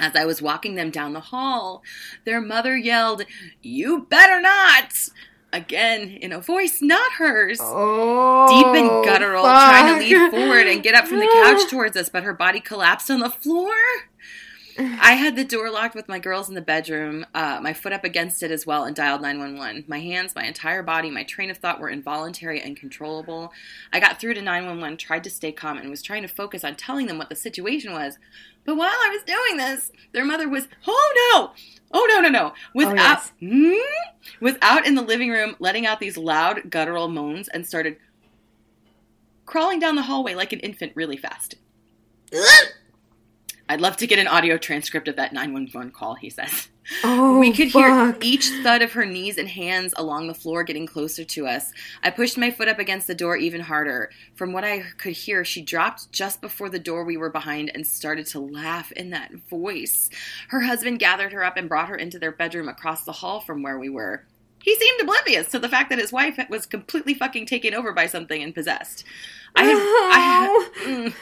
As 0.00 0.16
I 0.16 0.24
was 0.24 0.42
walking 0.42 0.74
them 0.74 0.90
down 0.90 1.12
the 1.12 1.20
hall, 1.20 1.82
their 2.24 2.40
mother 2.40 2.76
yelled, 2.76 3.24
You 3.62 4.06
better 4.10 4.40
not! 4.40 4.92
Again, 5.52 6.10
in 6.20 6.32
a 6.32 6.40
voice 6.40 6.82
not 6.82 7.12
hers. 7.12 7.60
Oh, 7.62 8.48
Deep 8.48 8.82
and 8.82 9.04
guttural, 9.04 9.44
trying 9.44 9.94
to 9.94 10.00
lean 10.00 10.16
oh, 10.16 10.30
forward 10.32 10.66
and 10.66 10.82
get 10.82 10.96
up 10.96 11.06
from 11.06 11.20
the 11.20 11.30
couch 11.32 11.70
towards 11.70 11.96
us, 11.96 12.08
but 12.08 12.24
her 12.24 12.34
body 12.34 12.58
collapsed 12.58 13.08
on 13.08 13.20
the 13.20 13.30
floor. 13.30 13.72
I 14.78 15.12
had 15.12 15.36
the 15.36 15.44
door 15.44 15.70
locked 15.70 15.94
with 15.94 16.08
my 16.08 16.18
girls 16.18 16.48
in 16.48 16.54
the 16.54 16.60
bedroom, 16.60 17.24
uh, 17.34 17.60
my 17.62 17.72
foot 17.72 17.92
up 17.92 18.04
against 18.04 18.42
it 18.42 18.50
as 18.50 18.66
well, 18.66 18.84
and 18.84 18.96
dialed 18.96 19.22
911. 19.22 19.84
My 19.86 20.00
hands, 20.00 20.34
my 20.34 20.44
entire 20.44 20.82
body, 20.82 21.10
my 21.10 21.22
train 21.22 21.50
of 21.50 21.58
thought 21.58 21.80
were 21.80 21.88
involuntary 21.88 22.60
and 22.60 22.76
controllable. 22.76 23.52
I 23.92 24.00
got 24.00 24.20
through 24.20 24.34
to 24.34 24.42
911, 24.42 24.96
tried 24.96 25.24
to 25.24 25.30
stay 25.30 25.52
calm, 25.52 25.78
and 25.78 25.90
was 25.90 26.02
trying 26.02 26.22
to 26.22 26.28
focus 26.28 26.64
on 26.64 26.74
telling 26.74 27.06
them 27.06 27.18
what 27.18 27.28
the 27.28 27.36
situation 27.36 27.92
was. 27.92 28.18
But 28.64 28.76
while 28.76 28.90
I 28.90 29.10
was 29.10 29.22
doing 29.24 29.58
this, 29.58 29.92
their 30.12 30.24
mother 30.24 30.48
was, 30.48 30.68
oh 30.86 31.30
no! 31.32 31.52
Oh 31.92 32.06
no, 32.10 32.20
no, 32.20 32.28
no. 32.28 32.54
Without, 32.74 32.96
yes. 32.96 33.32
Hmm? 33.40 34.40
was 34.40 34.56
out 34.62 34.86
in 34.86 34.94
the 34.94 35.02
living 35.02 35.30
room, 35.30 35.54
letting 35.60 35.86
out 35.86 36.00
these 36.00 36.16
loud 36.16 36.70
guttural 36.70 37.08
moans, 37.08 37.48
and 37.48 37.66
started 37.66 37.96
crawling 39.46 39.78
down 39.78 39.94
the 39.94 40.02
hallway 40.02 40.34
like 40.34 40.52
an 40.52 40.60
infant 40.60 40.92
really 40.96 41.16
fast. 41.16 41.54
I'd 43.68 43.80
love 43.80 43.96
to 43.98 44.06
get 44.06 44.18
an 44.18 44.28
audio 44.28 44.58
transcript 44.58 45.08
of 45.08 45.16
that 45.16 45.32
911 45.32 45.92
call, 45.92 46.14
he 46.14 46.28
says. 46.28 46.68
Oh, 47.02 47.38
we 47.38 47.50
could 47.50 47.68
hear 47.68 47.88
fuck. 47.88 48.22
each 48.22 48.50
thud 48.62 48.82
of 48.82 48.92
her 48.92 49.06
knees 49.06 49.38
and 49.38 49.48
hands 49.48 49.94
along 49.96 50.26
the 50.26 50.34
floor 50.34 50.64
getting 50.64 50.86
closer 50.86 51.24
to 51.24 51.46
us. 51.46 51.72
I 52.02 52.10
pushed 52.10 52.36
my 52.36 52.50
foot 52.50 52.68
up 52.68 52.78
against 52.78 53.06
the 53.06 53.14
door 53.14 53.38
even 53.38 53.62
harder. 53.62 54.10
From 54.34 54.52
what 54.52 54.64
I 54.64 54.80
could 54.98 55.14
hear, 55.14 55.46
she 55.46 55.62
dropped 55.62 56.12
just 56.12 56.42
before 56.42 56.68
the 56.68 56.78
door 56.78 57.04
we 57.04 57.16
were 57.16 57.30
behind 57.30 57.70
and 57.74 57.86
started 57.86 58.26
to 58.28 58.40
laugh 58.40 58.92
in 58.92 59.10
that 59.10 59.32
voice. 59.48 60.10
Her 60.48 60.60
husband 60.60 60.98
gathered 60.98 61.32
her 61.32 61.42
up 61.42 61.56
and 61.56 61.68
brought 61.68 61.88
her 61.88 61.96
into 61.96 62.18
their 62.18 62.32
bedroom 62.32 62.68
across 62.68 63.04
the 63.04 63.12
hall 63.12 63.40
from 63.40 63.62
where 63.62 63.78
we 63.78 63.88
were. 63.88 64.26
He 64.64 64.74
seemed 64.76 65.02
oblivious 65.02 65.50
to 65.50 65.58
the 65.58 65.68
fact 65.68 65.90
that 65.90 65.98
his 65.98 66.10
wife 66.10 66.40
was 66.48 66.64
completely 66.64 67.12
fucking 67.12 67.44
taken 67.44 67.74
over 67.74 67.92
by 67.92 68.06
something 68.06 68.42
and 68.42 68.54
possessed. 68.54 69.04
I 69.54 69.64
had, 69.64 69.76
I 69.76 70.18
had, 70.18 70.72
mm, 70.88 71.14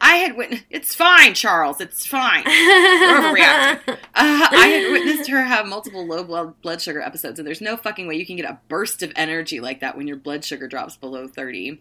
I 0.00 0.16
had 0.16 0.34
witnessed. 0.34 0.64
It's 0.70 0.94
fine, 0.94 1.34
Charles. 1.34 1.78
It's 1.82 2.06
fine. 2.06 2.44
You're 2.44 3.20
overreacting. 3.20 3.98
Uh, 4.18 4.48
I 4.50 4.68
had 4.68 4.92
witnessed 4.92 5.28
her 5.28 5.42
have 5.42 5.66
multiple 5.66 6.06
low 6.06 6.24
blood 6.24 6.58
blood 6.62 6.80
sugar 6.80 7.02
episodes, 7.02 7.38
and 7.38 7.46
there's 7.46 7.60
no 7.60 7.76
fucking 7.76 8.06
way 8.06 8.14
you 8.14 8.24
can 8.24 8.36
get 8.36 8.46
a 8.46 8.58
burst 8.68 9.02
of 9.02 9.12
energy 9.14 9.60
like 9.60 9.80
that 9.80 9.94
when 9.94 10.06
your 10.06 10.16
blood 10.16 10.42
sugar 10.42 10.66
drops 10.66 10.96
below 10.96 11.28
30. 11.28 11.78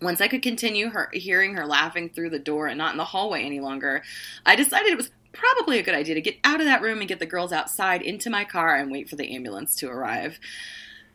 Once 0.00 0.20
I 0.20 0.28
could 0.28 0.42
continue 0.42 0.90
her 0.90 1.10
hearing 1.12 1.54
her 1.54 1.66
laughing 1.66 2.10
through 2.10 2.30
the 2.30 2.38
door 2.38 2.68
and 2.68 2.78
not 2.78 2.92
in 2.92 2.96
the 2.96 3.04
hallway 3.04 3.42
any 3.42 3.58
longer, 3.58 4.04
I 4.46 4.54
decided 4.54 4.92
it 4.92 4.96
was 4.96 5.10
probably 5.38 5.78
a 5.78 5.82
good 5.82 5.94
idea 5.94 6.14
to 6.14 6.20
get 6.20 6.38
out 6.44 6.60
of 6.60 6.66
that 6.66 6.82
room 6.82 6.98
and 6.98 7.08
get 7.08 7.20
the 7.20 7.26
girls 7.26 7.52
outside 7.52 8.02
into 8.02 8.28
my 8.28 8.44
car 8.44 8.74
and 8.74 8.90
wait 8.90 9.08
for 9.08 9.16
the 9.16 9.34
ambulance 9.34 9.74
to 9.76 9.88
arrive. 9.88 10.38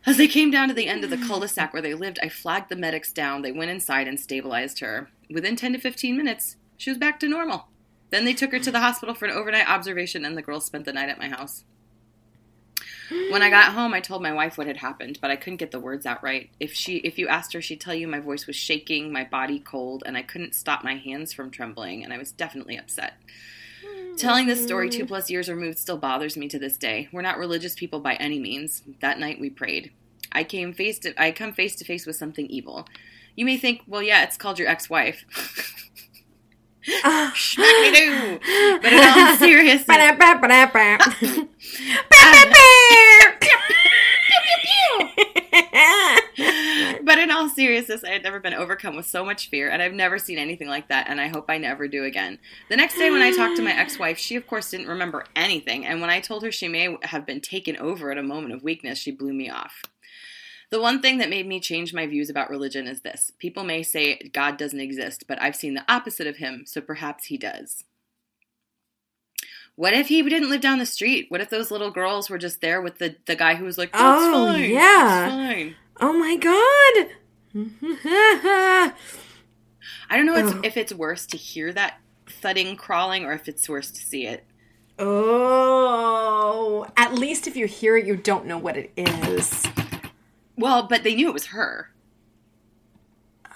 As 0.05 0.17
they 0.17 0.27
came 0.27 0.51
down 0.51 0.67
to 0.67 0.73
the 0.73 0.87
end 0.87 1.03
of 1.03 1.09
the 1.09 1.17
mm. 1.17 1.27
cul-de-sac 1.27 1.73
where 1.73 1.81
they 1.81 1.93
lived, 1.93 2.19
I 2.21 2.29
flagged 2.29 2.69
the 2.69 2.75
medics 2.75 3.11
down. 3.11 3.41
They 3.41 3.51
went 3.51 3.71
inside 3.71 4.07
and 4.07 4.19
stabilized 4.19 4.79
her. 4.79 5.09
Within 5.29 5.55
10 5.55 5.73
to 5.73 5.79
15 5.79 6.17
minutes, 6.17 6.57
she 6.77 6.89
was 6.89 6.97
back 6.97 7.19
to 7.19 7.27
normal. 7.27 7.67
Then 8.09 8.25
they 8.25 8.33
took 8.33 8.51
her 8.51 8.59
to 8.59 8.71
the 8.71 8.81
hospital 8.81 9.15
for 9.15 9.25
an 9.25 9.31
overnight 9.31 9.69
observation, 9.69 10.25
and 10.25 10.37
the 10.37 10.41
girls 10.41 10.65
spent 10.65 10.85
the 10.85 10.93
night 10.93 11.09
at 11.09 11.17
my 11.17 11.29
house. 11.29 11.63
When 13.31 13.41
I 13.41 13.49
got 13.49 13.73
home, 13.73 13.93
I 13.93 13.99
told 13.99 14.21
my 14.21 14.33
wife 14.33 14.57
what 14.57 14.67
had 14.67 14.77
happened, 14.77 15.19
but 15.21 15.31
I 15.31 15.35
couldn't 15.35 15.57
get 15.57 15.71
the 15.71 15.79
words 15.79 16.05
out 16.05 16.23
right. 16.23 16.49
If 16.59 16.73
she, 16.73 16.97
if 16.97 17.17
you 17.17 17.27
asked 17.27 17.53
her, 17.53 17.61
she'd 17.61 17.81
tell 17.81 17.93
you 17.93 18.07
my 18.07 18.19
voice 18.19 18.47
was 18.47 18.55
shaking, 18.55 19.11
my 19.11 19.23
body 19.23 19.59
cold, 19.59 20.03
and 20.05 20.17
I 20.17 20.21
couldn't 20.21 20.55
stop 20.55 20.83
my 20.83 20.95
hands 20.95 21.33
from 21.33 21.51
trembling, 21.51 22.03
and 22.03 22.13
I 22.13 22.17
was 22.17 22.31
definitely 22.31 22.77
upset. 22.77 23.13
Telling 24.17 24.47
this 24.47 24.63
story 24.63 24.89
mm-hmm. 24.89 24.99
two 24.99 25.05
plus 25.05 25.29
years 25.29 25.49
removed 25.49 25.77
still 25.77 25.97
bothers 25.97 26.37
me 26.37 26.47
to 26.49 26.59
this 26.59 26.77
day. 26.77 27.09
We're 27.11 27.21
not 27.21 27.37
religious 27.37 27.75
people 27.75 27.99
by 27.99 28.15
any 28.15 28.39
means. 28.39 28.83
That 29.01 29.19
night 29.19 29.39
we 29.39 29.49
prayed. 29.49 29.91
I 30.31 30.43
came 30.43 30.73
face 30.73 30.99
to 30.99 31.21
I 31.21 31.31
come 31.31 31.53
face 31.53 31.75
to 31.77 31.85
face 31.85 32.05
with 32.05 32.15
something 32.15 32.47
evil. 32.47 32.87
You 33.35 33.45
may 33.45 33.57
think, 33.57 33.81
well, 33.87 34.03
yeah, 34.03 34.23
it's 34.23 34.37
called 34.37 34.59
your 34.59 34.67
ex-wife. 34.67 35.25
Ah. 37.03 37.33
Schmackity-doo. 37.35 38.39
But 38.81 38.93
in 38.93 39.03
all 39.03 39.35
seriousness, 39.37 39.87
in 47.23 47.31
all 47.31 47.49
seriousness, 47.49 48.03
I 48.03 48.09
had 48.09 48.23
never 48.23 48.39
been 48.39 48.53
overcome 48.53 48.95
with 48.95 49.05
so 49.07 49.25
much 49.25 49.49
fear, 49.49 49.69
and 49.69 49.81
I've 49.81 49.93
never 49.93 50.19
seen 50.19 50.37
anything 50.37 50.67
like 50.67 50.89
that, 50.89 51.07
and 51.09 51.19
I 51.19 51.27
hope 51.29 51.45
I 51.49 51.57
never 51.57 51.87
do 51.87 52.03
again. 52.03 52.37
The 52.69 52.77
next 52.77 52.95
day, 52.97 53.09
when 53.09 53.21
I 53.21 53.31
talked 53.35 53.55
to 53.57 53.63
my 53.63 53.71
ex 53.75 53.97
wife, 53.97 54.17
she, 54.17 54.35
of 54.35 54.45
course, 54.45 54.69
didn't 54.71 54.87
remember 54.87 55.25
anything, 55.35 55.85
and 55.85 56.01
when 56.01 56.09
I 56.09 56.19
told 56.19 56.43
her 56.43 56.51
she 56.51 56.67
may 56.67 56.95
have 57.03 57.25
been 57.25 57.41
taken 57.41 57.77
over 57.77 58.11
at 58.11 58.17
a 58.17 58.23
moment 58.23 58.53
of 58.53 58.63
weakness, 58.63 58.99
she 58.99 59.11
blew 59.11 59.33
me 59.33 59.49
off. 59.49 59.81
The 60.69 60.81
one 60.81 61.01
thing 61.01 61.19
that 61.19 61.29
made 61.29 61.47
me 61.47 61.59
change 61.59 61.93
my 61.93 62.07
views 62.07 62.29
about 62.31 62.49
religion 62.49 62.87
is 62.87 63.01
this 63.01 63.31
people 63.39 63.63
may 63.63 63.83
say 63.83 64.17
God 64.33 64.57
doesn't 64.57 64.79
exist, 64.79 65.25
but 65.27 65.41
I've 65.41 65.55
seen 65.55 65.73
the 65.75 65.85
opposite 65.91 66.27
of 66.27 66.37
him, 66.37 66.63
so 66.65 66.81
perhaps 66.81 67.25
he 67.25 67.37
does. 67.37 67.83
What 69.75 69.93
if 69.93 70.07
he 70.07 70.21
didn't 70.21 70.49
live 70.51 70.61
down 70.61 70.77
the 70.77 70.85
street? 70.85 71.27
What 71.29 71.41
if 71.41 71.49
those 71.49 71.71
little 71.71 71.89
girls 71.89 72.29
were 72.29 72.37
just 72.37 72.61
there 72.61 72.79
with 72.81 72.99
the, 72.99 73.15
the 73.25 73.35
guy 73.35 73.55
who 73.55 73.65
was 73.65 73.77
like, 73.77 73.91
That's 73.91 74.03
Oh, 74.03 74.45
fine. 74.47 74.69
yeah. 74.69 75.25
It's 75.25 75.33
fine. 75.33 75.75
Oh 75.99 76.13
my 76.13 76.35
god! 76.35 77.09
I 80.09 80.17
don't 80.17 80.25
know 80.25 80.35
it's, 80.35 80.65
if 80.65 80.77
it's 80.77 80.93
worse 80.93 81.25
to 81.27 81.37
hear 81.37 81.71
that 81.73 81.99
thudding 82.25 82.75
crawling 82.75 83.25
or 83.25 83.33
if 83.33 83.47
it's 83.47 83.69
worse 83.69 83.91
to 83.91 84.01
see 84.01 84.25
it. 84.25 84.43
oh, 84.99 86.87
at 86.97 87.13
least 87.13 87.47
if 87.47 87.55
you 87.55 87.67
hear 87.67 87.97
it, 87.97 88.05
you 88.05 88.15
don't 88.15 88.45
know 88.45 88.57
what 88.57 88.77
it 88.77 88.91
is. 88.95 89.63
Well, 90.57 90.87
but 90.87 91.03
they 91.03 91.15
knew 91.15 91.29
it 91.29 91.33
was 91.33 91.47
her. 91.47 91.89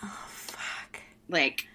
Oh 0.04 0.26
fuck. 0.30 1.02
Like 1.30 1.68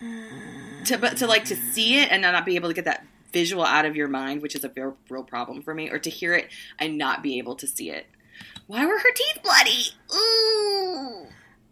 uh, 0.00 0.84
to 0.84 0.98
but 0.98 1.16
to 1.18 1.26
like 1.26 1.44
to 1.46 1.56
see 1.56 1.98
it 1.98 2.10
and 2.10 2.22
not 2.22 2.46
be 2.46 2.56
able 2.56 2.68
to 2.68 2.74
get 2.74 2.84
that 2.84 3.06
visual 3.32 3.64
out 3.64 3.84
of 3.84 3.96
your 3.96 4.08
mind, 4.08 4.42
which 4.42 4.54
is 4.54 4.64
a 4.64 4.72
real, 4.74 4.96
real 5.08 5.22
problem 5.22 5.62
for 5.62 5.74
me, 5.74 5.88
or 5.90 5.98
to 5.98 6.10
hear 6.10 6.34
it 6.34 6.48
and 6.78 6.98
not 6.98 7.22
be 7.22 7.38
able 7.38 7.54
to 7.56 7.66
see 7.66 7.90
it. 7.90 8.06
Why 8.70 8.86
were 8.86 9.00
her 9.00 9.12
teeth 9.12 9.42
bloody? 9.42 9.82
Ooh. 10.14 11.26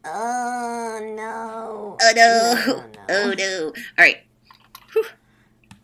Oh 0.04 1.14
no. 1.14 1.96
Oh 2.02 2.12
no. 2.16 2.64
No, 2.66 2.76
no. 2.76 2.90
Oh 3.08 3.34
no. 3.38 3.66
All 3.66 3.72
right. 4.04 4.16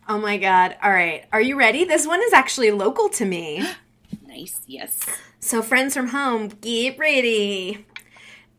Oh 0.09 0.19
my 0.19 0.35
god. 0.35 0.75
All 0.83 0.91
right. 0.91 1.23
Are 1.31 1.39
you 1.39 1.57
ready? 1.57 1.85
This 1.85 2.05
one 2.05 2.21
is 2.21 2.33
actually 2.33 2.71
local 2.71 3.07
to 3.09 3.23
me. 3.23 3.65
Nice. 4.27 4.59
Yes. 4.67 4.99
So, 5.39 5.61
friends 5.61 5.93
from 5.93 6.09
home, 6.09 6.49
get 6.59 6.99
ready. 6.99 7.85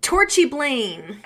Torchy 0.00 0.46
Blaine. 0.46 1.22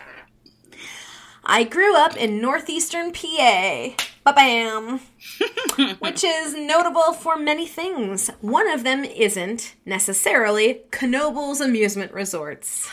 I 1.44 1.62
grew 1.62 1.96
up 1.96 2.16
in 2.16 2.40
northeastern 2.40 3.12
PA. 3.12 3.90
Ba 4.24 4.32
bam. 4.34 5.00
Which 5.98 6.22
is 6.22 6.54
notable 6.54 7.12
for 7.14 7.36
many 7.36 7.66
things. 7.66 8.28
One 8.40 8.68
of 8.70 8.84
them 8.84 9.04
isn't 9.04 9.74
necessarily 9.86 10.82
Knoebels 10.90 11.64
Amusement 11.64 12.12
Resorts. 12.12 12.90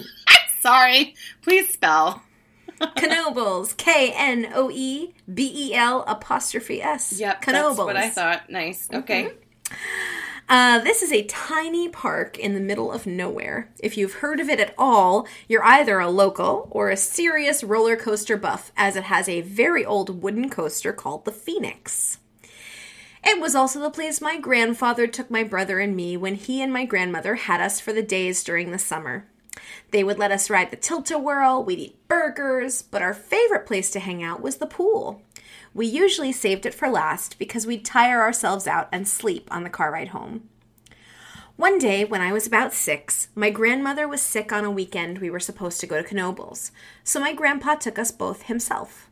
Sorry. 0.60 1.14
Please 1.42 1.72
spell. 1.72 2.22
Knoebels. 2.80 3.76
K 3.76 4.12
N 4.16 4.50
O 4.54 4.70
E 4.70 5.14
B 5.32 5.52
E 5.54 5.74
L 5.74 6.04
apostrophe 6.06 6.82
S. 6.82 7.18
Yep. 7.20 7.42
Knoebels. 7.44 7.52
That's 7.52 7.78
what 7.78 7.96
I 7.96 8.10
thought. 8.10 8.50
Nice. 8.50 8.88
Okay. 8.92 9.24
Mm-hmm. 9.24 9.74
Uh, 10.50 10.80
this 10.80 11.00
is 11.00 11.12
a 11.12 11.22
tiny 11.22 11.88
park 11.88 12.36
in 12.36 12.54
the 12.54 12.60
middle 12.60 12.90
of 12.90 13.06
nowhere. 13.06 13.70
If 13.78 13.96
you've 13.96 14.14
heard 14.14 14.40
of 14.40 14.48
it 14.48 14.58
at 14.58 14.74
all, 14.76 15.28
you're 15.48 15.62
either 15.62 16.00
a 16.00 16.10
local 16.10 16.66
or 16.72 16.90
a 16.90 16.96
serious 16.96 17.62
roller 17.62 17.94
coaster 17.94 18.36
buff, 18.36 18.72
as 18.76 18.96
it 18.96 19.04
has 19.04 19.28
a 19.28 19.42
very 19.42 19.84
old 19.84 20.24
wooden 20.24 20.50
coaster 20.50 20.92
called 20.92 21.24
the 21.24 21.30
Phoenix. 21.30 22.18
It 23.22 23.40
was 23.40 23.54
also 23.54 23.78
the 23.78 23.90
place 23.90 24.20
my 24.20 24.40
grandfather 24.40 25.06
took 25.06 25.30
my 25.30 25.44
brother 25.44 25.78
and 25.78 25.94
me 25.94 26.16
when 26.16 26.34
he 26.34 26.60
and 26.60 26.72
my 26.72 26.84
grandmother 26.84 27.36
had 27.36 27.60
us 27.60 27.78
for 27.78 27.92
the 27.92 28.02
days 28.02 28.42
during 28.42 28.72
the 28.72 28.78
summer. 28.80 29.28
They 29.92 30.02
would 30.02 30.18
let 30.18 30.32
us 30.32 30.50
ride 30.50 30.72
the 30.72 30.76
tilt 30.76 31.12
a 31.12 31.18
whirl, 31.18 31.62
we'd 31.62 31.78
eat 31.78 32.08
burgers, 32.08 32.82
but 32.82 33.02
our 33.02 33.14
favorite 33.14 33.66
place 33.66 33.92
to 33.92 34.00
hang 34.00 34.20
out 34.20 34.42
was 34.42 34.56
the 34.56 34.66
pool. 34.66 35.22
We 35.74 35.86
usually 35.86 36.32
saved 36.32 36.66
it 36.66 36.74
for 36.74 36.88
last 36.88 37.38
because 37.38 37.66
we'd 37.66 37.84
tire 37.84 38.20
ourselves 38.20 38.66
out 38.66 38.88
and 38.92 39.06
sleep 39.06 39.48
on 39.50 39.62
the 39.62 39.70
car 39.70 39.92
ride 39.92 40.08
home. 40.08 40.48
One 41.60 41.78
day, 41.78 42.06
when 42.06 42.22
I 42.22 42.32
was 42.32 42.46
about 42.46 42.72
six, 42.72 43.28
my 43.34 43.50
grandmother 43.50 44.08
was 44.08 44.22
sick 44.22 44.50
on 44.50 44.64
a 44.64 44.70
weekend 44.70 45.18
we 45.18 45.28
were 45.28 45.38
supposed 45.38 45.78
to 45.80 45.86
go 45.86 46.00
to 46.00 46.14
Knoebels, 46.14 46.70
so 47.04 47.20
my 47.20 47.34
grandpa 47.34 47.74
took 47.74 47.98
us 47.98 48.10
both 48.10 48.44
himself. 48.44 49.10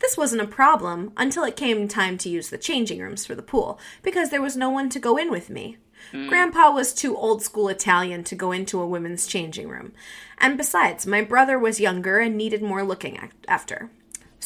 This 0.00 0.16
wasn't 0.16 0.42
a 0.42 0.48
problem 0.48 1.12
until 1.16 1.44
it 1.44 1.54
came 1.54 1.86
time 1.86 2.18
to 2.18 2.28
use 2.28 2.50
the 2.50 2.58
changing 2.58 3.00
rooms 3.00 3.24
for 3.24 3.36
the 3.36 3.42
pool, 3.42 3.78
because 4.02 4.30
there 4.30 4.42
was 4.42 4.56
no 4.56 4.68
one 4.68 4.88
to 4.90 4.98
go 4.98 5.16
in 5.16 5.30
with 5.30 5.48
me. 5.48 5.76
Hmm. 6.10 6.28
Grandpa 6.28 6.72
was 6.72 6.92
too 6.92 7.16
old 7.16 7.42
school 7.42 7.68
Italian 7.68 8.24
to 8.24 8.34
go 8.34 8.50
into 8.50 8.80
a 8.80 8.86
women's 8.86 9.26
changing 9.26 9.68
room, 9.68 9.92
and 10.38 10.58
besides, 10.58 11.06
my 11.06 11.22
brother 11.22 11.56
was 11.56 11.78
younger 11.78 12.18
and 12.18 12.36
needed 12.36 12.62
more 12.62 12.82
looking 12.82 13.30
after. 13.46 13.90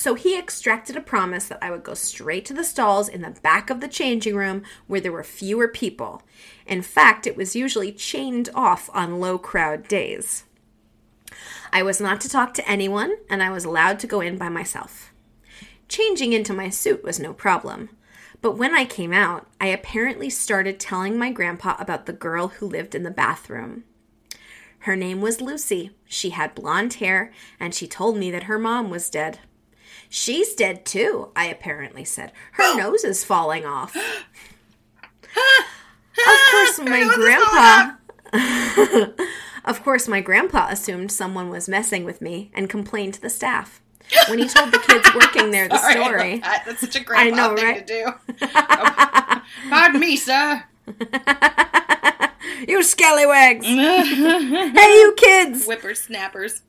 So 0.00 0.14
he 0.14 0.38
extracted 0.38 0.96
a 0.96 1.02
promise 1.02 1.48
that 1.48 1.58
I 1.60 1.70
would 1.70 1.84
go 1.84 1.92
straight 1.92 2.46
to 2.46 2.54
the 2.54 2.64
stalls 2.64 3.06
in 3.06 3.20
the 3.20 3.36
back 3.42 3.68
of 3.68 3.80
the 3.80 3.86
changing 3.86 4.34
room 4.34 4.62
where 4.86 4.98
there 4.98 5.12
were 5.12 5.22
fewer 5.22 5.68
people. 5.68 6.22
In 6.66 6.80
fact, 6.80 7.26
it 7.26 7.36
was 7.36 7.54
usually 7.54 7.92
chained 7.92 8.48
off 8.54 8.88
on 8.94 9.20
low 9.20 9.36
crowd 9.36 9.88
days. 9.88 10.44
I 11.70 11.82
was 11.82 12.00
not 12.00 12.18
to 12.22 12.30
talk 12.30 12.54
to 12.54 12.66
anyone, 12.66 13.14
and 13.28 13.42
I 13.42 13.50
was 13.50 13.66
allowed 13.66 13.98
to 13.98 14.06
go 14.06 14.22
in 14.22 14.38
by 14.38 14.48
myself. 14.48 15.12
Changing 15.86 16.32
into 16.32 16.54
my 16.54 16.70
suit 16.70 17.04
was 17.04 17.20
no 17.20 17.34
problem. 17.34 17.90
But 18.40 18.56
when 18.56 18.74
I 18.74 18.86
came 18.86 19.12
out, 19.12 19.48
I 19.60 19.66
apparently 19.66 20.30
started 20.30 20.80
telling 20.80 21.18
my 21.18 21.30
grandpa 21.30 21.76
about 21.78 22.06
the 22.06 22.14
girl 22.14 22.48
who 22.48 22.66
lived 22.66 22.94
in 22.94 23.02
the 23.02 23.10
bathroom. 23.10 23.84
Her 24.84 24.96
name 24.96 25.20
was 25.20 25.42
Lucy. 25.42 25.90
She 26.06 26.30
had 26.30 26.54
blonde 26.54 26.94
hair, 26.94 27.30
and 27.60 27.74
she 27.74 27.86
told 27.86 28.16
me 28.16 28.30
that 28.30 28.44
her 28.44 28.58
mom 28.58 28.88
was 28.88 29.10
dead. 29.10 29.40
She's 30.12 30.56
dead 30.56 30.84
too, 30.84 31.30
I 31.36 31.46
apparently 31.46 32.04
said. 32.04 32.32
Her 32.52 32.76
nose 32.78 33.04
is 33.04 33.24
falling 33.24 33.64
off. 33.64 33.96
of 33.96 34.02
course, 36.50 36.80
my 36.84 37.10
grandpa. 37.14 37.92
of 39.64 39.82
course, 39.84 40.08
my 40.08 40.20
grandpa 40.20 40.66
assumed 40.68 41.12
someone 41.12 41.48
was 41.48 41.68
messing 41.68 42.04
with 42.04 42.20
me 42.20 42.50
and 42.54 42.68
complained 42.68 43.14
to 43.14 43.20
the 43.20 43.30
staff. 43.30 43.80
When 44.28 44.40
he 44.40 44.48
told 44.48 44.72
the 44.72 44.80
kids 44.80 45.08
working 45.14 45.52
there 45.52 45.68
the 45.68 45.78
Sorry 45.78 45.92
story, 45.92 46.38
that. 46.40 46.64
That's 46.66 46.80
such 46.80 46.96
a 46.96 47.04
grandpa 47.04 47.36
know, 47.36 47.54
thing 47.54 47.64
right? 47.64 47.86
to 47.86 48.04
do. 48.04 48.12
Oh, 48.42 49.42
pardon 49.68 50.00
me, 50.00 50.16
sir. 50.16 50.64
you 52.66 52.82
scallywags! 52.82 53.64
hey, 53.64 54.92
you 55.00 55.14
kids! 55.16 55.66
Whippersnappers. 55.66 56.62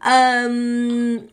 Um, 0.00 1.28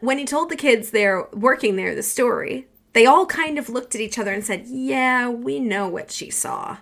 when 0.00 0.18
he 0.18 0.24
told 0.24 0.50
the 0.50 0.56
kids 0.56 0.90
there 0.90 1.26
working 1.32 1.76
there 1.76 1.94
the 1.94 2.02
story, 2.02 2.66
they 2.92 3.06
all 3.06 3.26
kind 3.26 3.58
of 3.58 3.68
looked 3.68 3.94
at 3.94 4.00
each 4.00 4.18
other 4.18 4.32
and 4.32 4.44
said, 4.44 4.66
"Yeah, 4.66 5.28
we 5.28 5.60
know 5.60 5.88
what 5.88 6.10
she 6.10 6.30
saw." 6.30 6.78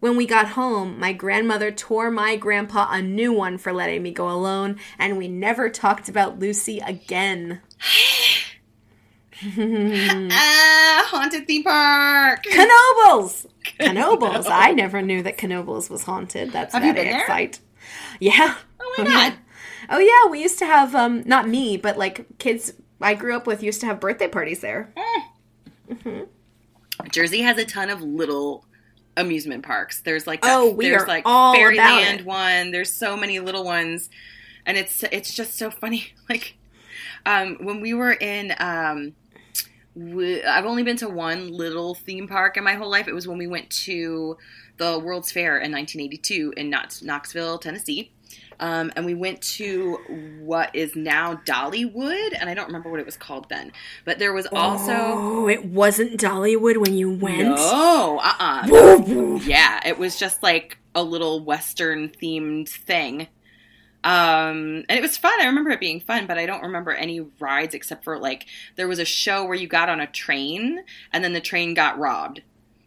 When 0.00 0.16
we 0.16 0.26
got 0.26 0.48
home, 0.48 0.98
my 0.98 1.12
grandmother 1.12 1.70
tore 1.70 2.10
my 2.10 2.36
grandpa 2.36 2.88
a 2.90 3.02
new 3.02 3.32
one 3.32 3.58
for 3.58 3.72
letting 3.72 4.02
me 4.02 4.12
go 4.12 4.30
alone, 4.30 4.78
and 4.98 5.18
we 5.18 5.28
never 5.28 5.68
talked 5.68 6.08
about 6.08 6.38
Lucy 6.38 6.78
again. 6.78 7.60
Ah, 9.42 11.06
haunted 11.10 11.46
theme 11.46 11.62
park. 11.62 12.44
Knoebels! 13.94 14.46
I 14.48 14.72
never 14.72 15.02
knew 15.02 15.22
that 15.22 15.38
Knoebels 15.38 15.90
was 15.90 16.04
haunted. 16.04 16.52
That's 16.52 16.74
Have 16.74 16.82
very 16.82 17.08
excite. 17.08 17.60
Yeah. 18.18 18.56
Oh 18.80 18.94
my 18.98 19.04
yeah. 19.04 19.30
god. 19.30 19.38
Oh 19.88 19.98
yeah, 19.98 20.30
we 20.30 20.42
used 20.42 20.58
to 20.58 20.66
have 20.66 20.94
um 20.94 21.22
not 21.26 21.48
me, 21.48 21.76
but 21.76 21.98
like 21.98 22.26
kids 22.38 22.72
I 23.00 23.14
grew 23.14 23.34
up 23.36 23.46
with 23.46 23.62
used 23.62 23.80
to 23.80 23.86
have 23.86 24.00
birthday 24.00 24.28
parties 24.28 24.60
there. 24.60 24.92
Jersey 27.10 27.40
has 27.42 27.58
a 27.58 27.64
ton 27.64 27.90
of 27.90 28.02
little 28.02 28.64
amusement 29.16 29.64
parks. 29.64 30.02
There's 30.02 30.26
like 30.26 30.40
Oh, 30.42 30.70
we 30.70 30.88
there's 30.88 31.02
are 31.02 31.06
like 31.08 31.22
all 31.24 31.54
Fairyland 31.54 32.24
one. 32.24 32.70
There's 32.70 32.92
so 32.92 33.16
many 33.16 33.40
little 33.40 33.64
ones, 33.64 34.10
and 34.66 34.76
it's 34.76 35.02
it's 35.04 35.34
just 35.34 35.56
so 35.56 35.70
funny. 35.70 36.12
Like 36.28 36.56
um, 37.26 37.56
when 37.60 37.80
we 37.80 37.92
were 37.94 38.12
in. 38.12 38.54
Um, 38.58 39.14
we, 40.00 40.42
I've 40.42 40.64
only 40.64 40.82
been 40.82 40.96
to 40.98 41.08
one 41.08 41.52
little 41.52 41.94
theme 41.94 42.26
park 42.26 42.56
in 42.56 42.64
my 42.64 42.74
whole 42.74 42.90
life. 42.90 43.08
It 43.08 43.14
was 43.14 43.28
when 43.28 43.38
we 43.38 43.46
went 43.46 43.68
to 43.70 44.38
the 44.78 44.98
World's 44.98 45.30
Fair 45.30 45.58
in 45.58 45.72
1982 45.72 46.54
in 46.56 46.70
Knoxville, 46.70 47.58
Tennessee. 47.58 48.12
Um, 48.60 48.92
and 48.94 49.06
we 49.06 49.14
went 49.14 49.40
to 49.42 49.94
what 50.42 50.74
is 50.76 50.94
now 50.94 51.36
Dollywood, 51.46 52.36
and 52.38 52.48
I 52.48 52.54
don't 52.54 52.66
remember 52.66 52.90
what 52.90 53.00
it 53.00 53.06
was 53.06 53.16
called 53.16 53.48
then. 53.48 53.72
But 54.04 54.18
there 54.18 54.34
was 54.34 54.46
also 54.52 54.92
Oh, 54.92 55.48
it 55.48 55.64
wasn't 55.64 56.20
Dollywood 56.20 56.76
when 56.76 56.94
you 56.94 57.10
went. 57.10 57.48
no, 57.56 58.20
uh, 58.22 58.34
uh 58.38 59.38
yeah, 59.44 59.80
it 59.86 59.98
was 59.98 60.18
just 60.18 60.42
like 60.42 60.78
a 60.94 61.02
little 61.02 61.40
Western 61.40 62.10
themed 62.10 62.68
thing. 62.68 63.28
Um, 64.02 64.84
and 64.88 64.92
it 64.92 65.02
was 65.02 65.18
fun. 65.18 65.40
I 65.40 65.46
remember 65.46 65.70
it 65.70 65.80
being 65.80 66.00
fun, 66.00 66.26
but 66.26 66.38
I 66.38 66.46
don't 66.46 66.62
remember 66.62 66.92
any 66.92 67.20
rides 67.38 67.74
except 67.74 68.04
for 68.04 68.18
like 68.18 68.46
there 68.76 68.88
was 68.88 68.98
a 68.98 69.04
show 69.04 69.44
where 69.44 69.56
you 69.56 69.66
got 69.66 69.90
on 69.90 70.00
a 70.00 70.06
train 70.06 70.84
and 71.12 71.22
then 71.22 71.32
the 71.34 71.40
train 71.40 71.74
got 71.74 71.98
robbed, 71.98 72.42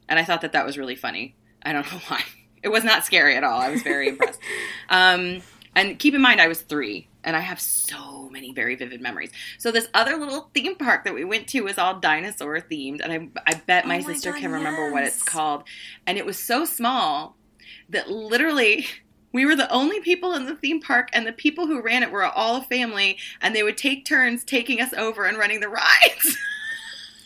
and 0.10 0.18
I 0.18 0.24
thought 0.24 0.42
that 0.42 0.54
that 0.54 0.66
was 0.66 0.78
really 0.78 0.96
funny. 0.96 1.36
I 1.62 1.74
don't 1.74 1.86
know 1.92 2.00
why. 2.08 2.24
It 2.64 2.70
was 2.70 2.84
not 2.84 3.06
scary 3.06 3.36
at 3.36 3.44
all. 3.44 3.60
I 3.60 3.70
was 3.70 3.82
very 3.82 4.10
impressed. 4.10 4.40
Um, 4.90 5.42
and 5.76 5.98
keep 5.98 6.14
in 6.14 6.22
mind, 6.22 6.40
I 6.40 6.48
was 6.48 6.62
three, 6.62 7.08
and 7.24 7.36
I 7.36 7.40
have 7.40 7.60
so 7.60 8.30
many 8.30 8.54
very 8.54 8.76
vivid 8.76 9.02
memories. 9.02 9.32
So 9.58 9.72
this 9.72 9.88
other 9.94 10.18
little 10.18 10.52
theme 10.54 10.76
park 10.76 11.04
that 11.06 11.16
we 11.16 11.24
went 11.24 11.48
to 11.48 11.62
was 11.62 11.80
all 11.80 12.00
dinosaur 12.00 12.60
themed, 12.60 13.02
and 13.02 13.12
I, 13.12 13.30
I 13.48 13.56
bet 13.56 13.88
my 13.88 13.96
Oh 13.96 14.04
my 14.04 14.14
sister 14.14 14.32
God, 14.32 14.40
can 14.42 14.52
remember 14.52 14.92
what 14.92 15.04
it's 15.04 15.24
called. 15.24 15.64
And 16.06 16.18
it 16.18 16.26
was 16.26 16.38
so 16.38 16.66
small 16.66 17.38
that 17.90 18.10
literally 18.10 18.86
We 19.34 19.46
were 19.46 19.56
the 19.56 19.72
only 19.72 20.00
people 20.00 20.34
in 20.34 20.46
the 20.46 20.56
theme 20.56 20.80
park, 20.80 21.10
and 21.12 21.26
the 21.26 21.34
people 21.34 21.68
who 21.68 21.82
ran 21.82 22.04
it 22.04 22.12
were 22.12 22.24
all 22.24 22.58
a 22.58 22.62
family, 22.62 23.18
and 23.42 23.56
they 23.56 23.64
would 23.64 23.78
take 23.78 24.06
turns 24.06 24.44
taking 24.44 24.80
us 24.80 24.94
over 24.94 25.26
and 25.26 25.38
running 25.38 25.60
the 25.60 25.70
rides. 25.70 26.38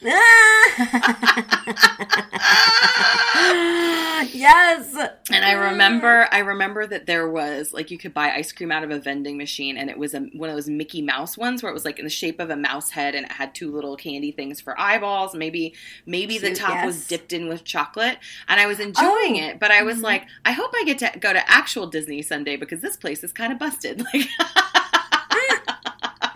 yes. 4.34 4.96
And 5.32 5.46
I 5.46 5.54
remember, 5.54 6.28
I 6.32 6.40
remember 6.40 6.86
that 6.88 7.06
there 7.06 7.30
was 7.30 7.74
like 7.74 7.92
you 7.92 7.98
could 7.98 8.14
buy 8.14 8.32
ice 8.32 8.52
cream 8.52 8.72
out 8.72 8.84
of 8.84 8.92
a 8.92 9.00
vending 9.00 9.38
machine, 9.38 9.78
and 9.78 9.90
it 9.90 9.98
was 9.98 10.14
a, 10.14 10.20
one 10.34 10.50
of 10.50 10.56
those 10.56 10.70
Mickey 10.70 11.02
Mouse 11.02 11.38
ones 11.38 11.62
where 11.64 11.70
it 11.70 11.74
was 11.74 11.86
like 11.86 12.00
in 12.00 12.06
the 12.06 12.10
shape 12.12 12.40
of 12.40 12.50
a 12.50 12.56
mouse 12.56 12.92
head, 12.92 13.16
and 13.16 13.26
it 13.26 13.32
had 13.32 13.54
two 13.56 13.72
little 13.72 13.96
candy 13.96 14.32
things 14.32 14.60
for 14.62 14.80
eyeballs. 14.80 15.36
Maybe, 15.36 15.74
maybe 16.06 16.38
the 16.38 16.54
top 16.54 16.86
was 16.86 17.08
dipped 17.08 17.34
in 17.34 17.48
with 17.48 17.64
chocolate, 17.64 18.18
and 18.48 18.60
I 18.60 18.68
was 18.68 18.80
enjoying 18.80 19.08
Oh. 19.08 19.48
it. 19.50 19.60
But 19.60 19.72
I 19.72 19.84
was 19.84 20.00
Mhm. 20.00 20.04
like, 20.04 20.26
I 20.46 20.52
hope 20.52 20.72
I 20.76 20.84
get 20.86 21.00
to 21.00 21.20
go 21.20 21.34
to 21.34 21.52
actual 21.52 21.88
Disney 21.88 22.22
Sunday 22.22 22.56
because 22.56 22.82
this 22.82 22.98
place 22.98 23.24
is 23.24 23.32
kind 23.34 23.52
of 23.54 23.60
busted. 23.60 24.04
Like. 24.14 24.28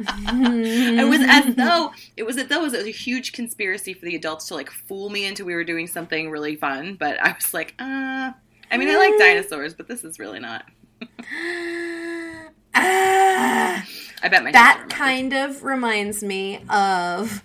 It 0.07 1.07
was 1.07 1.21
as 1.21 1.55
though 1.55 1.91
it 2.17 2.23
was 2.23 2.37
as 2.37 2.47
though 2.47 2.59
it 2.59 2.63
was 2.63 2.73
a 2.73 2.89
huge 2.89 3.33
conspiracy 3.33 3.93
for 3.93 4.05
the 4.05 4.15
adults 4.15 4.47
to 4.47 4.55
like 4.55 4.69
fool 4.69 5.09
me 5.09 5.25
into 5.25 5.45
we 5.45 5.53
were 5.53 5.63
doing 5.63 5.87
something 5.87 6.29
really 6.29 6.55
fun. 6.55 6.95
But 6.95 7.21
I 7.21 7.33
was 7.33 7.53
like, 7.53 7.73
uh 7.79 8.31
I 8.71 8.77
mean 8.77 8.89
I 8.89 8.97
like 8.97 9.17
dinosaurs, 9.17 9.73
but 9.73 9.87
this 9.87 10.03
is 10.03 10.19
really 10.19 10.39
not. 10.39 10.65
Ah. 12.73 13.85
I 14.23 14.29
bet 14.29 14.43
my 14.43 14.51
that 14.51 14.85
kind 14.89 15.33
of 15.33 15.63
reminds 15.63 16.23
me 16.23 16.63
of 16.69 17.43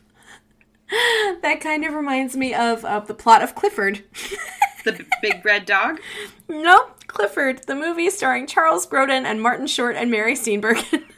that 1.42 1.58
kind 1.60 1.84
of 1.84 1.94
reminds 1.94 2.36
me 2.36 2.54
of, 2.54 2.84
of 2.84 3.08
the 3.08 3.14
plot 3.14 3.42
of 3.42 3.54
Clifford. 3.54 4.04
the 4.84 5.04
big 5.20 5.44
red 5.44 5.66
dog. 5.66 6.00
nope, 6.48 7.04
Clifford, 7.06 7.66
the 7.66 7.74
movie 7.74 8.10
starring 8.10 8.46
Charles 8.46 8.86
Grodin 8.86 9.24
and 9.24 9.42
Martin 9.42 9.66
Short 9.66 9.96
and 9.96 10.10
Mary 10.10 10.34
Steenburgen. 10.34 11.04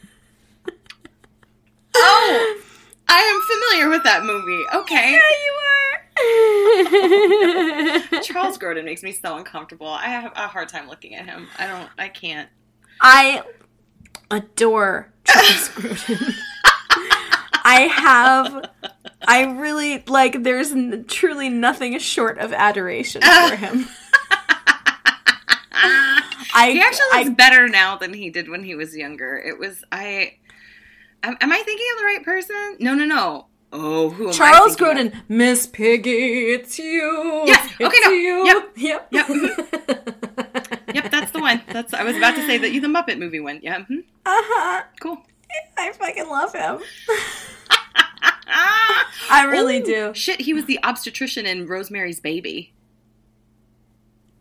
Oh, 1.95 2.61
I 3.07 3.19
am 3.19 3.41
familiar 3.41 3.89
with 3.89 4.03
that 4.03 4.23
movie. 4.23 4.63
Okay, 4.73 5.11
Yeah, 5.13 5.17
you 5.45 5.53
are. 8.11 8.21
Charles 8.23 8.57
Grodin 8.57 8.83
makes 8.85 9.03
me 9.03 9.11
so 9.11 9.37
uncomfortable. 9.37 9.87
I 9.87 10.07
have 10.07 10.31
a 10.35 10.47
hard 10.47 10.69
time 10.69 10.87
looking 10.89 11.15
at 11.15 11.25
him. 11.25 11.47
I 11.57 11.67
don't. 11.67 11.89
I 11.97 12.09
can't. 12.09 12.49
I 13.01 13.43
adore 14.29 15.11
Charles 15.25 15.69
Grodin. 15.69 16.33
I 17.61 17.81
have, 17.91 18.69
I 19.27 19.43
really 19.45 20.03
like. 20.07 20.43
There's 20.43 20.71
n- 20.71 21.05
truly 21.07 21.49
nothing 21.49 21.97
short 21.99 22.37
of 22.39 22.51
adoration 22.53 23.21
for 23.21 23.55
him. 23.55 23.85
I 26.51 26.71
He 26.71 26.81
actually 26.81 27.05
I 27.13 27.23
looks 27.23 27.35
better 27.35 27.67
now 27.67 27.95
than 27.97 28.13
he 28.13 28.29
did 28.29 28.49
when 28.49 28.63
he 28.63 28.75
was 28.75 28.95
younger. 28.95 29.37
It 29.37 29.57
was 29.59 29.83
I. 29.91 30.35
Am, 31.23 31.35
am 31.41 31.51
I 31.51 31.57
thinking 31.65 31.87
of 31.93 31.99
the 31.99 32.05
right 32.05 32.23
person? 32.23 32.75
No, 32.79 32.93
no, 32.93 33.05
no. 33.05 33.45
Oh, 33.71 34.09
who 34.09 34.27
am 34.27 34.33
Charles 34.33 34.75
I 34.75 34.75
thinking 34.95 35.07
of? 35.07 35.13
Grodin, 35.13 35.21
Miss 35.29 35.67
Piggy, 35.67 36.51
it's 36.53 36.79
you. 36.79 37.43
Yes, 37.45 37.65
okay, 37.79 37.85
it's 37.93 38.05
no, 38.07 38.11
you. 38.11 38.45
yep, 38.45 38.71
yep, 38.75 39.07
yep. 39.11 39.27
Yep, 40.95 41.11
that's 41.11 41.29
the 41.31 41.39
one. 41.39 41.61
That's 41.67 41.93
I 41.93 42.03
was 42.03 42.17
about 42.17 42.33
to 42.35 42.43
say 42.47 42.57
that 42.57 42.71
you 42.71 42.81
the 42.81 42.87
Muppet 42.87 43.19
movie 43.19 43.39
one. 43.39 43.59
Yeah, 43.61 43.81
mhm, 43.81 44.03
uh-huh. 44.25 44.83
cool. 44.99 45.19
I 45.77 45.91
fucking 45.91 46.27
love 46.27 46.51
him. 46.53 46.79
I 49.31 49.43
really 49.47 49.77
Ooh, 49.81 49.85
do. 49.85 50.13
Shit, 50.15 50.41
he 50.41 50.53
was 50.55 50.65
the 50.65 50.79
obstetrician 50.83 51.45
in 51.45 51.67
Rosemary's 51.67 52.19
Baby. 52.19 52.73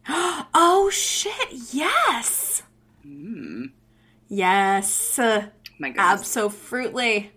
Oh 0.54 0.88
shit! 0.90 1.48
Yes, 1.72 2.62
Mm, 3.06 3.70
yes, 4.28 5.18
uh, 5.18 5.48
my 5.78 5.88
goodness. 5.88 6.04
absolutely. 6.04 7.32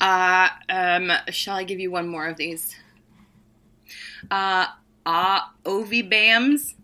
Uh, 0.00 0.48
um, 0.68 1.12
shall 1.28 1.56
I 1.56 1.64
give 1.64 1.78
you 1.78 1.90
one 1.90 2.08
more 2.08 2.26
of 2.26 2.36
these? 2.36 2.74
Uh, 4.30 4.66
uh 5.04 5.40
Ovybamz. 5.64 6.74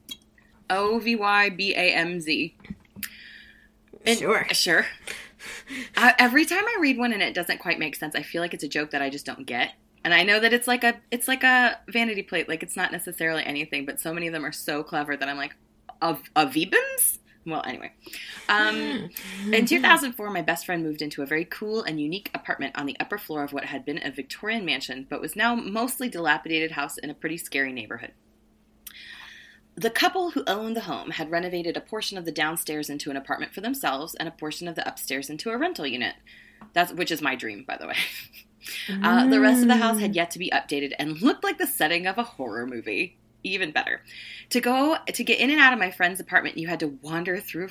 O 0.69 0.99
V 0.99 1.17
Y 1.17 1.51
B 1.51 1.75
A 1.75 1.95
M 1.95 2.21
Z. 2.21 2.57
Sure. 4.07 4.47
Sure. 4.53 4.87
Uh, 5.97 6.13
every 6.19 6.45
time 6.45 6.65
I 6.65 6.77
read 6.81 6.97
one 6.97 7.13
and 7.13 7.23
it 7.23 7.35
doesn't 7.35 7.59
quite 7.59 7.79
make 7.79 7.97
sense, 7.97 8.15
I 8.15 8.23
feel 8.23 8.41
like 8.41 8.55
it's 8.55 8.63
a 8.63 8.69
joke 8.69 8.91
that 8.93 9.03
I 9.03 9.11
just 9.11 9.27
don't 9.27 9.47
get. 9.47 9.73
And 10.05 10.15
I 10.15 10.23
know 10.23 10.39
that 10.39 10.53
it's 10.53 10.69
like 10.69 10.85
a 10.85 10.95
it's 11.11 11.27
like 11.27 11.43
a 11.43 11.79
vanity 11.89 12.23
plate, 12.23 12.49
like 12.49 12.63
it's 12.63 12.77
not 12.77 12.93
necessarily 12.93 13.45
anything, 13.45 13.85
but 13.85 14.01
so 14.01 14.15
many 14.15 14.29
of 14.29 14.33
them 14.33 14.45
are 14.45 14.53
so 14.53 14.85
clever 14.85 15.17
that 15.17 15.29
I'm 15.29 15.37
like, 15.37 15.57
of 16.01 16.23
Avibams? 16.35 17.19
Well, 17.47 17.63
anyway. 17.65 17.93
Um, 18.49 19.11
in 19.53 19.67
2004, 19.67 20.31
my 20.31 20.43
best 20.43 20.67
friend 20.67 20.83
moved 20.83 21.01
into 21.01 21.23
a 21.23 21.27
very 21.27 21.45
cool 21.45 21.85
and 21.85 22.01
unique 22.01 22.29
apartment 22.35 22.77
on 22.77 22.87
the 22.87 22.97
upper 22.99 23.19
floor 23.19 23.45
of 23.45 23.53
what 23.53 23.67
had 23.67 23.85
been 23.85 24.01
a 24.05 24.11
Victorian 24.11 24.65
mansion, 24.65 25.07
but 25.09 25.21
was 25.21 25.37
now 25.37 25.55
mostly 25.55 26.09
dilapidated 26.09 26.73
house 26.73 26.99
in 26.99 27.09
a 27.09 27.15
pretty 27.15 27.39
scary 27.39 27.73
neighborhood. 27.73 28.13
The 29.77 29.91
couple 29.91 30.31
who 30.31 30.43
owned 30.49 30.75
the 30.75 30.83
home 30.83 31.11
had 31.11 31.31
renovated 31.31 31.77
a 31.77 31.83
portion 31.83 32.19
of 32.19 32.25
the 32.25 32.33
downstairs 32.33 32.91
into 32.91 33.11
an 33.11 33.17
apartment 33.17 33.55
for 33.55 33.61
themselves 33.61 34.15
and 34.17 34.27
a 34.27 34.33
portion 34.33 34.67
of 34.67 34.75
the 34.75 34.89
upstairs 34.89 35.31
into 35.31 35.51
a 35.51 35.59
rental 35.59 35.87
unit. 35.87 36.17
That's 36.73 36.93
which 36.93 37.13
is 37.13 37.23
my 37.23 37.37
dream, 37.37 37.65
by 37.67 37.77
the 37.77 37.87
way. 37.87 37.97
Uh, 39.01 39.29
the 39.29 39.39
rest 39.39 39.63
of 39.63 39.69
the 39.69 39.77
house 39.77 40.01
had 40.01 40.17
yet 40.17 40.29
to 40.29 40.41
be 40.41 40.51
updated 40.51 40.93
and 40.99 41.23
looked 41.23 41.45
like 41.45 41.57
the 41.57 41.67
setting 41.69 42.05
of 42.05 42.19
a 42.19 42.25
horror 42.25 42.67
movie. 42.67 43.17
Even 43.47 43.71
better. 43.71 44.03
To 44.51 44.61
go 44.61 44.97
to 45.07 45.25
get 45.25 45.39
in 45.39 45.51
and 45.51 45.61
out 45.61 45.73
of 45.73 45.79
my 45.79 45.91
friend's 45.93 46.19
apartment, 46.21 46.59
you 46.59 46.67
had 46.67 46.81
to 46.81 46.99
wander 47.01 47.39
through. 47.39 47.71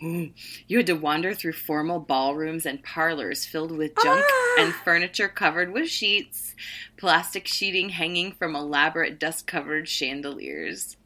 You 0.00 0.76
had 0.78 0.86
to 0.86 0.94
wander 0.94 1.34
through 1.34 1.52
formal 1.52 2.00
ballrooms 2.00 2.66
and 2.66 2.82
parlors 2.82 3.46
filled 3.46 3.70
with 3.70 3.92
junk 4.02 4.24
Ah. 4.28 4.56
and 4.58 4.74
furniture 4.74 5.28
covered 5.28 5.72
with 5.72 5.88
sheets, 5.88 6.56
plastic 6.96 7.46
sheeting 7.46 7.90
hanging 7.90 8.32
from 8.32 8.56
elaborate 8.56 9.20
dust 9.20 9.46
covered 9.46 9.88
chandeliers. 9.88 10.96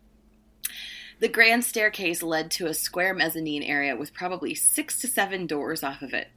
The 1.20 1.28
grand 1.28 1.64
staircase 1.64 2.22
led 2.22 2.50
to 2.52 2.66
a 2.66 2.74
square 2.74 3.12
mezzanine 3.12 3.62
area 3.62 3.94
with 3.94 4.14
probably 4.14 4.54
six 4.54 4.98
to 5.00 5.06
seven 5.06 5.46
doors 5.46 5.82
off 5.82 6.00
of 6.00 6.14
it. 6.14 6.28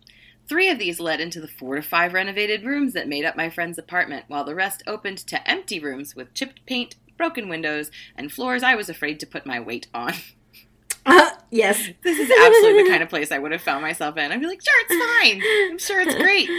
Three 0.49 0.69
of 0.69 0.78
these 0.80 0.99
led 0.99 1.22
into 1.22 1.39
the 1.39 1.47
four 1.47 1.76
to 1.78 1.82
five 1.82 2.13
renovated 2.13 2.65
rooms 2.65 2.93
that 2.93 3.07
made 3.07 3.24
up 3.24 3.38
my 3.38 3.49
friend's 3.49 3.78
apartment, 3.78 4.26
while 4.28 4.43
the 4.43 4.55
rest 4.55 4.84
opened 4.86 5.19
to 5.19 5.49
empty 5.49 5.80
rooms 5.80 6.15
with 6.15 6.34
chipped 6.34 6.65
paint, 6.65 6.95
broken 7.22 7.47
windows, 7.47 7.91
and 8.15 8.32
floors 8.32 8.63
I 8.63 8.74
was 8.74 8.89
afraid 8.89 9.19
to 9.19 9.28
put 9.28 9.45
my 9.45 9.59
weight 9.59 9.86
on. 9.93 10.13
yes. 11.51 11.89
This 12.03 12.17
is 12.17 12.32
absolutely 12.32 12.84
the 12.84 12.89
kind 12.89 13.03
of 13.03 13.09
place 13.09 13.32
I 13.32 13.38
would 13.38 13.51
have 13.51 13.61
found 13.61 13.84
myself 13.84 14.17
in. 14.17 14.32
I'd 14.32 14.39
be 14.39 14.47
like, 14.47 14.61
sure, 14.63 14.82
it's 14.88 15.22
fine. 15.22 15.41
I'm 15.72 15.78
sure 15.78 16.01
it's 16.01 16.15
great. 16.15 16.49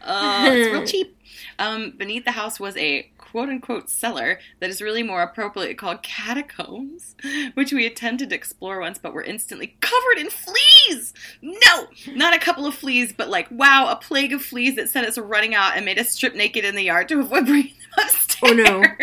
Uh, 0.00 0.48
it's 0.52 0.72
real 0.72 0.86
cheap. 0.86 1.16
Um, 1.58 1.94
beneath 1.96 2.24
the 2.24 2.32
house 2.32 2.60
was 2.60 2.76
a 2.76 3.10
quote 3.32 3.48
unquote 3.48 3.88
cellar 3.88 4.38
that 4.60 4.68
is 4.68 4.82
really 4.82 5.02
more 5.02 5.22
appropriately 5.22 5.74
called 5.74 6.02
catacombs, 6.02 7.16
which 7.54 7.72
we 7.72 7.86
attempted 7.86 8.28
to 8.28 8.36
explore 8.36 8.78
once 8.78 8.98
but 8.98 9.14
were 9.14 9.24
instantly 9.24 9.74
covered 9.80 10.18
in 10.18 10.28
fleas. 10.28 11.14
No, 11.40 11.86
not 12.08 12.34
a 12.34 12.38
couple 12.38 12.66
of 12.66 12.74
fleas, 12.74 13.14
but 13.14 13.30
like, 13.30 13.50
wow, 13.50 13.88
a 13.90 13.96
plague 13.96 14.34
of 14.34 14.42
fleas 14.42 14.76
that 14.76 14.90
sent 14.90 15.06
us 15.06 15.16
running 15.16 15.54
out 15.54 15.76
and 15.76 15.86
made 15.86 15.98
us 15.98 16.10
strip 16.10 16.34
naked 16.34 16.66
in 16.66 16.74
the 16.74 16.82
yard 16.82 17.08
to 17.08 17.20
avoid 17.20 17.46
bringing 17.46 17.72
them 17.96 18.04
upstairs. 18.04 18.38
Oh, 18.42 18.52
no. 18.52 18.84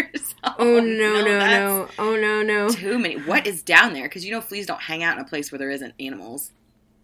Oh 0.57 0.80
no 0.80 1.21
no 1.21 1.38
that's 1.38 1.51
no! 1.51 1.89
Oh 1.99 2.15
no 2.15 2.41
no! 2.41 2.69
Too 2.69 2.97
many. 2.97 3.17
What 3.17 3.45
is 3.45 3.61
down 3.61 3.91
there? 3.91 4.03
Because 4.03 4.23
you 4.23 4.32
know 4.32 4.39
fleas 4.39 4.65
don't 4.65 4.82
hang 4.82 5.03
out 5.03 5.17
in 5.17 5.21
a 5.21 5.27
place 5.27 5.51
where 5.51 5.59
there 5.59 5.69
isn't 5.69 5.93
animals. 5.99 6.53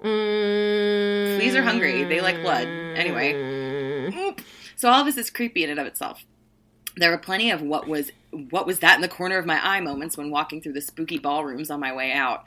Mm. 0.01 1.37
Fleas 1.37 1.53
are 1.53 1.61
hungry. 1.61 2.05
They 2.05 2.21
like 2.21 2.41
blood. 2.41 2.65
Anyway. 2.65 3.33
Oop. 4.15 4.41
So 4.77 4.89
all 4.89 5.01
of 5.01 5.05
this 5.05 5.17
is 5.17 5.29
creepy 5.29 5.65
in 5.65 5.69
and 5.69 5.79
of 5.79 5.85
itself. 5.85 6.23
There 6.97 7.11
were 7.11 7.17
plenty 7.17 7.51
of 7.51 7.61
what 7.61 7.87
was 7.87 8.11
what 8.31 8.65
was 8.65 8.79
that 8.79 8.95
in 8.95 9.01
the 9.01 9.07
corner 9.07 9.37
of 9.37 9.45
my 9.45 9.59
eye 9.65 9.79
moments 9.79 10.17
when 10.17 10.29
walking 10.29 10.61
through 10.61 10.73
the 10.73 10.81
spooky 10.81 11.17
ballrooms 11.17 11.69
on 11.69 11.79
my 11.79 11.93
way 11.93 12.11
out. 12.11 12.43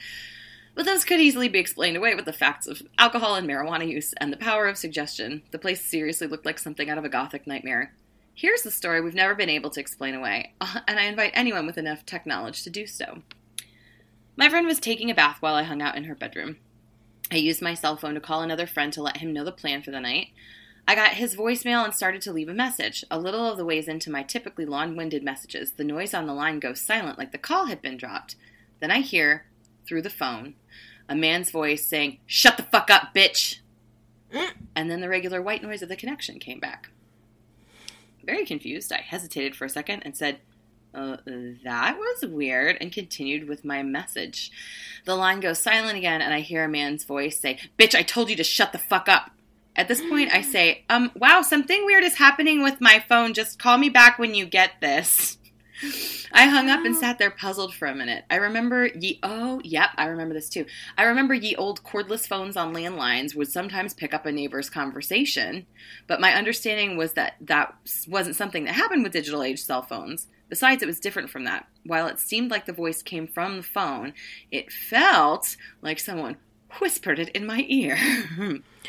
But 0.75 0.85
those 0.85 1.05
could 1.05 1.21
easily 1.21 1.49
be 1.49 1.59
explained 1.59 1.97
away 1.97 2.15
with 2.15 2.25
the 2.25 2.33
facts 2.33 2.67
of 2.67 2.83
alcohol 2.99 3.35
and 3.35 3.49
marijuana 3.49 3.89
use 3.89 4.13
and 4.19 4.33
the 4.33 4.37
power 4.37 4.69
of 4.69 4.79
suggestion. 4.79 5.43
The 5.51 5.59
place 5.59 5.85
seriously 5.85 6.29
looked 6.29 6.47
like 6.47 6.59
something 6.59 6.89
out 6.89 6.99
of 6.99 7.05
a 7.05 7.09
gothic 7.09 7.47
nightmare. 7.47 7.95
Here's 8.33 8.63
the 8.63 8.71
story 8.71 9.01
we've 9.01 9.15
never 9.15 9.35
been 9.35 9.49
able 9.49 9.71
to 9.71 9.81
explain 9.81 10.15
away, 10.15 10.53
and 10.61 11.01
I 11.01 11.07
invite 11.07 11.33
anyone 11.35 11.67
with 11.67 11.79
enough 11.79 12.07
tech 12.07 12.25
knowledge 12.27 12.63
to 12.63 12.71
do 12.71 12.87
so. 12.87 13.23
My 14.37 14.49
friend 14.49 14.69
was 14.69 14.79
taking 14.79 15.11
a 15.11 15.15
bath 15.17 15.39
while 15.41 15.57
I 15.57 15.65
hung 15.65 15.83
out 15.83 15.97
in 15.97 16.05
her 16.05 16.15
bedroom. 16.15 16.59
I 17.33 17.37
used 17.37 17.61
my 17.61 17.75
cell 17.75 17.97
phone 17.97 18.15
to 18.15 18.21
call 18.21 18.43
another 18.43 18.69
friend 18.69 18.93
to 18.93 19.03
let 19.03 19.17
him 19.17 19.33
know 19.33 19.45
the 19.45 19.51
plan 19.51 19.83
for 19.83 19.91
the 19.91 19.99
night. 19.99 20.29
I 20.89 20.95
got 20.95 21.11
his 21.11 21.37
voicemail 21.37 21.85
and 21.85 21.95
started 21.95 22.23
to 22.23 22.33
leave 22.33 22.49
a 22.49 22.55
message. 22.55 23.05
A 23.11 23.19
little 23.19 23.45
of 23.45 23.59
the 23.59 23.65
ways 23.67 23.89
into 23.89 24.11
my 24.11 24.23
typically 24.23 24.65
long 24.65 24.97
winded 24.97 25.23
messages, 25.23 25.73
the 25.73 25.85
noise 25.85 26.15
on 26.15 26.27
the 26.27 26.33
line 26.33 26.61
goes 26.61 26.81
silent 26.81 27.19
like 27.19 27.31
the 27.31 27.37
call 27.37 27.67
had 27.67 27.83
been 27.83 27.99
dropped. 27.99 28.37
Then 28.81 28.91
I 28.91 29.01
hear, 29.01 29.45
through 29.87 30.01
the 30.01 30.09
phone, 30.09 30.55
a 31.07 31.15
man's 31.15 31.51
voice 31.51 31.85
saying, 31.85 32.21
Shut 32.25 32.57
the 32.57 32.63
fuck 32.63 32.91
up, 32.91 33.15
bitch! 33.15 33.59
And 34.75 34.91
then 34.91 35.03
the 35.03 35.11
regular 35.11 35.43
white 35.43 35.63
noise 35.63 35.83
of 35.83 35.91
the 35.91 35.97
connection 35.97 36.39
came 36.39 36.59
back. 36.59 36.89
Very 38.25 38.47
confused, 38.47 38.91
I 38.91 39.03
hesitated 39.03 39.57
for 39.57 39.67
a 39.67 39.71
second 39.71 40.05
and 40.07 40.17
said, 40.17 40.39
uh, 40.95 41.19
that 41.65 41.99
was 41.99 42.25
weird, 42.31 42.79
and 42.81 42.91
continued 42.91 43.47
with 43.47 43.63
my 43.63 43.83
message. 43.83 44.51
The 45.05 45.17
line 45.17 45.41
goes 45.41 45.59
silent 45.59 45.99
again, 45.99 46.23
and 46.23 46.33
I 46.33 46.41
hear 46.41 46.65
a 46.65 46.69
man's 46.69 47.05
voice 47.05 47.39
say, 47.39 47.59
Bitch, 47.79 47.95
I 47.95 48.03
told 48.03 48.31
you 48.31 48.37
to 48.37 48.45
shut 48.45 48.73
the 48.73 48.79
fuck 48.79 49.07
up. 49.07 49.33
At 49.79 49.87
this 49.87 50.01
point, 50.01 50.35
I 50.35 50.43
say, 50.43 50.85
Um, 50.91 51.13
wow, 51.15 51.41
something 51.41 51.87
weird 51.87 52.03
is 52.03 52.17
happening 52.17 52.65
with 52.65 52.81
my 52.81 52.99
phone. 53.09 53.33
Just 53.33 53.61
call 53.61 53.79
me 53.79 53.89
back 53.89 54.19
when 54.19 54.35
you 54.35 54.45
get 54.45 54.73
this. 54.81 55.39
I 56.33 56.47
hung 56.47 56.69
up 56.69 56.85
and 56.85 56.97
sat 56.97 57.19
there 57.19 57.31
puzzled 57.31 57.73
for 57.73 57.87
a 57.87 57.95
minute. 57.95 58.25
I 58.29 58.37
remember 58.37 58.87
ye 58.87 59.21
oh, 59.23 59.61
yep, 59.63 59.91
I 59.97 60.07
remember 60.07 60.35
this 60.35 60.49
too. 60.49 60.67
I 60.97 61.05
remember 61.05 61.33
ye 61.33 61.55
old 61.55 61.85
cordless 61.85 62.27
phones 62.27 62.57
on 62.57 62.75
landlines 62.75 63.37
would 63.37 63.53
sometimes 63.53 63.95
pick 63.95 64.13
up 64.13 64.27
a 64.27 64.33
neighbor's 64.33 64.69
conversation, 64.69 65.67
but 66.09 66.21
my 66.21 66.35
understanding 66.35 66.97
was 66.97 67.13
that 67.13 67.37
that 67.43 67.73
wasn't 68.09 68.35
something 68.35 68.65
that 68.65 68.75
happened 68.75 69.05
with 69.05 69.13
digital 69.13 69.45
age 69.45 69.63
cell 69.63 69.83
phones. 69.83 70.27
Besides, 70.49 70.83
it 70.83 70.87
was 70.87 70.99
different 70.99 71.31
from 71.31 71.45
that. 71.45 71.69
While 71.85 72.09
it 72.09 72.19
seemed 72.19 72.51
like 72.51 72.67
the 72.67 72.73
voice 72.73 73.01
came 73.01 73.29
from 73.29 73.59
the 73.59 73.63
phone, 73.63 74.13
it 74.51 74.73
felt 74.73 75.57
like 75.83 76.01
someone 76.01 76.37
whispered 76.81 77.19
it 77.19 77.31
in 77.31 77.47
my 77.47 77.65
ear. 77.69 77.97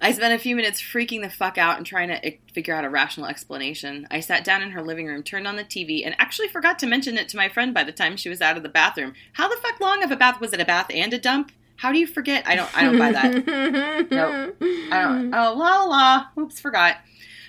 I 0.00 0.12
spent 0.12 0.34
a 0.34 0.38
few 0.38 0.56
minutes 0.56 0.80
freaking 0.80 1.22
the 1.22 1.30
fuck 1.30 1.58
out 1.58 1.76
and 1.76 1.84
trying 1.84 2.08
to 2.08 2.24
eh, 2.24 2.36
figure 2.52 2.74
out 2.74 2.84
a 2.84 2.90
rational 2.90 3.26
explanation. 3.26 4.06
I 4.10 4.20
sat 4.20 4.44
down 4.44 4.62
in 4.62 4.70
her 4.70 4.82
living 4.82 5.06
room, 5.06 5.22
turned 5.22 5.46
on 5.46 5.56
the 5.56 5.64
TV, 5.64 6.04
and 6.04 6.14
actually 6.18 6.48
forgot 6.48 6.78
to 6.80 6.86
mention 6.86 7.18
it 7.18 7.28
to 7.30 7.36
my 7.36 7.48
friend 7.48 7.74
by 7.74 7.84
the 7.84 7.92
time 7.92 8.16
she 8.16 8.28
was 8.28 8.40
out 8.40 8.56
of 8.56 8.62
the 8.62 8.68
bathroom. 8.68 9.14
How 9.34 9.48
the 9.48 9.56
fuck 9.56 9.80
long 9.80 10.02
of 10.02 10.10
a 10.10 10.16
bath 10.16 10.40
was 10.40 10.52
it? 10.52 10.60
A 10.60 10.64
bath 10.64 10.86
and 10.90 11.12
a 11.12 11.18
dump? 11.18 11.52
How 11.76 11.92
do 11.92 11.98
you 11.98 12.06
forget? 12.06 12.46
I 12.46 12.56
don't. 12.56 12.74
I 12.76 12.84
don't 12.84 12.98
buy 12.98 13.12
that. 13.12 13.46
nope. 14.10 14.56
I 14.90 15.02
don't. 15.02 15.34
Oh 15.34 15.54
la 15.54 15.84
la. 15.84 16.26
Oops, 16.38 16.58
forgot. 16.58 16.96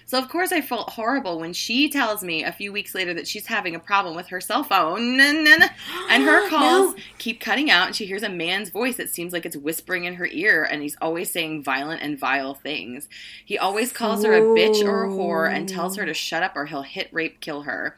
So, 0.07 0.17
of 0.17 0.29
course, 0.29 0.53
I 0.53 0.61
felt 0.61 0.91
horrible 0.91 1.37
when 1.37 1.51
she 1.51 1.89
tells 1.89 2.23
me 2.23 2.41
a 2.41 2.53
few 2.53 2.71
weeks 2.71 2.95
later 2.95 3.13
that 3.15 3.27
she's 3.27 3.47
having 3.47 3.75
a 3.75 3.79
problem 3.79 4.15
with 4.15 4.27
her 4.27 4.39
cell 4.39 4.63
phone. 4.63 5.19
And 5.19 6.23
her 6.23 6.47
calls 6.49 6.95
no. 6.95 7.01
keep 7.17 7.41
cutting 7.41 7.69
out, 7.69 7.87
and 7.87 7.95
she 7.95 8.05
hears 8.05 8.23
a 8.23 8.29
man's 8.29 8.69
voice 8.69 8.95
that 8.95 9.09
seems 9.09 9.33
like 9.33 9.45
it's 9.45 9.57
whispering 9.57 10.05
in 10.05 10.13
her 10.13 10.29
ear, 10.31 10.63
and 10.63 10.81
he's 10.81 10.95
always 11.01 11.29
saying 11.29 11.61
violent 11.61 12.01
and 12.01 12.17
vile 12.17 12.53
things. 12.53 13.09
He 13.43 13.57
always 13.57 13.91
calls 13.91 14.23
her 14.23 14.33
a 14.33 14.39
bitch 14.39 14.81
or 14.81 15.03
a 15.03 15.09
whore 15.09 15.53
and 15.53 15.67
tells 15.67 15.97
her 15.97 16.05
to 16.05 16.13
shut 16.13 16.41
up 16.41 16.55
or 16.55 16.67
he'll 16.67 16.83
hit, 16.83 17.09
rape, 17.11 17.41
kill 17.41 17.63
her. 17.63 17.97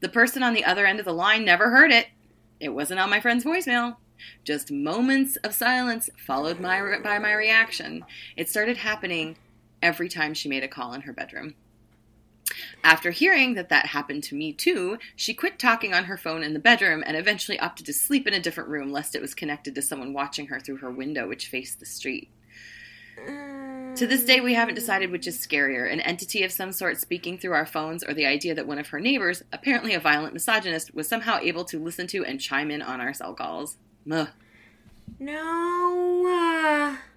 The 0.00 0.08
person 0.08 0.42
on 0.42 0.54
the 0.54 0.64
other 0.64 0.86
end 0.86 0.98
of 0.98 1.04
the 1.04 1.12
line 1.12 1.44
never 1.44 1.68
heard 1.68 1.92
it. 1.92 2.06
It 2.58 2.70
wasn't 2.70 3.00
on 3.00 3.10
my 3.10 3.20
friend's 3.20 3.44
voicemail. 3.44 3.96
Just 4.44 4.72
moments 4.72 5.36
of 5.36 5.52
silence 5.52 6.08
followed 6.26 6.58
my, 6.58 6.98
by 7.04 7.18
my 7.18 7.34
reaction. 7.34 8.06
It 8.34 8.48
started 8.48 8.78
happening 8.78 9.36
every 9.82 10.08
time 10.08 10.34
she 10.34 10.48
made 10.48 10.62
a 10.62 10.68
call 10.68 10.92
in 10.92 11.02
her 11.02 11.12
bedroom. 11.12 11.54
After 12.82 13.10
hearing 13.10 13.54
that 13.54 13.68
that 13.68 13.86
happened 13.86 14.24
to 14.24 14.34
me 14.34 14.52
too, 14.52 14.98
she 15.14 15.34
quit 15.34 15.58
talking 15.58 15.94
on 15.94 16.04
her 16.04 16.16
phone 16.16 16.42
in 16.42 16.52
the 16.52 16.58
bedroom 16.58 17.04
and 17.06 17.16
eventually 17.16 17.58
opted 17.58 17.86
to 17.86 17.92
sleep 17.92 18.26
in 18.26 18.34
a 18.34 18.40
different 18.40 18.70
room 18.70 18.90
lest 18.90 19.14
it 19.14 19.22
was 19.22 19.34
connected 19.34 19.74
to 19.74 19.82
someone 19.82 20.12
watching 20.12 20.48
her 20.48 20.58
through 20.58 20.78
her 20.78 20.90
window, 20.90 21.28
which 21.28 21.48
faced 21.48 21.78
the 21.78 21.86
street. 21.86 22.30
To 23.26 24.06
this 24.06 24.24
day, 24.24 24.40
we 24.40 24.54
haven't 24.54 24.76
decided 24.76 25.10
which 25.10 25.26
is 25.26 25.38
scarier 25.38 25.92
an 25.92 26.00
entity 26.00 26.42
of 26.42 26.52
some 26.52 26.72
sort 26.72 26.98
speaking 26.98 27.36
through 27.36 27.52
our 27.52 27.66
phones, 27.66 28.02
or 28.02 28.14
the 28.14 28.24
idea 28.24 28.54
that 28.54 28.66
one 28.66 28.78
of 28.78 28.88
her 28.88 29.00
neighbors, 29.00 29.42
apparently 29.52 29.92
a 29.92 30.00
violent 30.00 30.32
misogynist, 30.32 30.94
was 30.94 31.06
somehow 31.06 31.38
able 31.42 31.64
to 31.66 31.78
listen 31.78 32.06
to 32.08 32.24
and 32.24 32.40
chime 32.40 32.70
in 32.70 32.80
on 32.80 33.00
our 33.00 33.12
cell 33.12 33.34
calls. 33.34 33.76
Muh. 34.06 34.28
No. 35.18 36.26
Uh... 36.26 37.09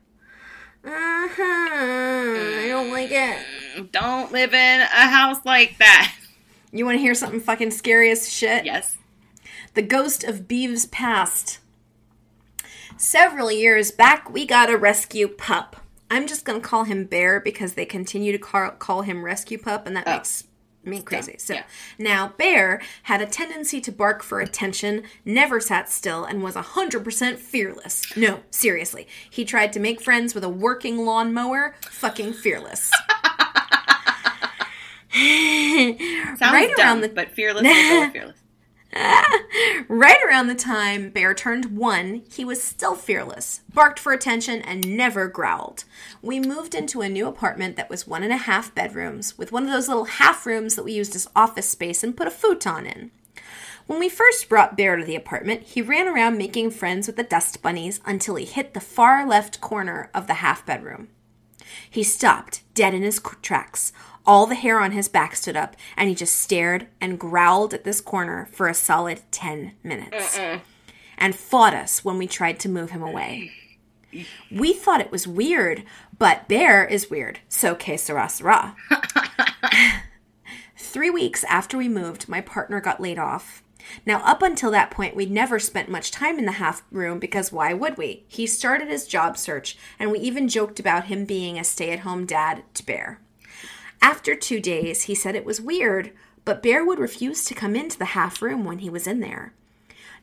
Uh-huh. 0.86 0.94
I 0.94 2.66
don't 2.68 2.92
like 2.92 3.12
it. 3.12 3.92
Don't 3.92 4.32
live 4.32 4.54
in 4.54 4.82
a 4.82 5.08
house 5.08 5.46
like 5.46 5.78
that. 5.78 6.14
You 6.72 6.86
want 6.86 6.98
to 6.98 7.02
hear 7.02 7.14
something 7.14 7.40
fucking 7.40 7.72
scary 7.72 8.12
as 8.12 8.32
shit? 8.32 8.66
Yes. 8.66 8.98
The 9.76 9.82
ghost 9.82 10.24
of 10.24 10.48
Beeves 10.48 10.86
past. 10.88 11.60
Several 12.98 13.52
years 13.52 13.92
back, 13.92 14.30
we 14.30 14.46
got 14.46 14.70
a 14.70 14.78
rescue 14.78 15.28
pup. 15.28 15.78
I'm 16.12 16.28
just 16.28 16.46
going 16.46 16.62
to 16.62 16.68
call 16.68 16.84
him 16.84 17.06
Bear 17.06 17.40
because 17.40 17.74
they 17.74 17.86
continue 17.86 18.32
to 18.32 18.38
call, 18.38 18.70
call 18.72 19.02
him 19.02 19.26
Rescue 19.26 19.58
Pup, 19.58 19.88
and 19.88 19.96
that 19.96 20.08
oh. 20.08 20.14
makes 20.14 20.44
me 20.86 21.02
crazy. 21.02 21.36
So 21.38 21.54
yeah. 21.54 21.64
now 21.98 22.34
Bear 22.38 22.82
had 23.04 23.22
a 23.22 23.26
tendency 23.26 23.80
to 23.82 23.92
bark 23.92 24.24
for 24.24 24.40
attention, 24.40 25.04
never 25.26 25.60
sat 25.60 25.90
still, 25.90 26.26
and 26.26 26.44
was 26.44 26.56
100% 26.56 27.38
fearless. 27.38 28.16
No, 28.18 28.42
seriously. 28.52 29.08
He 29.30 29.46
tried 29.46 29.74
to 29.74 29.80
make 29.80 30.02
friends 30.02 30.36
with 30.36 30.44
a 30.44 30.50
working 30.50 31.06
lawnmower, 31.06 31.76
fucking 31.90 32.34
fearless. 32.34 32.92
Sounds 35.14 36.42
right 36.42 36.72
dumb, 36.76 36.80
around 36.80 37.02
the 37.02 37.10
but 37.10 37.30
fearless, 37.30 37.68
fearless. 38.12 38.43
right 39.88 40.20
around 40.28 40.48
the 40.48 40.56
time 40.56 41.10
Bear 41.10 41.34
turned 41.34 41.78
one, 41.78 42.24
he 42.32 42.46
was 42.46 42.62
still 42.62 42.96
fearless, 42.96 43.62
barked 43.74 44.00
for 44.00 44.14
attention, 44.14 44.62
and 44.62 44.96
never 44.96 45.28
growled. 45.28 45.84
We 46.22 46.40
moved 46.40 46.76
into 46.76 47.02
a 47.02 47.10
new 47.10 47.28
apartment 47.28 47.76
that 47.76 47.90
was 47.90 48.08
one 48.08 48.24
and 48.24 48.34
a 48.34 48.38
half 48.38 48.74
bedrooms, 48.76 49.38
with 49.38 49.52
one 49.52 49.64
of 49.64 49.72
those 49.72 49.88
little 49.88 50.06
half 50.06 50.46
rooms 50.46 50.76
that 50.76 50.86
we 50.86 50.94
used 50.94 51.16
as 51.16 51.30
office 51.36 51.70
space 51.70 52.04
and 52.04 52.16
put 52.16 52.28
a 52.28 52.32
futon 52.32 52.86
in. 52.86 53.12
When 53.88 54.00
we 54.00 54.10
first 54.10 54.48
brought 54.48 54.78
Bear 54.78 54.96
to 54.96 55.04
the 55.04 55.16
apartment, 55.16 55.64
he 55.64 55.82
ran 55.82 56.08
around 56.08 56.38
making 56.38 56.72
friends 56.72 57.08
with 57.08 57.16
the 57.16 57.24
dust 57.24 57.62
bunnies 57.62 58.00
until 58.06 58.36
he 58.36 58.46
hit 58.46 58.74
the 58.74 58.80
far 58.80 59.26
left 59.26 59.60
corner 59.60 60.10
of 60.14 60.28
the 60.28 60.36
half 60.36 60.66
bedroom. 60.66 61.10
He 61.90 62.04
stopped, 62.04 62.62
dead 62.74 62.94
in 62.94 63.02
his 63.02 63.22
tracks, 63.42 63.92
all 64.26 64.46
the 64.46 64.56
hair 64.56 64.80
on 64.80 64.92
his 64.92 65.08
back 65.08 65.36
stood 65.36 65.56
up, 65.56 65.76
and 65.98 66.10
he 66.10 66.16
just 66.16 66.36
stared 66.36 66.88
and 67.02 67.20
growled 67.20 67.74
at 67.74 67.84
this 67.84 68.02
corner 68.02 68.48
for 68.52 68.68
a 68.68 68.74
solid 68.74 69.22
10 69.32 69.74
minutes. 69.84 70.38
Uh-uh. 70.38 70.60
And 71.18 71.36
fought 71.36 71.74
us 71.74 72.04
when 72.04 72.18
we 72.18 72.28
tried 72.28 72.60
to 72.62 72.70
move 72.70 72.92
him 72.92 73.04
away. 73.04 73.52
We 74.52 74.74
thought 74.74 75.02
it 75.02 75.12
was 75.12 75.28
weird, 75.28 75.84
but 76.18 76.48
Bear 76.48 76.86
is 76.86 77.10
weird, 77.10 77.40
so 77.50 77.76
que 77.76 77.98
sera 77.98 78.30
sera. 78.30 78.76
Three 80.78 81.10
weeks 81.10 81.44
after 81.46 81.78
we 81.78 81.90
moved, 81.90 82.30
my 82.30 82.42
partner 82.42 82.80
got 82.80 83.02
laid 83.02 83.18
off. 83.18 83.64
Now, 84.06 84.20
up 84.24 84.42
until 84.42 84.72
that 84.72 84.92
point, 84.92 85.16
we'd 85.16 85.32
never 85.32 85.60
spent 85.60 85.90
much 85.90 86.12
time 86.12 86.40
in 86.40 86.46
the 86.46 86.54
half 86.54 86.84
room 86.92 87.20
because 87.20 87.52
why 87.52 87.74
would 87.74 87.98
we? 87.98 88.26
He 88.28 88.48
started 88.48 88.88
his 88.88 89.08
job 89.08 89.38
search, 89.38 89.78
and 90.00 90.12
we 90.12 90.20
even 90.20 90.48
joked 90.48 90.80
about 90.80 91.06
him 91.06 91.26
being 91.26 91.58
a 91.58 91.64
stay 91.64 91.92
at 91.92 92.00
home 92.00 92.26
dad 92.26 92.64
to 92.76 92.86
Bear. 92.86 93.20
After 94.04 94.36
two 94.36 94.60
days, 94.60 95.04
he 95.04 95.16
said 95.16 95.34
it 95.34 95.46
was 95.46 95.62
weird, 95.62 96.12
but 96.44 96.62
Bear 96.62 96.84
would 96.84 97.00
refuse 97.00 97.46
to 97.46 97.54
come 97.54 97.74
into 97.74 97.98
the 97.98 98.14
half 98.14 98.42
room 98.42 98.66
when 98.66 98.80
he 98.80 98.90
was 98.90 99.08
in 99.08 99.22
there. 99.22 99.54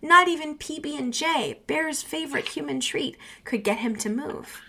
Not 0.03 0.29
even 0.29 0.59
PB&J, 0.59 1.63
Bear's 1.67 2.03
favorite 2.03 2.49
human 2.49 2.81
treat, 2.81 3.17
could 3.45 3.65
get 3.65 3.79
him 3.79 3.97
to 3.97 4.11
move. 4.11 4.61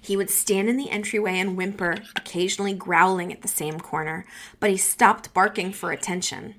He 0.00 0.16
would 0.16 0.30
stand 0.30 0.68
in 0.68 0.76
the 0.76 0.88
entryway 0.88 1.40
and 1.40 1.56
whimper, 1.56 1.96
occasionally 2.14 2.74
growling 2.74 3.32
at 3.32 3.42
the 3.42 3.48
same 3.48 3.80
corner, 3.80 4.24
but 4.60 4.70
he 4.70 4.76
stopped 4.76 5.34
barking 5.34 5.72
for 5.72 5.90
attention. 5.90 6.54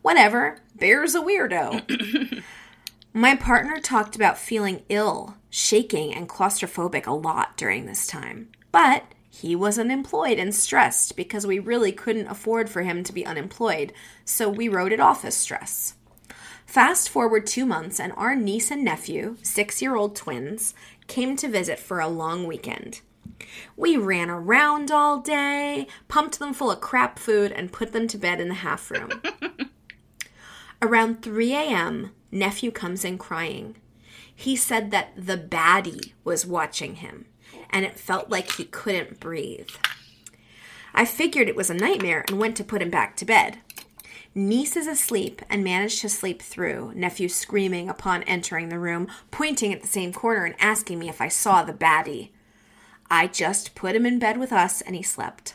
Whatever, 0.00 0.60
Bear's 0.74 1.14
a 1.14 1.20
weirdo. 1.20 2.42
My 3.12 3.36
partner 3.36 3.80
talked 3.80 4.16
about 4.16 4.38
feeling 4.38 4.82
ill, 4.88 5.36
shaking, 5.50 6.14
and 6.14 6.26
claustrophobic 6.26 7.06
a 7.06 7.12
lot 7.12 7.58
during 7.58 7.84
this 7.84 8.06
time, 8.06 8.48
but 8.72 9.04
he 9.40 9.56
was 9.56 9.78
unemployed 9.78 10.38
and 10.38 10.54
stressed 10.54 11.16
because 11.16 11.46
we 11.46 11.58
really 11.58 11.92
couldn't 11.92 12.26
afford 12.26 12.68
for 12.68 12.82
him 12.82 13.02
to 13.02 13.12
be 13.12 13.24
unemployed, 13.24 13.90
so 14.22 14.50
we 14.50 14.68
wrote 14.68 14.92
it 14.92 15.00
off 15.00 15.24
as 15.24 15.34
stress. 15.34 15.94
Fast 16.66 17.08
forward 17.08 17.46
two 17.46 17.64
months, 17.64 17.98
and 17.98 18.12
our 18.18 18.36
niece 18.36 18.70
and 18.70 18.84
nephew, 18.84 19.38
six 19.42 19.80
year 19.80 19.96
old 19.96 20.14
twins, 20.14 20.74
came 21.06 21.36
to 21.36 21.48
visit 21.48 21.78
for 21.78 22.00
a 22.00 22.08
long 22.08 22.46
weekend. 22.46 23.00
We 23.76 23.96
ran 23.96 24.28
around 24.28 24.90
all 24.90 25.18
day, 25.20 25.86
pumped 26.06 26.38
them 26.38 26.52
full 26.52 26.70
of 26.70 26.82
crap 26.82 27.18
food, 27.18 27.50
and 27.50 27.72
put 27.72 27.92
them 27.92 28.06
to 28.08 28.18
bed 28.18 28.40
in 28.40 28.48
the 28.48 28.54
half 28.54 28.90
room. 28.90 29.22
Around 30.82 31.22
3 31.22 31.54
a.m., 31.54 32.10
nephew 32.30 32.70
comes 32.70 33.04
in 33.04 33.16
crying. 33.16 33.76
He 34.32 34.54
said 34.54 34.90
that 34.90 35.12
the 35.16 35.36
baddie 35.38 36.12
was 36.24 36.46
watching 36.46 36.96
him 36.96 37.26
and 37.70 37.84
it 37.84 37.98
felt 37.98 38.30
like 38.30 38.52
he 38.52 38.64
couldn't 38.64 39.20
breathe. 39.20 39.70
I 40.94 41.04
figured 41.04 41.48
it 41.48 41.56
was 41.56 41.70
a 41.70 41.74
nightmare 41.74 42.24
and 42.28 42.38
went 42.38 42.56
to 42.56 42.64
put 42.64 42.82
him 42.82 42.90
back 42.90 43.16
to 43.16 43.24
bed. 43.24 43.58
Niece 44.34 44.76
is 44.76 44.86
asleep 44.86 45.42
and 45.48 45.64
managed 45.64 46.00
to 46.02 46.08
sleep 46.08 46.40
through, 46.40 46.92
nephew 46.94 47.28
screaming 47.28 47.88
upon 47.88 48.22
entering 48.24 48.68
the 48.68 48.78
room, 48.78 49.08
pointing 49.30 49.72
at 49.72 49.82
the 49.82 49.88
same 49.88 50.12
corner 50.12 50.44
and 50.44 50.54
asking 50.60 50.98
me 50.98 51.08
if 51.08 51.20
I 51.20 51.28
saw 51.28 51.62
the 51.62 51.72
baddie. 51.72 52.30
I 53.10 53.26
just 53.26 53.74
put 53.74 53.96
him 53.96 54.06
in 54.06 54.20
bed 54.20 54.38
with 54.38 54.52
us 54.52 54.80
and 54.82 54.94
he 54.94 55.02
slept. 55.02 55.54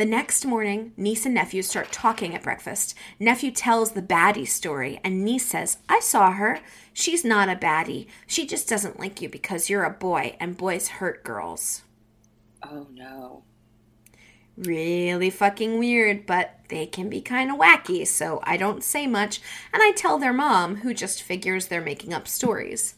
The 0.00 0.06
next 0.06 0.46
morning, 0.46 0.94
niece 0.96 1.26
and 1.26 1.34
nephew 1.34 1.60
start 1.60 1.92
talking 1.92 2.34
at 2.34 2.42
breakfast. 2.42 2.94
Nephew 3.18 3.50
tells 3.50 3.92
the 3.92 4.00
baddie 4.00 4.48
story, 4.48 4.98
and 5.04 5.22
niece 5.22 5.44
says, 5.44 5.76
I 5.90 6.00
saw 6.00 6.30
her. 6.30 6.60
She's 6.94 7.22
not 7.22 7.50
a 7.50 7.54
baddie. 7.54 8.06
She 8.26 8.46
just 8.46 8.66
doesn't 8.66 8.98
like 8.98 9.20
you 9.20 9.28
because 9.28 9.68
you're 9.68 9.84
a 9.84 9.90
boy, 9.90 10.36
and 10.40 10.56
boys 10.56 10.88
hurt 10.88 11.22
girls. 11.22 11.82
Oh 12.62 12.86
no. 12.94 13.42
really 14.56 15.30
fucking 15.30 15.78
weird, 15.78 16.26
but 16.26 16.60
they 16.68 16.86
can 16.86 17.08
be 17.08 17.20
kind 17.20 17.50
of 17.50 17.58
wacky, 17.58 18.06
so 18.06 18.40
I 18.44 18.56
don't 18.56 18.84
say 18.84 19.06
much, 19.06 19.40
and 19.72 19.82
I 19.82 19.92
tell 19.92 20.18
their 20.18 20.32
mom, 20.32 20.76
who 20.76 20.94
just 20.94 21.22
figures 21.22 21.66
they're 21.66 21.80
making 21.80 22.14
up 22.14 22.28
stories. 22.28 22.94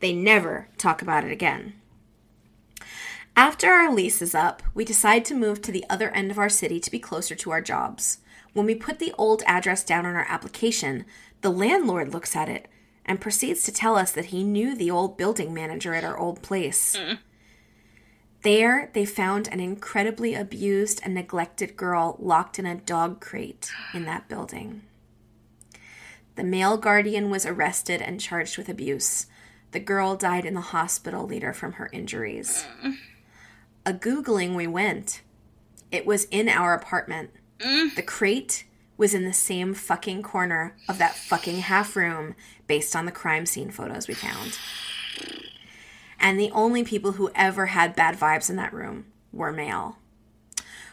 They 0.00 0.12
never 0.12 0.68
talk 0.78 1.02
about 1.02 1.24
it 1.24 1.32
again. 1.32 1.74
After 3.40 3.70
our 3.70 3.90
lease 3.90 4.20
is 4.20 4.34
up, 4.34 4.62
we 4.74 4.84
decide 4.84 5.24
to 5.24 5.34
move 5.34 5.62
to 5.62 5.72
the 5.72 5.86
other 5.88 6.10
end 6.10 6.30
of 6.30 6.38
our 6.38 6.50
city 6.50 6.78
to 6.78 6.90
be 6.90 6.98
closer 6.98 7.34
to 7.36 7.50
our 7.52 7.62
jobs. 7.62 8.18
When 8.52 8.66
we 8.66 8.74
put 8.74 8.98
the 8.98 9.14
old 9.16 9.42
address 9.46 9.82
down 9.82 10.04
on 10.04 10.14
our 10.14 10.26
application, 10.28 11.06
the 11.40 11.48
landlord 11.48 12.12
looks 12.12 12.36
at 12.36 12.50
it 12.50 12.68
and 13.06 13.18
proceeds 13.18 13.62
to 13.62 13.72
tell 13.72 13.96
us 13.96 14.12
that 14.12 14.26
he 14.26 14.44
knew 14.44 14.76
the 14.76 14.90
old 14.90 15.16
building 15.16 15.54
manager 15.54 15.94
at 15.94 16.04
our 16.04 16.18
old 16.18 16.42
place. 16.42 16.94
There, 18.42 18.90
they 18.92 19.06
found 19.06 19.48
an 19.48 19.58
incredibly 19.58 20.34
abused 20.34 21.00
and 21.02 21.14
neglected 21.14 21.78
girl 21.78 22.16
locked 22.18 22.58
in 22.58 22.66
a 22.66 22.74
dog 22.74 23.22
crate 23.22 23.72
in 23.94 24.04
that 24.04 24.28
building. 24.28 24.82
The 26.36 26.44
male 26.44 26.76
guardian 26.76 27.30
was 27.30 27.46
arrested 27.46 28.02
and 28.02 28.20
charged 28.20 28.58
with 28.58 28.68
abuse. 28.68 29.28
The 29.70 29.80
girl 29.80 30.14
died 30.14 30.44
in 30.44 30.52
the 30.52 30.60
hospital 30.60 31.26
later 31.26 31.54
from 31.54 31.72
her 31.72 31.88
injuries. 31.90 32.66
A 33.86 33.92
Googling 33.92 34.54
we 34.54 34.66
went. 34.66 35.22
It 35.90 36.06
was 36.06 36.24
in 36.24 36.48
our 36.48 36.74
apartment. 36.74 37.30
Mm. 37.58 37.94
The 37.94 38.02
crate 38.02 38.64
was 38.96 39.14
in 39.14 39.24
the 39.24 39.32
same 39.32 39.72
fucking 39.72 40.22
corner 40.22 40.76
of 40.88 40.98
that 40.98 41.14
fucking 41.14 41.60
half 41.60 41.96
room 41.96 42.34
based 42.66 42.94
on 42.94 43.06
the 43.06 43.12
crime 43.12 43.46
scene 43.46 43.70
photos 43.70 44.06
we 44.06 44.14
found. 44.14 44.58
And 46.18 46.38
the 46.38 46.50
only 46.50 46.84
people 46.84 47.12
who 47.12 47.30
ever 47.34 47.66
had 47.66 47.96
bad 47.96 48.18
vibes 48.18 48.50
in 48.50 48.56
that 48.56 48.74
room 48.74 49.06
were 49.32 49.52
male. 49.52 49.96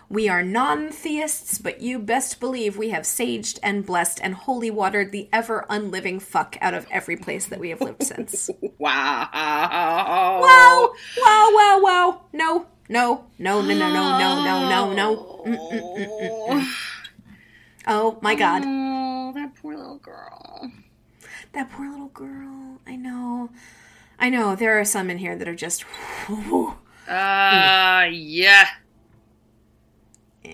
We 0.09 0.29
are 0.29 0.41
non 0.41 0.89
theists, 0.89 1.57
but 1.57 1.81
you 1.81 1.99
best 1.99 2.39
believe 2.39 2.77
we 2.77 2.91
have 2.91 3.03
saged 3.03 3.59
and 3.61 3.85
blessed 3.85 4.21
and 4.23 4.33
holy 4.33 4.71
watered 4.71 5.11
the 5.11 5.27
ever 5.33 5.65
unliving 5.69 6.21
fuck 6.21 6.55
out 6.61 6.73
of 6.73 6.87
every 6.89 7.17
place 7.17 7.47
that 7.47 7.59
we 7.59 7.69
have 7.69 7.81
lived 7.81 8.03
since. 8.03 8.49
Wow. 8.79 9.27
Wow! 9.33 10.93
Wow, 11.17 11.49
wow, 11.51 11.79
wow. 11.81 12.21
No, 12.31 12.67
no, 12.89 13.25
no, 13.37 13.61
no, 13.61 13.73
no, 13.73 13.89
no, 13.89 14.17
no, 14.17 14.43
no, 14.43 14.69
no, 14.69 14.93
no. 14.93 15.43
Mm, 15.45 15.71
mm, 15.71 16.49
mm. 16.49 16.73
Oh 17.87 18.17
my 18.21 18.35
god. 18.35 18.63
Oh, 18.65 19.31
that 19.33 19.55
poor 19.55 19.75
little 19.75 19.97
girl. 19.99 20.71
That 21.53 21.71
poor 21.71 21.89
little 21.89 22.09
girl. 22.09 22.79
I 22.85 22.95
know. 22.95 23.49
I 24.19 24.29
know. 24.29 24.55
There 24.55 24.79
are 24.79 24.85
some 24.85 25.09
in 25.09 25.17
here 25.17 25.35
that 25.35 25.47
are 25.47 25.55
just. 25.55 25.85
Uh, 27.07 28.05
yeah. 28.11 28.67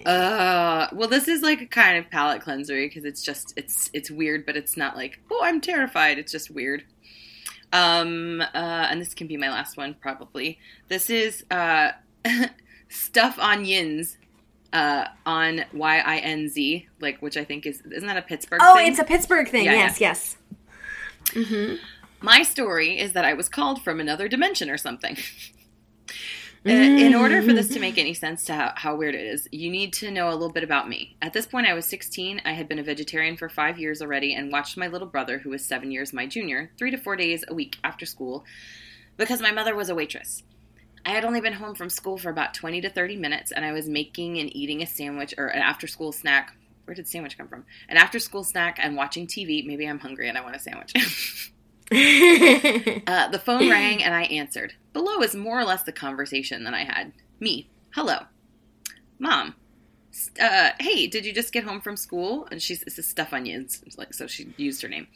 Uh, 0.06 0.88
well, 0.94 1.08
this 1.08 1.28
is 1.28 1.42
like 1.42 1.62
a 1.62 1.66
kind 1.66 1.98
of 1.98 2.12
palate 2.12 2.44
cleanser 2.44 2.76
because 2.76 3.06
it's 3.06 3.24
just 3.24 3.54
it's 3.58 3.90
it's 3.94 4.12
weird, 4.12 4.46
but 4.46 4.56
it's 4.56 4.78
not 4.78 4.96
like 4.96 5.20
oh 5.32 5.42
I'm 5.44 5.62
terrified. 5.62 6.20
It's 6.20 6.32
just 6.32 6.52
weird. 6.52 6.84
Um, 7.72 8.42
uh, 8.42 8.46
and 8.54 9.02
this 9.02 9.16
can 9.16 9.26
be 9.26 9.36
my 9.36 9.50
last 9.50 9.78
one 9.78 9.96
probably. 10.00 10.60
This 10.90 11.10
is 11.10 11.44
uh, 11.50 11.94
stuff 12.90 13.38
on 13.40 13.66
yinz. 13.66 14.18
Uh, 14.72 15.08
on 15.28 15.64
Y 15.72 16.00
I 16.00 16.18
N 16.18 16.50
Z, 16.50 16.88
like 17.00 17.22
which 17.22 17.38
I 17.38 17.44
think 17.44 17.68
is 17.68 17.84
isn't 17.92 18.08
that 18.08 18.18
a 18.18 18.24
Pittsburgh? 18.24 18.60
Oh, 18.64 18.78
thing? 18.78 18.88
it's 18.88 18.98
a 18.98 19.04
Pittsburgh 19.04 19.48
thing. 19.48 19.66
Yeah, 19.66 19.74
yes, 19.74 20.02
yes. 20.02 20.38
Mm-hmm. 21.26 21.76
My 22.22 22.42
story 22.42 22.98
is 22.98 23.14
that 23.14 23.24
I 23.24 23.34
was 23.34 23.50
called 23.50 23.84
from 23.84 24.00
another 24.00 24.28
dimension 24.28 24.72
or 24.72 24.78
something. 24.78 25.18
Uh, 26.66 26.70
In 26.72 27.14
order 27.14 27.42
for 27.42 27.52
this 27.52 27.68
to 27.68 27.80
make 27.82 27.98
any 27.98 28.14
sense 28.14 28.46
to 28.46 28.54
how, 28.54 28.72
how 28.78 28.96
weird 28.96 29.16
it 29.16 29.26
is, 29.26 29.50
you 29.52 29.70
need 29.70 29.92
to 29.92 30.10
know 30.10 30.30
a 30.30 30.32
little 30.32 30.50
bit 30.50 30.64
about 30.64 30.88
me. 30.88 31.18
At 31.22 31.34
this 31.34 31.46
point, 31.46 31.68
I 31.68 31.74
was 31.74 31.86
16. 31.86 32.42
I 32.46 32.54
had 32.54 32.70
been 32.70 32.80
a 32.80 32.84
vegetarian 32.84 33.36
for 33.36 33.50
five 33.50 33.78
years 33.78 34.02
already 34.02 34.34
and 34.34 34.50
watched 34.50 34.78
my 34.78 34.88
little 34.88 35.10
brother, 35.10 35.40
who 35.40 35.50
was 35.50 35.66
seven 35.66 35.92
years 35.92 36.14
my 36.14 36.26
junior, 36.26 36.72
three 36.78 36.90
to 36.92 36.98
four 36.98 37.18
days 37.18 37.44
a 37.50 37.54
week 37.54 37.76
after 37.84 38.06
school 38.06 38.46
because 39.18 39.42
my 39.42 39.52
mother 39.52 39.76
was 39.76 39.90
a 39.90 39.96
waitress. 39.96 40.44
I 41.06 41.10
had 41.10 41.26
only 41.26 41.42
been 41.42 41.54
home 41.54 41.76
from 41.76 41.90
school 41.90 42.18
for 42.18 42.30
about 42.30 42.54
20 42.54 42.82
to 42.82 42.90
30 42.90 43.18
minutes, 43.18 43.52
and 43.52 43.66
I 43.66 43.74
was 43.74 43.90
making 43.90 44.40
and 44.40 44.56
eating 44.56 44.82
a 44.82 44.88
sandwich 44.88 45.34
or 45.38 45.48
an 45.48 45.62
after 45.62 45.88
school 45.88 46.12
snack. 46.12 46.56
Where 46.86 46.96
did 46.96 47.08
sandwich 47.08 47.38
come 47.38 47.48
from? 47.48 47.66
An 47.90 47.98
after 47.98 48.20
school 48.20 48.44
snack 48.44 48.78
and 48.82 48.96
watching 48.96 49.28
TV. 49.28 49.66
Maybe 49.66 49.86
I'm 49.86 50.00
hungry 50.00 50.28
and 50.30 50.38
I 50.38 50.42
want 50.42 50.56
a 50.56 50.60
sandwich. 50.60 50.94
Uh, 51.92 53.28
the 53.30 53.40
phone 53.40 53.70
rang 53.70 54.04
and 54.04 54.16
I 54.16 54.24
answered. 54.24 54.74
Below 54.94 55.22
is 55.22 55.36
more 55.36 55.60
or 55.60 55.64
less 55.64 55.84
the 55.84 55.92
conversation 55.92 56.64
that 56.64 56.74
I 56.74 56.84
had. 56.84 57.14
Me, 57.40 57.70
hello, 57.94 58.20
mom. 59.20 59.56
Uh, 60.40 60.72
hey, 60.80 61.08
did 61.08 61.26
you 61.26 61.34
just 61.34 61.52
get 61.52 61.64
home 61.64 61.82
from 61.82 61.98
school? 61.98 62.48
And 62.52 62.62
she's 62.62 62.82
this 62.82 62.98
is 62.98 63.08
stuff 63.08 63.34
on 63.34 63.46
yinz, 63.46 63.82
like 63.98 64.14
so 64.14 64.26
she 64.28 64.54
used 64.58 64.82
her 64.82 64.88
name. 64.88 65.08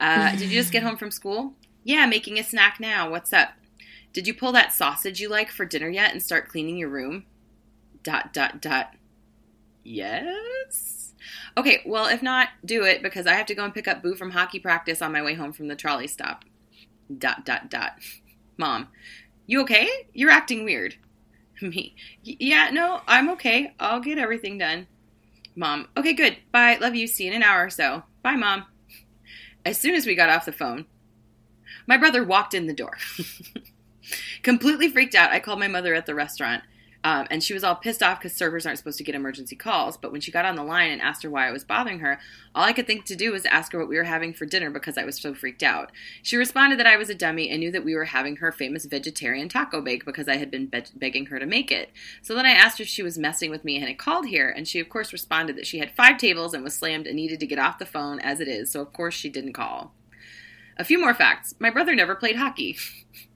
Uh, 0.00 0.30
did 0.32 0.50
you 0.50 0.58
just 0.60 0.72
get 0.72 0.82
home 0.82 0.96
from 0.96 1.10
school? 1.10 1.52
Yeah, 1.84 2.06
making 2.06 2.38
a 2.38 2.44
snack 2.44 2.80
now. 2.80 3.10
What's 3.10 3.32
up? 3.32 3.50
Did 4.14 4.28
you 4.28 4.32
pull 4.32 4.52
that 4.52 4.72
sausage 4.72 5.20
you 5.20 5.28
like 5.28 5.50
for 5.50 5.66
dinner 5.66 5.88
yet 5.88 6.12
and 6.12 6.22
start 6.22 6.48
cleaning 6.48 6.78
your 6.78 6.88
room? 6.88 7.26
Dot 8.04 8.32
dot 8.32 8.62
dot. 8.62 8.94
Yes. 9.82 11.12
Okay, 11.56 11.82
well, 11.84 12.06
if 12.06 12.22
not, 12.22 12.48
do 12.64 12.84
it 12.84 13.02
because 13.02 13.26
I 13.26 13.34
have 13.34 13.46
to 13.46 13.54
go 13.54 13.64
and 13.64 13.74
pick 13.74 13.88
up 13.88 14.02
Boo 14.02 14.14
from 14.14 14.30
hockey 14.30 14.60
practice 14.60 15.02
on 15.02 15.12
my 15.12 15.22
way 15.22 15.34
home 15.34 15.52
from 15.52 15.66
the 15.66 15.74
trolley 15.74 16.06
stop. 16.06 16.44
Dot, 17.18 17.44
dot, 17.44 17.68
dot. 17.68 17.94
Mom, 18.56 18.88
you 19.46 19.62
okay? 19.62 19.88
You're 20.12 20.30
acting 20.30 20.64
weird. 20.64 20.94
Me, 21.60 21.96
yeah, 22.22 22.70
no, 22.70 23.00
I'm 23.08 23.28
okay. 23.30 23.74
I'll 23.80 24.00
get 24.00 24.18
everything 24.18 24.58
done. 24.58 24.86
Mom, 25.56 25.88
okay, 25.96 26.12
good. 26.12 26.36
Bye. 26.52 26.78
Love 26.80 26.94
you. 26.94 27.06
See 27.08 27.24
you 27.24 27.30
in 27.30 27.36
an 27.36 27.42
hour 27.42 27.66
or 27.66 27.70
so. 27.70 28.04
Bye, 28.22 28.36
Mom. 28.36 28.64
As 29.64 29.78
soon 29.78 29.94
as 29.94 30.06
we 30.06 30.14
got 30.14 30.30
off 30.30 30.44
the 30.44 30.52
phone, 30.52 30.86
my 31.86 31.96
brother 31.96 32.22
walked 32.22 32.54
in 32.54 32.66
the 32.66 32.74
door. 32.74 32.96
Completely 34.42 34.88
freaked 34.88 35.14
out, 35.14 35.30
I 35.30 35.40
called 35.40 35.60
my 35.60 35.68
mother 35.68 35.94
at 35.94 36.06
the 36.06 36.14
restaurant. 36.14 36.62
Um, 37.04 37.26
and 37.30 37.44
she 37.44 37.52
was 37.52 37.62
all 37.62 37.74
pissed 37.74 38.02
off 38.02 38.18
because 38.18 38.32
servers 38.32 38.64
aren't 38.64 38.78
supposed 38.78 38.96
to 38.96 39.04
get 39.04 39.14
emergency 39.14 39.54
calls. 39.54 39.98
But 39.98 40.10
when 40.10 40.22
she 40.22 40.32
got 40.32 40.46
on 40.46 40.56
the 40.56 40.64
line 40.64 40.90
and 40.90 41.02
asked 41.02 41.22
her 41.22 41.28
why 41.28 41.46
I 41.46 41.52
was 41.52 41.62
bothering 41.62 41.98
her, 41.98 42.18
all 42.54 42.64
I 42.64 42.72
could 42.72 42.86
think 42.86 43.04
to 43.04 43.14
do 43.14 43.30
was 43.30 43.44
ask 43.44 43.72
her 43.72 43.78
what 43.78 43.90
we 43.90 43.98
were 43.98 44.04
having 44.04 44.32
for 44.32 44.46
dinner 44.46 44.70
because 44.70 44.96
I 44.96 45.04
was 45.04 45.20
so 45.20 45.34
freaked 45.34 45.62
out. 45.62 45.92
She 46.22 46.38
responded 46.38 46.78
that 46.78 46.86
I 46.86 46.96
was 46.96 47.10
a 47.10 47.14
dummy 47.14 47.50
and 47.50 47.60
knew 47.60 47.70
that 47.72 47.84
we 47.84 47.94
were 47.94 48.06
having 48.06 48.36
her 48.36 48.50
famous 48.50 48.86
vegetarian 48.86 49.50
taco 49.50 49.82
bake 49.82 50.06
because 50.06 50.28
I 50.28 50.38
had 50.38 50.50
been 50.50 50.66
be- 50.66 50.82
begging 50.96 51.26
her 51.26 51.38
to 51.38 51.44
make 51.44 51.70
it. 51.70 51.90
So 52.22 52.34
then 52.34 52.46
I 52.46 52.52
asked 52.52 52.80
if 52.80 52.88
she 52.88 53.02
was 53.02 53.18
messing 53.18 53.50
with 53.50 53.66
me 53.66 53.76
and 53.76 53.86
had 53.86 53.98
called 53.98 54.26
here, 54.26 54.48
and 54.48 54.66
she 54.66 54.80
of 54.80 54.88
course 54.88 55.12
responded 55.12 55.56
that 55.56 55.66
she 55.66 55.80
had 55.80 55.90
five 55.90 56.16
tables 56.16 56.54
and 56.54 56.64
was 56.64 56.74
slammed 56.74 57.06
and 57.06 57.16
needed 57.16 57.38
to 57.40 57.46
get 57.46 57.58
off 57.58 57.78
the 57.78 57.84
phone 57.84 58.18
as 58.20 58.40
it 58.40 58.48
is. 58.48 58.72
So 58.72 58.80
of 58.80 58.94
course 58.94 59.12
she 59.12 59.28
didn't 59.28 59.52
call. 59.52 59.92
A 60.78 60.84
few 60.84 60.98
more 60.98 61.12
facts. 61.12 61.54
My 61.58 61.68
brother 61.68 61.94
never 61.94 62.14
played 62.14 62.36
hockey. 62.36 62.78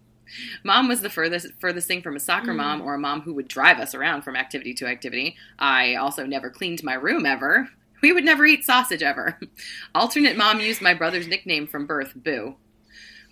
Mom 0.64 0.88
was 0.88 1.00
the 1.00 1.10
furthest 1.10 1.48
furthest 1.60 1.88
thing 1.88 2.02
from 2.02 2.16
a 2.16 2.20
soccer 2.20 2.52
mm. 2.52 2.56
mom 2.56 2.80
or 2.80 2.94
a 2.94 2.98
mom 2.98 3.22
who 3.22 3.34
would 3.34 3.48
drive 3.48 3.78
us 3.78 3.94
around 3.94 4.22
from 4.22 4.36
activity 4.36 4.74
to 4.74 4.86
activity. 4.86 5.36
I 5.58 5.94
also 5.94 6.26
never 6.26 6.50
cleaned 6.50 6.82
my 6.82 6.94
room 6.94 7.26
ever. 7.26 7.68
We 8.00 8.12
would 8.12 8.24
never 8.24 8.46
eat 8.46 8.64
sausage 8.64 9.02
ever. 9.02 9.38
Alternate 9.94 10.36
mom 10.36 10.60
used 10.60 10.80
my 10.80 10.94
brother's 10.94 11.26
nickname 11.26 11.66
from 11.66 11.86
birth, 11.86 12.12
Boo. 12.14 12.56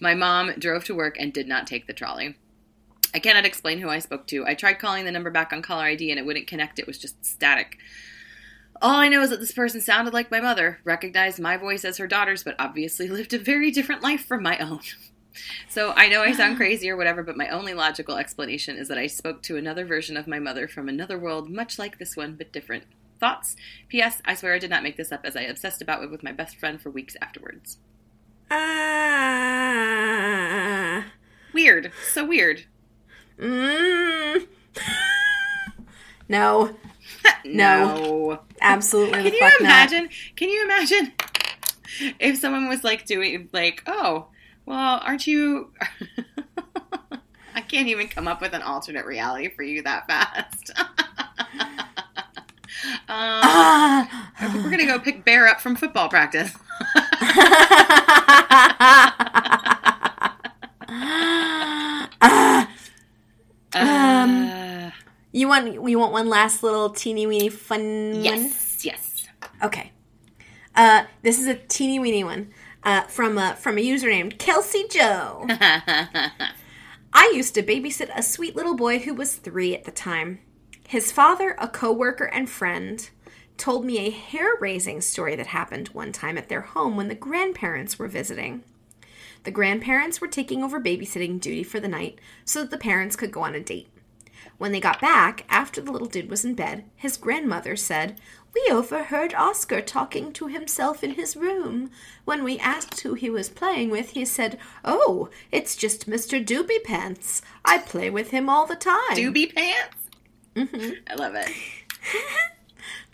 My 0.01 0.14
mom 0.14 0.53
drove 0.59 0.84
to 0.84 0.94
work 0.94 1.16
and 1.18 1.32
did 1.32 1.49
not 1.49 1.66
take 1.66 1.86
the 1.86 1.92
trolley. 1.92 2.36
I 3.14 3.18
cannot 3.18 3.47
explain 3.47 3.78
who 3.78 3.88
I 3.88 4.01
spoke 4.01 4.26
to. 4.26 4.47
I 4.47 4.55
tried 4.55 4.78
calling 4.78 5.05
the 5.05 5.11
number 5.11 5.30
back 5.30 5.53
on 5.53 5.62
caller 5.62 5.84
ID 5.84 6.11
and 6.11 6.18
it 6.18 6.26
wouldn't 6.26 6.47
connect. 6.47 6.78
It 6.78 6.86
was 6.86 6.99
just 6.99 7.24
static. 7.24 7.78
All 8.82 8.97
I 8.97 9.09
know 9.09 9.22
is 9.22 9.30
that 9.30 9.40
this 9.40 9.53
person 9.53 9.80
sounded 9.80 10.12
like 10.12 10.30
my 10.30 10.40
mother, 10.40 10.80
recognized 10.84 11.40
my 11.40 11.57
voice 11.57 11.84
as 11.84 11.97
her 11.97 12.07
daughter's, 12.07 12.44
but 12.44 12.57
obviously 12.59 13.09
lived 13.09 13.32
a 13.32 13.38
very 13.38 13.70
different 13.70 14.03
life 14.03 14.26
from 14.26 14.42
my 14.42 14.59
own. 14.59 14.80
So 15.68 15.93
I 15.97 16.09
know 16.09 16.22
I 16.22 16.32
sound 16.32 16.57
crazy 16.59 16.89
or 16.91 16.97
whatever, 16.97 17.22
but 17.22 17.37
my 17.37 17.49
only 17.49 17.74
logical 17.74 18.16
explanation 18.16 18.76
is 18.76 18.89
that 18.89 18.99
I 18.99 19.07
spoke 19.07 19.43
to 19.45 19.57
another 19.57 19.84
version 19.84 20.16
of 20.16 20.26
my 20.26 20.39
mother 20.39 20.66
from 20.68 20.89
another 20.89 21.18
world, 21.18 21.51
much 21.51 21.78
like 21.78 21.99
this 21.99 22.16
one, 22.16 22.34
but 22.37 22.53
different. 22.53 22.84
Thoughts? 23.18 23.57
P.S. 23.89 24.20
I 24.24 24.34
swear 24.34 24.55
I 24.55 24.59
did 24.59 24.70
not 24.70 24.82
make 24.82 24.97
this 24.97 25.12
up 25.12 25.22
as 25.24 25.37
I 25.37 25.43
obsessed 25.43 25.80
about 25.80 26.03
it 26.03 26.11
with 26.11 26.22
my 26.22 26.32
best 26.32 26.57
friend 26.57 26.80
for 26.80 26.91
weeks 26.91 27.16
afterwards. 27.22 27.78
Ah. 28.51 28.57
Weird. 31.53 31.93
So 32.12 32.26
weird. 32.26 32.64
Mm. 33.39 34.47
no, 36.28 36.74
no. 37.45 38.41
absolutely. 38.61 39.22
the 39.22 39.30
Can 39.30 39.34
you 39.34 39.41
fuck 39.41 39.53
not. 39.61 39.61
imagine? 39.61 40.09
Can 40.34 40.49
you 40.49 40.64
imagine 40.64 41.12
if 42.18 42.39
someone 42.39 42.68
was 42.68 42.82
like 42.84 43.07
doing 43.07 43.49
like, 43.53 43.82
oh, 43.87 44.26
well, 44.66 45.00
aren't 45.02 45.26
you? 45.26 45.70
I 47.54 47.60
can't 47.62 47.88
even 47.88 48.08
come 48.08 48.28
up 48.28 48.40
with 48.42 48.52
an 48.52 48.62
alternate 48.62 49.06
reality 49.06 49.48
for 49.48 49.62
you 49.62 49.82
that 49.82 50.06
fast. 50.06 50.72
um, 50.78 50.86
Ah. 53.08 54.32
we're 54.54 54.70
gonna 54.70 54.84
go 54.86 54.98
pick 54.98 55.24
Bear 55.24 55.46
up 55.48 55.60
from 55.60 55.74
football 55.76 56.08
practice. 56.08 56.52
Um, 63.74 64.48
Uh, 64.48 64.90
you 65.32 65.48
want 65.48 65.74
you 65.88 65.98
want 65.98 66.12
one 66.12 66.28
last 66.28 66.62
little 66.62 66.90
teeny 66.90 67.26
weeny 67.26 67.48
fun 67.48 68.12
one? 68.12 68.22
Yes, 68.22 68.84
yes. 68.84 69.28
Okay. 69.62 69.92
Uh, 70.74 71.04
this 71.22 71.38
is 71.38 71.46
a 71.46 71.54
teeny 71.54 71.98
weeny 71.98 72.24
one 72.24 72.52
uh, 72.87 73.03
from 73.03 73.37
a, 73.37 73.57
from 73.57 73.76
a 73.76 73.82
user 73.82 74.09
named 74.09 74.39
Kelsey 74.39 74.87
Joe. 74.89 75.45
I 77.12 77.32
used 77.34 77.55
to 77.55 77.62
babysit 77.62 78.11
a 78.14 78.22
sweet 78.22 78.55
little 78.55 78.76
boy 78.76 79.01
who 79.01 79.12
was 79.12 79.34
three 79.34 79.74
at 79.74 79.84
the 79.84 79.91
time. 79.91 80.39
His 80.87 81.11
father, 81.11 81.57
a 81.59 81.66
coworker 81.66 82.26
and 82.26 82.49
friend, 82.49 83.11
told 83.57 83.84
me 83.84 83.99
a 83.99 84.11
hair 84.11 84.55
raising 84.61 85.01
story 85.01 85.34
that 85.34 85.49
happened 85.49 85.89
one 85.89 86.12
time 86.12 86.39
at 86.39 86.49
their 86.49 86.61
home 86.61 86.97
when 86.97 87.09
the 87.09 87.16
grandparents 87.16 87.99
were 87.99 88.07
visiting. 88.07 88.62
The 89.43 89.51
grandparents 89.51 90.20
were 90.20 90.28
taking 90.28 90.62
over 90.62 90.80
babysitting 90.80 91.41
duty 91.41 91.64
for 91.64 91.80
the 91.80 91.89
night 91.89 92.20
so 92.45 92.61
that 92.61 92.70
the 92.70 92.78
parents 92.78 93.16
could 93.16 93.32
go 93.32 93.43
on 93.43 93.55
a 93.55 93.61
date. 93.61 93.89
When 94.59 94.70
they 94.70 94.80
got 94.80 95.01
back, 95.01 95.45
after 95.49 95.80
the 95.80 95.91
little 95.91 96.09
dude 96.09 96.30
was 96.30 96.45
in 96.45 96.55
bed, 96.55 96.84
his 96.95 97.16
grandmother 97.16 97.74
said, 97.74 98.20
We 98.57 98.72
overheard 98.72 99.34
Oscar 99.34 99.82
talking 99.82 100.32
to 100.32 100.46
himself 100.46 101.04
in 101.04 101.11
his 101.11 101.36
room. 101.36 101.90
When 102.24 102.42
we 102.42 102.59
asked 102.59 103.00
who 103.00 103.12
he 103.12 103.28
was 103.28 103.50
playing 103.50 103.90
with, 103.90 104.11
he 104.11 104.24
said, 104.24 104.59
Oh, 104.82 105.28
it's 105.52 105.76
just 105.76 106.09
Mr. 106.09 106.42
Doobie 106.42 106.82
Pants. 106.82 107.42
I 107.66 107.76
play 107.76 108.09
with 108.09 108.30
him 108.30 108.48
all 108.48 108.64
the 108.64 108.74
time. 108.74 109.14
Doobie 109.14 109.54
pants. 109.54 109.96
Mm-hmm. 110.54 110.90
I 111.11 111.14
love 111.16 111.34
it. 111.34 111.50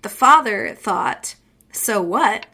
The 0.03 0.09
father 0.09 0.77
thought, 0.77 1.35
So 1.73 2.01
what? 2.01 2.47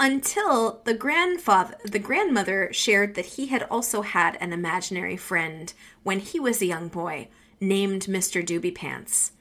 Until 0.00 0.80
the 0.84 0.94
grandfather 0.94 1.76
the 1.84 1.98
grandmother 2.00 2.72
shared 2.72 3.14
that 3.14 3.26
he 3.26 3.46
had 3.46 3.64
also 3.64 4.02
had 4.02 4.36
an 4.40 4.52
imaginary 4.52 5.16
friend 5.16 5.72
when 6.02 6.18
he 6.20 6.40
was 6.40 6.60
a 6.60 6.66
young 6.66 6.88
boy 6.88 7.28
named 7.60 8.06
Mr. 8.06 8.44
Doobie 8.44 8.74
Pants. 8.74 9.32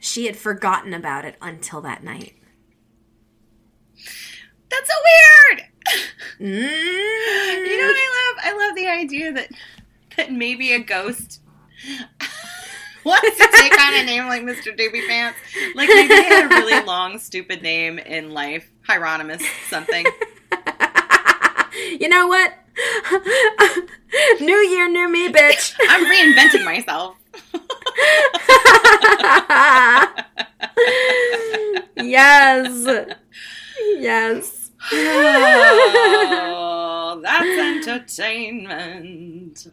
She 0.00 0.26
had 0.26 0.36
forgotten 0.36 0.94
about 0.94 1.24
it 1.24 1.36
until 1.40 1.80
that 1.82 2.02
night. 2.02 2.34
That's 4.70 4.88
so 4.88 4.94
weird. 5.08 5.64
Mm. 6.40 7.66
You 7.66 7.80
know 7.80 7.86
what 7.86 7.96
I 7.96 8.32
love? 8.34 8.44
I 8.44 8.66
love 8.66 8.76
the 8.76 8.86
idea 8.86 9.32
that 9.32 9.48
that 10.16 10.32
maybe 10.32 10.72
a 10.72 10.80
ghost 10.80 11.40
wants 13.04 13.38
to 13.38 13.48
take 13.52 13.80
on 13.80 13.94
a 13.94 14.04
name 14.04 14.26
like 14.26 14.42
Mr. 14.42 14.76
Doobie 14.76 15.06
Pants. 15.08 15.38
Like 15.74 15.88
maybe 15.88 16.08
they 16.08 16.24
had 16.24 16.44
a 16.44 16.48
really 16.48 16.84
long, 16.86 17.18
stupid 17.18 17.62
name 17.62 17.98
in 17.98 18.32
life. 18.32 18.70
Hieronymus 18.86 19.42
something. 19.68 20.04
you 21.98 22.08
know 22.08 22.26
what? 22.26 22.52
new 24.40 24.56
year, 24.56 24.88
new 24.88 25.08
me, 25.08 25.28
bitch. 25.32 25.74
I'm 25.88 26.04
reinventing 26.04 26.64
myself. 26.64 27.16
Yes. 31.96 33.06
Yes. 33.96 34.70
oh, 34.92 37.20
that's 37.22 37.86
entertainment. 37.86 39.66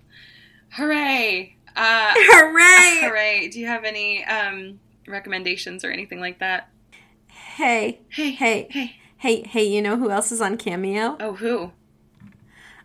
Hooray. 0.72 1.56
Uh, 1.76 2.14
Hooray! 2.16 3.00
hooray. 3.02 3.50
Do 3.52 3.60
you 3.60 3.68
have 3.68 3.84
any 3.84 4.24
um, 4.26 4.80
recommendations 5.08 5.84
or 5.84 5.92
anything 5.92 6.20
like 6.20 6.40
that? 6.40 6.70
Hey, 7.28 8.02
Hey, 8.10 8.32
hey, 8.32 8.68
hey. 8.70 8.96
hey, 9.18 9.44
hey, 9.44 9.64
you 9.64 9.82
know 9.82 9.98
who 9.98 10.10
else 10.10 10.32
is 10.32 10.42
on 10.42 10.58
Cameo? 10.58 11.18
Oh, 11.20 11.34
who? 11.34 11.72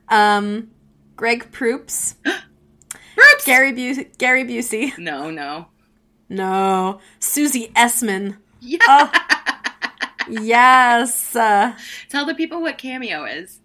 Um, 0.09 0.71
Greg 1.17 1.51
Proops, 1.53 2.17
Gary 3.45 3.73
Bu- 3.73 4.05
Gary 4.19 4.45
Busey. 4.45 4.97
No, 4.99 5.31
no. 5.31 5.67
No, 6.29 7.01
Susie 7.19 7.69
Essman. 7.75 8.37
Yeah. 8.61 8.79
Oh. 8.89 9.11
Yes. 10.29 11.35
Uh, 11.35 11.75
Tell 12.09 12.25
the 12.25 12.35
people 12.35 12.61
what 12.61 12.79
Cameo 12.79 13.25
is. 13.25 13.59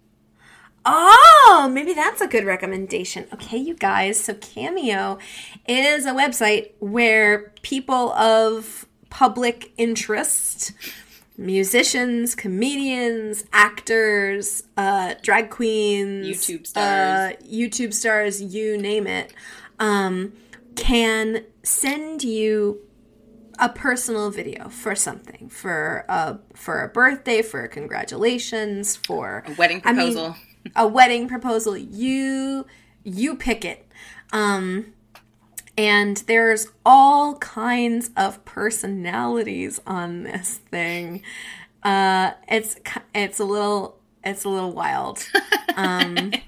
oh, 0.84 1.70
maybe 1.72 1.92
that's 1.94 2.20
a 2.20 2.26
good 2.26 2.44
recommendation. 2.44 3.26
Okay, 3.32 3.56
you 3.58 3.74
guys. 3.74 4.22
So 4.22 4.34
Cameo 4.34 5.18
is 5.68 6.06
a 6.06 6.12
website 6.12 6.72
where 6.80 7.52
people 7.62 8.12
of 8.12 8.86
public 9.10 9.72
interest, 9.76 10.72
musicians, 11.38 12.34
comedians, 12.34 13.44
actors, 13.52 14.62
uh, 14.76 15.14
drag 15.22 15.50
queens, 15.50 16.26
YouTube 16.26 16.66
stars. 16.66 17.34
uh, 17.34 17.36
YouTube 17.46 17.92
stars, 17.92 18.40
you 18.42 18.78
name 18.78 19.06
it, 19.06 19.32
um, 19.78 20.32
can 20.76 21.44
send 21.62 22.22
you 22.22 22.80
a 23.58 23.68
personal 23.70 24.30
video 24.30 24.68
for 24.68 24.94
something 24.94 25.48
for 25.48 26.04
a 26.10 26.38
for 26.54 26.82
a 26.82 26.88
birthday 26.88 27.40
for 27.40 27.66
congratulations 27.68 28.96
for 28.96 29.42
A 29.46 29.52
wedding 29.54 29.80
I 29.82 29.92
mean, 29.94 30.12
proposal. 30.12 30.36
a 30.76 30.86
wedding 30.86 31.26
proposal 31.26 31.74
you 31.74 32.66
you 33.02 33.34
pick 33.34 33.64
it 33.64 33.88
um 34.32 34.92
and 35.78 36.18
there's 36.26 36.68
all 36.84 37.36
kinds 37.38 38.10
of 38.16 38.44
personalities 38.44 39.80
on 39.86 40.22
this 40.22 40.58
thing 40.70 41.22
uh 41.82 42.32
it's 42.48 42.76
it's 43.14 43.38
a 43.38 43.44
little 43.44 43.98
it's 44.24 44.44
a 44.44 44.48
little 44.48 44.72
wild 44.72 45.24
um 45.76 46.32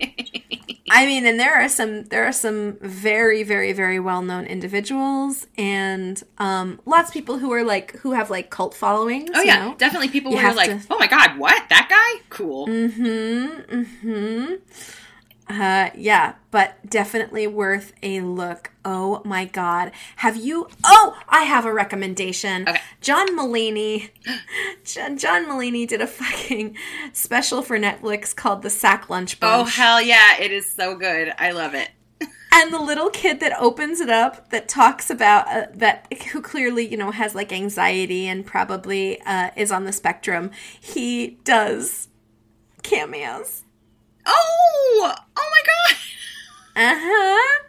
I 0.90 1.04
mean, 1.06 1.26
and 1.26 1.38
there 1.38 1.54
are 1.54 1.68
some 1.68 2.04
there 2.04 2.24
are 2.24 2.32
some 2.32 2.78
very 2.80 3.42
very 3.42 3.72
very 3.72 4.00
well 4.00 4.22
known 4.22 4.46
individuals 4.46 5.46
and 5.56 6.22
um, 6.38 6.80
lots 6.86 7.10
of 7.10 7.14
people 7.14 7.38
who 7.38 7.52
are 7.52 7.64
like 7.64 7.96
who 7.98 8.12
have 8.12 8.30
like 8.30 8.50
cult 8.50 8.74
followings. 8.74 9.30
oh, 9.34 9.40
you 9.40 9.46
yeah. 9.46 9.66
know? 9.66 9.74
Definitely 9.74 10.08
people 10.08 10.32
You 10.32 10.38
who 10.38 10.46
are 10.46 10.54
like, 10.54 10.70
to- 10.70 10.86
oh 10.90 10.98
my 10.98 11.06
God, 11.06 11.38
what? 11.38 11.68
That 11.68 11.88
guy? 11.90 12.24
Cool. 12.30 12.66
Mm-hmm. 12.68 13.80
Mm-hmm. 13.80 14.54
Uh, 15.48 15.90
yeah, 15.96 16.34
but 16.50 16.76
definitely 16.88 17.46
worth 17.46 17.92
a 18.02 18.20
look. 18.20 18.70
Oh 18.84 19.22
my 19.24 19.46
god. 19.46 19.92
Have 20.16 20.36
you 20.36 20.68
Oh, 20.84 21.18
I 21.28 21.42
have 21.42 21.64
a 21.64 21.72
recommendation. 21.72 22.68
Okay. 22.68 22.80
John 23.00 23.28
Mulaney 23.36 24.10
John, 24.84 25.16
John 25.16 25.46
Mulaney 25.46 25.86
did 25.88 26.00
a 26.02 26.06
fucking 26.06 26.76
special 27.12 27.62
for 27.62 27.78
Netflix 27.78 28.36
called 28.36 28.62
The 28.62 28.70
Sack 28.70 29.08
Lunch 29.08 29.38
Oh, 29.40 29.64
hell 29.64 30.02
yeah. 30.02 30.38
It 30.38 30.52
is 30.52 30.70
so 30.70 30.96
good. 30.96 31.32
I 31.38 31.52
love 31.52 31.74
it. 31.74 31.90
and 32.52 32.72
the 32.72 32.80
little 32.80 33.08
kid 33.10 33.40
that 33.40 33.58
opens 33.58 34.00
it 34.00 34.10
up 34.10 34.50
that 34.50 34.68
talks 34.68 35.08
about 35.08 35.48
uh, 35.48 35.66
that 35.74 36.12
who 36.32 36.42
clearly 36.42 36.86
you 36.86 36.96
know 36.96 37.10
has 37.10 37.34
like 37.34 37.52
anxiety 37.52 38.26
and 38.26 38.44
probably 38.44 39.20
uh, 39.22 39.50
is 39.56 39.70
on 39.70 39.84
the 39.84 39.92
spectrum 39.92 40.50
he 40.80 41.38
does 41.44 42.08
cameos 42.82 43.62
Oh! 44.28 45.14
Oh 45.36 45.50
my 45.50 45.62
God. 46.76 46.92
uh-huh 46.92 47.64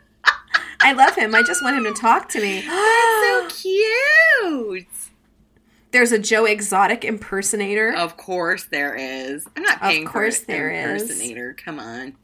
i 0.82 0.94
love 0.94 1.16
him 1.16 1.34
i 1.36 1.42
just 1.42 1.62
want 1.64 1.76
him 1.78 1.84
to 1.84 2.00
talk 2.00 2.30
to 2.30 2.40
me 2.42 2.62
That's 2.68 3.62
so 3.62 3.62
cute. 3.62 4.88
there's 5.92 6.12
a 6.12 6.20
joe 6.20 6.46
exotic 6.46 7.04
impersonator 7.04 7.94
Of 7.96 8.16
course 8.18 8.66
there 8.66 8.96
is. 8.96 9.46
I'm 9.58 9.64
not 9.64 9.82
paying 9.82 10.06
course 10.06 10.40
for 10.42 10.46
there 10.48 10.70
an 10.70 10.96
is. 10.96 11.02
impersonator. 11.04 11.56
Come 11.66 11.80
on. 11.80 12.16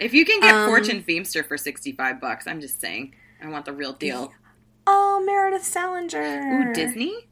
If 0.00 0.14
you 0.14 0.24
can 0.24 0.40
get 0.40 0.54
Um, 0.54 0.66
Fortune 0.68 1.02
Feimster 1.02 1.44
for 1.46 1.56
65 1.58 2.20
bucks, 2.20 2.46
I'm 2.46 2.60
just 2.60 2.80
saying. 2.80 3.14
I 3.42 3.48
want 3.48 3.64
the 3.64 3.72
real 3.72 3.92
deal. 3.92 4.32
oh 4.86 5.22
meredith 5.26 5.64
salinger 5.64 6.70
Ooh, 6.70 6.72
Disney? 6.74 7.28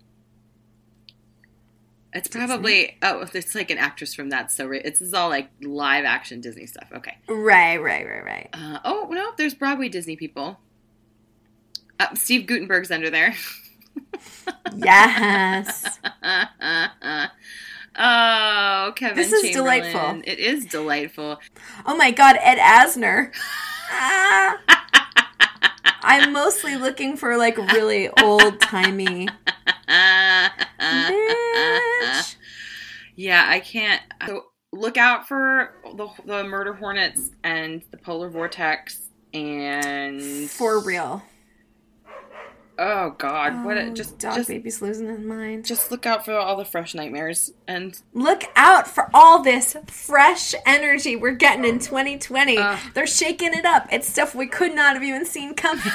It's 2.14 2.28
probably 2.28 2.96
oh, 3.02 3.26
it's 3.34 3.54
like 3.56 3.70
an 3.70 3.78
actress 3.78 4.14
from 4.14 4.30
that. 4.30 4.52
So 4.52 4.70
it's 4.70 5.00
this 5.00 5.08
is 5.08 5.14
all 5.14 5.28
like 5.28 5.50
live 5.60 6.04
action 6.04 6.40
Disney 6.40 6.66
stuff. 6.66 6.88
Okay. 6.94 7.18
right 7.28 7.76
right 7.78 8.06
right 8.06 8.24
right 8.24 8.48
Uh, 8.52 8.78
oh 8.84 9.08
no, 9.10 9.32
there's 9.36 9.54
Broadway 9.54 9.88
Disney 9.88 10.14
people. 10.14 10.60
Uh, 11.98 12.14
Steve 12.14 12.46
Guttenberg's 12.46 12.90
under 12.90 13.10
there. 13.10 13.34
yes 14.76 15.98
oh, 17.96 18.92
Kevin. 18.96 19.16
This 19.16 19.32
is 19.32 19.50
delightful. 19.52 20.22
It 20.24 20.38
is 20.38 20.66
delightful. 20.66 21.40
Oh 21.84 21.96
my 21.96 22.10
god, 22.10 22.36
Ed 22.40 22.58
Asner. 22.58 23.32
Ah. 23.96 24.58
I'm 26.03 26.32
mostly 26.32 26.76
looking 26.76 27.16
for 27.16 27.37
like 27.37 27.57
really 27.57 28.09
old 28.20 28.61
timey 28.61 29.28
bitch. 30.78 32.37
Yeah, 33.16 33.45
I 33.47 33.61
can't. 33.61 34.03
So 34.26 34.43
look 34.72 34.97
out 34.97 35.28
for 35.28 35.74
the, 35.97 36.09
the 36.24 36.45
murder 36.45 36.74
hornets 36.74 37.30
and 37.43 37.82
the 37.91 37.97
polar 37.97 38.28
vortex 38.28 39.09
and 39.32 40.51
For 40.51 40.80
real. 40.80 41.22
Oh 42.76 43.10
God, 43.18 43.64
what? 43.64 43.76
A, 43.78 43.84
Oh, 43.86 43.90
just 43.94 44.18
dog 44.18 44.34
just 44.34 44.48
baby's 44.48 44.82
losing 44.82 45.06
his 45.06 45.20
mind. 45.20 45.64
just 45.64 45.90
look 45.92 46.06
out 46.06 46.24
for 46.24 46.34
all 46.34 46.56
the 46.56 46.64
fresh 46.64 46.92
nightmares 46.94 47.52
and 47.68 47.96
Look 48.14 48.42
out 48.56 48.88
for 48.88 49.08
all 49.14 49.42
this 49.42 49.76
fresh 49.86 50.54
energy 50.66 51.14
we're 51.14 51.32
getting 51.36 51.64
in 51.64 51.78
2020. 51.78 52.58
They're 52.94 53.06
shaking 53.06 53.54
it 53.54 53.64
up. 53.64 53.86
It's 53.92 54.08
stuff 54.08 54.34
we 54.34 54.46
could 54.48 54.74
not 54.74 54.94
have 54.94 55.04
even 55.04 55.24
seen 55.24 55.54
coming. 55.54 55.84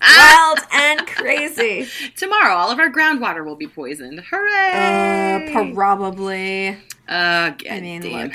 Wild 0.00 0.58
and 0.72 1.06
crazy. 1.06 1.86
Tomorrow, 2.16 2.54
all 2.54 2.70
of 2.70 2.78
our 2.78 2.90
groundwater 2.90 3.44
will 3.44 3.56
be 3.56 3.66
poisoned. 3.66 4.20
Hooray! 4.30 5.50
Uh, 5.50 5.72
probably. 5.74 6.70
Uh, 7.08 7.52
I 7.70 7.80
mean, 7.80 8.02
look, 8.02 8.32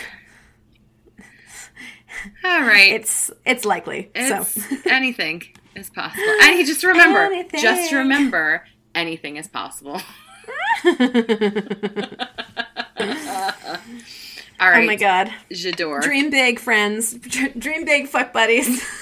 All 2.44 2.62
right. 2.62 2.94
it's 2.94 3.32
it's 3.46 3.66
likely. 3.66 4.10
It's 4.16 4.54
so 4.54 4.78
anything 4.90 5.44
is 5.76 5.90
possible. 5.90 6.24
And 6.44 6.58
you 6.60 6.66
just 6.66 6.84
remember, 6.84 7.20
Anything. 7.20 7.62
just 7.62 7.92
remember, 7.92 8.66
anything 8.96 9.38
is 9.38 9.48
possible. 9.48 10.02
All 14.60 14.70
right. 14.70 14.84
Oh 14.84 14.86
my 14.86 14.96
god. 14.96 15.32
J'adore. 15.52 16.02
Dream 16.02 16.30
big, 16.30 16.60
friends. 16.60 17.14
Dream 17.16 17.86
big, 17.86 18.08
fuck 18.08 18.32
buddies. 18.34 18.84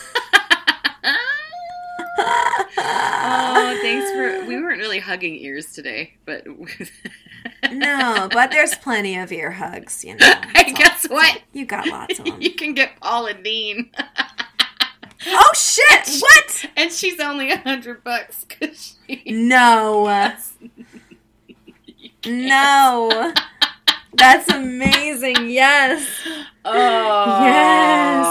Oh, 2.78 3.78
thanks 3.82 4.11
for. 4.11 4.45
We 4.47 4.55
weren't 4.61 4.80
really 4.80 4.99
hugging 4.99 5.36
ears 5.38 5.74
today, 5.74 6.13
but 6.26 6.45
no, 7.72 8.28
but 8.32 8.51
there's 8.51 8.76
plenty 8.76 9.17
of 9.17 9.32
ear 9.32 9.51
hugs, 9.51 10.03
you 10.03 10.15
know. 10.15 10.34
Hey, 10.55 10.74
guess 10.74 11.05
what? 11.09 11.41
You 11.53 11.65
got 11.65 11.88
lots 11.88 12.19
of 12.19 12.26
them. 12.26 12.41
You 12.41 12.53
can 12.53 12.74
get 12.74 12.99
Paula 12.99 13.34
Deen, 13.34 13.91
Oh 15.28 15.49
shit! 15.53 16.19
What? 16.22 16.65
and 16.76 16.91
she's 16.91 17.19
only 17.19 17.51
a 17.51 17.57
hundred 17.57 18.03
bucks 18.03 18.43
because 18.45 18.97
she. 19.07 19.24
No. 19.28 20.05
No. 22.26 23.34
That's 24.13 24.49
amazing. 24.51 25.49
Yes. 25.49 26.07
Oh 26.65 27.43
Yes. 27.43 28.26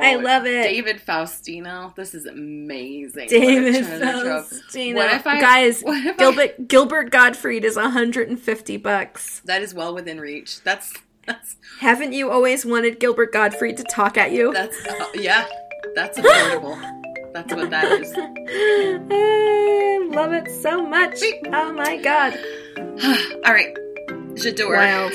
I 0.00 0.14
love 0.16 0.46
it. 0.46 0.62
David 0.64 1.00
Faustino. 1.04 1.94
This 1.96 2.14
is 2.14 2.26
amazing. 2.26 3.28
David 3.28 3.84
treasure. 3.84 4.04
Faustino. 4.04 4.94
What 4.96 5.12
if 5.12 5.26
I- 5.26 5.40
Guys, 5.40 5.82
what 5.82 6.04
if 6.06 6.14
I- 6.14 6.18
Gilbert 6.18 6.68
Gilbert 6.68 7.10
Gottfried 7.10 7.64
is 7.64 7.76
150 7.76 8.76
bucks. 8.76 9.40
That 9.44 9.62
is 9.62 9.74
well 9.74 9.94
within 9.94 10.20
reach. 10.20 10.62
That's 10.62 10.92
that's 11.26 11.56
Haven't 11.80 12.12
you 12.12 12.30
always 12.30 12.64
wanted 12.64 13.00
Gilbert 13.00 13.32
Gottfried 13.32 13.76
to 13.78 13.84
talk 13.84 14.16
at 14.16 14.32
you? 14.32 14.52
that's 14.52 14.76
uh, 14.86 15.06
yeah. 15.14 15.46
That's 15.98 16.16
affordable. 16.16 16.78
that's 17.32 17.52
what 17.52 17.70
that 17.70 17.90
is. 18.00 18.14
I 18.16 19.98
love 20.14 20.32
it 20.32 20.48
so 20.62 20.86
much. 20.86 21.18
Oh 21.46 21.72
my 21.72 21.96
god. 21.96 22.38
All 23.44 23.52
right, 23.52 23.74
J'adore. 24.34 24.76
Wild. 24.76 25.12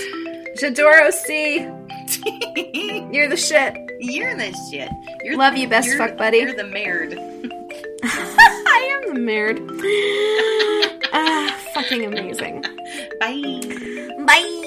Jadoro 0.59 1.09
C, 1.13 1.59
you're 3.15 3.29
the 3.29 3.37
shit. 3.37 3.77
You're 4.01 4.35
the 4.35 4.51
shit. 4.69 4.89
You're 5.23 5.37
Love 5.37 5.55
you, 5.55 5.69
best 5.69 5.95
fuck 5.97 6.17
buddy. 6.17 6.39
You're 6.39 6.53
the 6.53 6.65
mared. 6.65 7.13
I 8.03 9.01
am 9.07 9.13
the 9.13 9.21
nerd. 9.21 9.59
ah, 11.13 11.57
fucking 11.73 12.03
amazing. 12.03 12.61
Bye. 13.21 13.61
Bye. 14.27 14.62